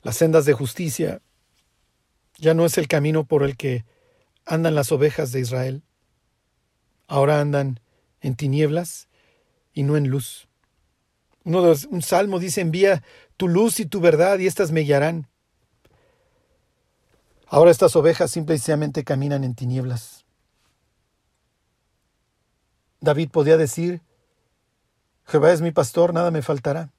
Las 0.04 0.16
sendas 0.16 0.46
de 0.46 0.54
justicia 0.54 1.22
ya 2.38 2.54
no 2.54 2.64
es 2.66 2.78
el 2.78 2.88
camino 2.88 3.26
por 3.26 3.44
el 3.44 3.58
que 3.58 3.84
andan 4.46 4.74
las 4.74 4.90
ovejas 4.94 5.34
de 5.34 5.42
Israel. 5.42 5.84
Ahora 7.08 7.42
andan 7.42 7.82
en 8.22 8.36
tinieblas 8.36 9.10
y 9.74 9.84
no 9.84 9.98
en 9.98 10.08
luz. 10.08 10.48
Uno 11.46 11.62
de 11.62 11.88
un 11.90 12.02
salmo 12.02 12.40
dice, 12.40 12.62
envía 12.62 13.04
tu 13.38 13.48
luz 13.48 13.80
y 13.80 13.86
tu 13.86 14.00
verdad 14.00 14.40
y 14.40 14.48
éstas 14.48 14.72
me 14.72 14.82
guiarán. 14.82 15.28
Ahora 17.48 17.72
estas 17.72 17.96
ovejas 17.96 18.32
simplemente 18.32 19.04
caminan 19.04 19.44
en 19.44 19.56
tinieblas. 19.56 20.26
David 23.00 23.30
podía 23.32 23.58
decir, 23.58 24.02
Jehová 25.26 25.52
es 25.52 25.62
mi 25.62 25.72
pastor, 25.72 26.14
nada 26.14 26.32
me 26.32 26.42
faltará. 26.42 26.92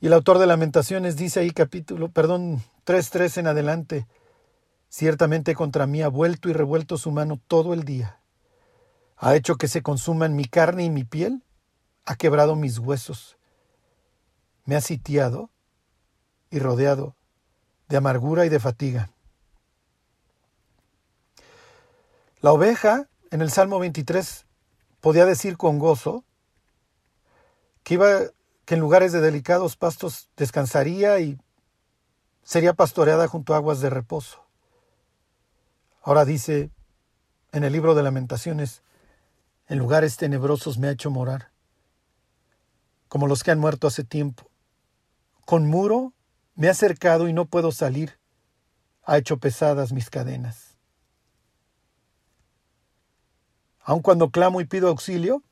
Y 0.00 0.06
el 0.06 0.12
autor 0.12 0.38
de 0.38 0.46
Lamentaciones 0.46 1.16
dice 1.16 1.40
ahí 1.40 1.50
capítulo, 1.50 2.10
perdón, 2.10 2.62
3.3 2.86 3.38
en 3.38 3.46
adelante, 3.48 4.06
ciertamente 4.88 5.54
contra 5.54 5.86
mí 5.86 6.02
ha 6.02 6.08
vuelto 6.08 6.48
y 6.48 6.52
revuelto 6.52 6.96
su 6.96 7.10
mano 7.10 7.40
todo 7.48 7.74
el 7.74 7.82
día. 7.82 8.20
Ha 9.16 9.34
hecho 9.34 9.56
que 9.56 9.66
se 9.66 9.82
consuman 9.82 10.36
mi 10.36 10.44
carne 10.44 10.84
y 10.84 10.90
mi 10.90 11.02
piel, 11.02 11.42
ha 12.04 12.14
quebrado 12.14 12.54
mis 12.54 12.78
huesos. 12.78 13.37
Me 14.68 14.76
ha 14.76 14.82
sitiado 14.82 15.48
y 16.50 16.58
rodeado 16.58 17.16
de 17.88 17.96
amargura 17.96 18.44
y 18.44 18.50
de 18.50 18.60
fatiga. 18.60 19.10
La 22.42 22.52
oveja, 22.52 23.08
en 23.30 23.40
el 23.40 23.50
Salmo 23.50 23.78
23, 23.78 24.44
podía 25.00 25.24
decir 25.24 25.56
con 25.56 25.78
gozo 25.78 26.22
que 27.82 27.94
iba 27.94 28.20
que 28.66 28.74
en 28.74 28.80
lugares 28.80 29.12
de 29.12 29.22
delicados 29.22 29.78
pastos 29.78 30.28
descansaría 30.36 31.18
y 31.20 31.40
sería 32.42 32.74
pastoreada 32.74 33.26
junto 33.26 33.54
a 33.54 33.56
aguas 33.56 33.80
de 33.80 33.88
reposo. 33.88 34.44
Ahora 36.02 36.26
dice 36.26 36.68
en 37.52 37.64
el 37.64 37.72
libro 37.72 37.94
de 37.94 38.02
lamentaciones, 38.02 38.82
en 39.66 39.78
lugares 39.78 40.18
tenebrosos 40.18 40.76
me 40.76 40.88
ha 40.88 40.92
hecho 40.92 41.10
morar, 41.10 41.52
como 43.08 43.28
los 43.28 43.42
que 43.42 43.50
han 43.50 43.60
muerto 43.60 43.86
hace 43.86 44.04
tiempo. 44.04 44.47
Con 45.48 45.66
muro 45.66 46.12
me 46.56 46.68
ha 46.68 46.74
cercado 46.74 47.26
y 47.26 47.32
no 47.32 47.46
puedo 47.46 47.72
salir, 47.72 48.18
ha 49.02 49.16
hecho 49.16 49.38
pesadas 49.38 49.94
mis 49.94 50.10
cadenas. 50.10 50.76
Aun 53.80 54.02
cuando 54.02 54.28
clamo 54.28 54.60
y 54.60 54.66
pido 54.66 54.88
auxilio, 54.88 55.42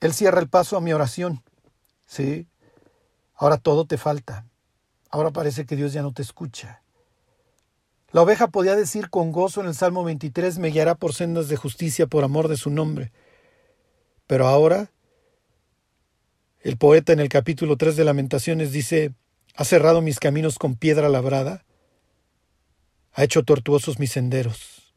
Él 0.00 0.12
cierra 0.12 0.40
el 0.40 0.50
paso 0.50 0.76
a 0.76 0.82
mi 0.82 0.92
oración. 0.92 1.42
Sí, 2.04 2.46
ahora 3.34 3.56
todo 3.56 3.86
te 3.86 3.96
falta. 3.96 4.44
Ahora 5.08 5.30
parece 5.30 5.64
que 5.64 5.74
Dios 5.74 5.94
ya 5.94 6.02
no 6.02 6.12
te 6.12 6.20
escucha. 6.20 6.82
La 8.10 8.20
oveja 8.20 8.48
podía 8.48 8.76
decir 8.76 9.08
con 9.08 9.32
gozo 9.32 9.62
en 9.62 9.68
el 9.68 9.74
Salmo 9.74 10.04
23, 10.04 10.58
me 10.58 10.68
guiará 10.68 10.96
por 10.96 11.14
sendas 11.14 11.48
de 11.48 11.56
justicia 11.56 12.06
por 12.08 12.24
amor 12.24 12.46
de 12.48 12.58
su 12.58 12.68
nombre. 12.68 13.10
Pero 14.26 14.48
ahora, 14.48 14.90
el 16.62 16.76
poeta 16.76 17.12
en 17.12 17.20
el 17.20 17.28
capítulo 17.28 17.76
3 17.76 17.96
de 17.96 18.04
Lamentaciones 18.04 18.72
dice, 18.72 19.12
ha 19.54 19.64
cerrado 19.64 20.00
mis 20.00 20.20
caminos 20.20 20.58
con 20.58 20.76
piedra 20.76 21.08
labrada, 21.08 21.64
ha 23.12 23.24
hecho 23.24 23.42
tortuosos 23.42 23.98
mis 23.98 24.12
senderos. 24.12 24.94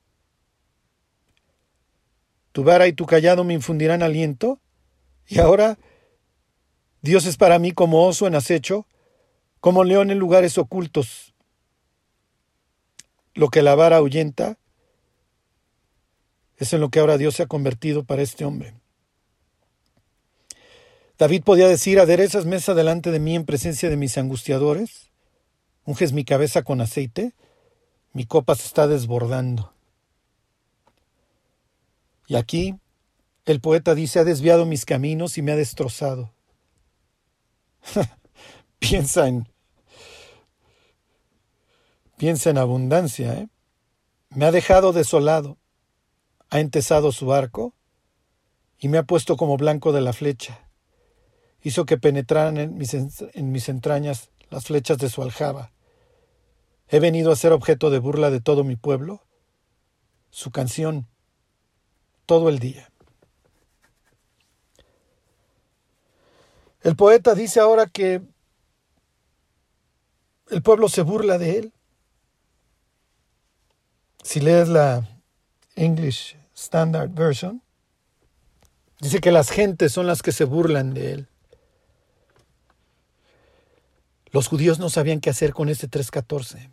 Tu 2.51 2.63
vara 2.63 2.87
y 2.87 2.93
tu 2.93 3.05
callado 3.05 3.43
me 3.43 3.53
infundirán 3.53 4.03
aliento, 4.03 4.59
y 5.27 5.39
ahora 5.39 5.79
Dios 7.01 7.25
es 7.25 7.35
para 7.35 7.57
mí 7.57 7.71
como 7.71 8.05
oso 8.05 8.27
en 8.27 8.35
acecho, 8.35 8.87
como 9.59 9.83
león 9.83 10.11
en 10.11 10.19
lugares 10.19 10.57
ocultos. 10.59 11.33
Lo 13.33 13.49
que 13.49 13.63
la 13.63 13.73
vara 13.75 13.97
ahuyenta 13.97 14.59
es 16.57 16.71
en 16.73 16.79
lo 16.79 16.89
que 16.89 16.99
ahora 16.99 17.17
Dios 17.17 17.35
se 17.35 17.43
ha 17.43 17.47
convertido 17.47 18.03
para 18.03 18.21
este 18.21 18.45
hombre. 18.45 18.75
David 21.17 21.43
podía 21.43 21.67
decir, 21.67 21.99
aderezas 21.99 22.45
mesa 22.45 22.73
delante 22.73 23.11
de 23.11 23.19
mí 23.19 23.35
en 23.35 23.45
presencia 23.45 23.89
de 23.89 23.95
mis 23.95 24.17
angustiadores, 24.17 25.11
unges 25.85 26.11
mi 26.11 26.25
cabeza 26.25 26.63
con 26.63 26.81
aceite, 26.81 27.33
mi 28.11 28.25
copa 28.25 28.55
se 28.55 28.67
está 28.67 28.87
desbordando. 28.87 29.73
Y 32.27 32.35
aquí 32.35 32.75
el 33.45 33.61
poeta 33.61 33.95
dice, 33.95 34.19
ha 34.19 34.23
desviado 34.23 34.65
mis 34.65 34.85
caminos 34.85 35.37
y 35.37 35.41
me 35.41 35.53
ha 35.53 35.55
destrozado. 35.55 36.33
piensa 38.79 39.27
en 39.27 39.47
piensa 42.17 42.49
en 42.49 42.57
abundancia, 42.57 43.33
¿eh? 43.33 43.49
Me 44.29 44.45
ha 44.45 44.51
dejado 44.51 44.91
desolado, 44.91 45.57
ha 46.49 46.59
entesado 46.59 47.11
su 47.11 47.33
arco 47.33 47.73
y 48.79 48.89
me 48.89 48.97
ha 48.97 49.03
puesto 49.03 49.37
como 49.37 49.57
blanco 49.57 49.91
de 49.91 50.01
la 50.01 50.11
flecha. 50.11 50.64
Hizo 51.65 51.87
que 51.87 51.97
penetraran 51.97 52.57
en 52.57 52.77
mis, 52.77 52.93
en 52.93 53.51
mis 53.51 53.69
entrañas 53.69 54.29
las 54.51 54.65
flechas 54.65 54.99
de 54.99 55.09
su 55.09 55.23
aljaba. 55.23 55.71
He 56.89 56.99
venido 56.99 57.31
a 57.31 57.35
ser 57.35 57.53
objeto 57.53 57.89
de 57.89 57.97
burla 57.97 58.29
de 58.29 58.39
todo 58.39 58.63
mi 58.63 58.75
pueblo, 58.75 59.23
su 60.29 60.51
canción, 60.51 61.07
todo 62.27 62.49
el 62.49 62.59
día. 62.59 62.91
El 66.83 66.95
poeta 66.95 67.33
dice 67.33 67.59
ahora 67.59 67.87
que 67.87 68.21
el 70.51 70.61
pueblo 70.61 70.87
se 70.87 71.01
burla 71.01 71.39
de 71.39 71.57
él. 71.57 71.73
Si 74.21 74.39
lees 74.39 74.69
la 74.69 75.03
English 75.75 76.37
Standard 76.55 77.09
Version, 77.09 77.63
dice 78.99 79.19
que 79.19 79.31
las 79.31 79.49
gentes 79.49 79.93
son 79.93 80.05
las 80.05 80.21
que 80.21 80.31
se 80.31 80.43
burlan 80.43 80.93
de 80.93 81.13
él. 81.13 81.29
Los 84.35 84.49
judíos 84.49 84.79
no 84.79 84.89
sabían 84.89 85.21
qué 85.21 85.29
hacer 85.29 85.53
con 85.53 85.69
este 85.69 85.89
3.14. 85.89 86.69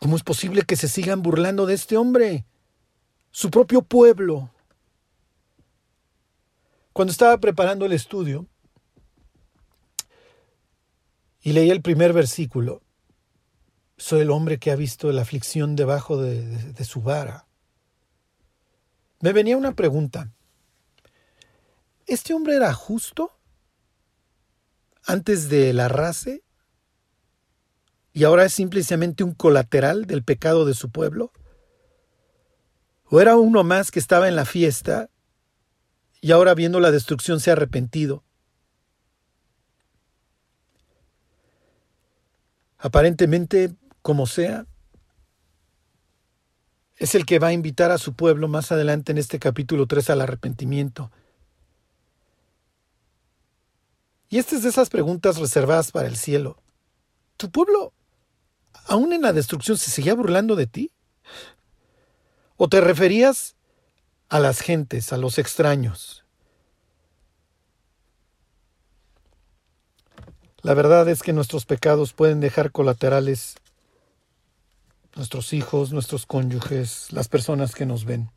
¿Cómo 0.00 0.16
es 0.16 0.22
posible 0.22 0.62
que 0.62 0.76
se 0.76 0.88
sigan 0.88 1.20
burlando 1.20 1.66
de 1.66 1.74
este 1.74 1.98
hombre? 1.98 2.46
Su 3.32 3.50
propio 3.50 3.82
pueblo. 3.82 4.50
Cuando 6.94 7.12
estaba 7.12 7.36
preparando 7.36 7.84
el 7.84 7.92
estudio, 7.92 8.46
y 11.42 11.52
leí 11.52 11.68
el 11.68 11.82
primer 11.82 12.14
versículo. 12.14 12.80
Soy 13.98 14.22
el 14.22 14.30
hombre 14.30 14.58
que 14.58 14.70
ha 14.70 14.76
visto 14.76 15.12
la 15.12 15.20
aflicción 15.20 15.76
debajo 15.76 16.16
de, 16.16 16.82
su 16.82 17.02
vara. 17.02 17.46
Me 19.20 19.34
venía 19.34 19.58
una 19.58 19.74
pregunta. 19.74 20.32
¿Este 22.06 22.32
hombre 22.32 22.56
era 22.56 22.72
justo 22.72 23.32
antes 25.06 25.48
de 25.48 25.72
la 25.72 25.88
race 25.88 26.42
y 28.12 28.24
ahora 28.24 28.44
es 28.44 28.52
simplemente 28.52 29.24
un 29.24 29.34
colateral 29.34 30.06
del 30.06 30.22
pecado 30.22 30.64
de 30.64 30.74
su 30.74 30.90
pueblo? 30.90 31.32
¿O 33.04 33.20
era 33.20 33.36
uno 33.36 33.62
más 33.64 33.90
que 33.90 33.98
estaba 33.98 34.28
en 34.28 34.36
la 34.36 34.44
fiesta 34.44 35.10
y 36.20 36.32
ahora 36.32 36.54
viendo 36.54 36.80
la 36.80 36.90
destrucción 36.90 37.40
se 37.40 37.50
ha 37.50 37.54
arrepentido 37.54 38.24
aparentemente 42.82 43.72
como 44.02 44.26
sea, 44.26 44.66
es 46.96 47.14
el 47.14 47.24
que 47.24 47.38
va 47.38 47.48
a 47.48 47.52
invitar 47.52 47.92
a 47.92 47.98
su 47.98 48.14
pueblo 48.14 48.48
más 48.48 48.72
adelante 48.72 49.12
en 49.12 49.18
este 49.18 49.38
capítulo 49.38 49.86
3 49.86 50.10
al 50.10 50.20
arrepentimiento. 50.20 51.10
Y 54.32 54.38
esta 54.38 54.56
es 54.56 54.62
de 54.62 54.70
esas 54.70 54.88
preguntas 54.88 55.36
reservadas 55.36 55.92
para 55.92 56.08
el 56.08 56.16
cielo. 56.16 56.56
¿Tu 57.36 57.50
pueblo, 57.50 57.92
aún 58.86 59.12
en 59.12 59.20
la 59.20 59.34
destrucción, 59.34 59.76
se 59.76 59.90
seguía 59.90 60.14
burlando 60.14 60.56
de 60.56 60.66
ti? 60.66 60.90
¿O 62.56 62.66
te 62.66 62.80
referías 62.80 63.56
a 64.30 64.40
las 64.40 64.60
gentes, 64.60 65.12
a 65.12 65.18
los 65.18 65.36
extraños? 65.36 66.24
La 70.62 70.72
verdad 70.72 71.06
es 71.10 71.22
que 71.22 71.34
nuestros 71.34 71.66
pecados 71.66 72.14
pueden 72.14 72.40
dejar 72.40 72.72
colaterales 72.72 73.56
nuestros 75.14 75.52
hijos, 75.52 75.92
nuestros 75.92 76.24
cónyuges, 76.24 77.12
las 77.12 77.28
personas 77.28 77.74
que 77.74 77.84
nos 77.84 78.06
ven. 78.06 78.30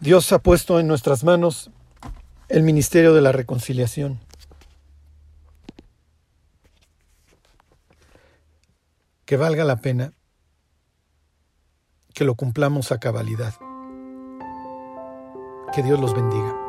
Dios 0.00 0.32
ha 0.32 0.40
puesto 0.40 0.80
en 0.80 0.88
nuestras 0.88 1.22
manos 1.22 1.70
el 2.52 2.62
Ministerio 2.62 3.14
de 3.14 3.22
la 3.22 3.32
Reconciliación. 3.32 4.20
Que 9.24 9.38
valga 9.38 9.64
la 9.64 9.76
pena 9.76 10.12
que 12.12 12.24
lo 12.24 12.34
cumplamos 12.34 12.92
a 12.92 13.00
cabalidad. 13.00 13.54
Que 15.74 15.82
Dios 15.82 15.98
los 15.98 16.14
bendiga. 16.14 16.61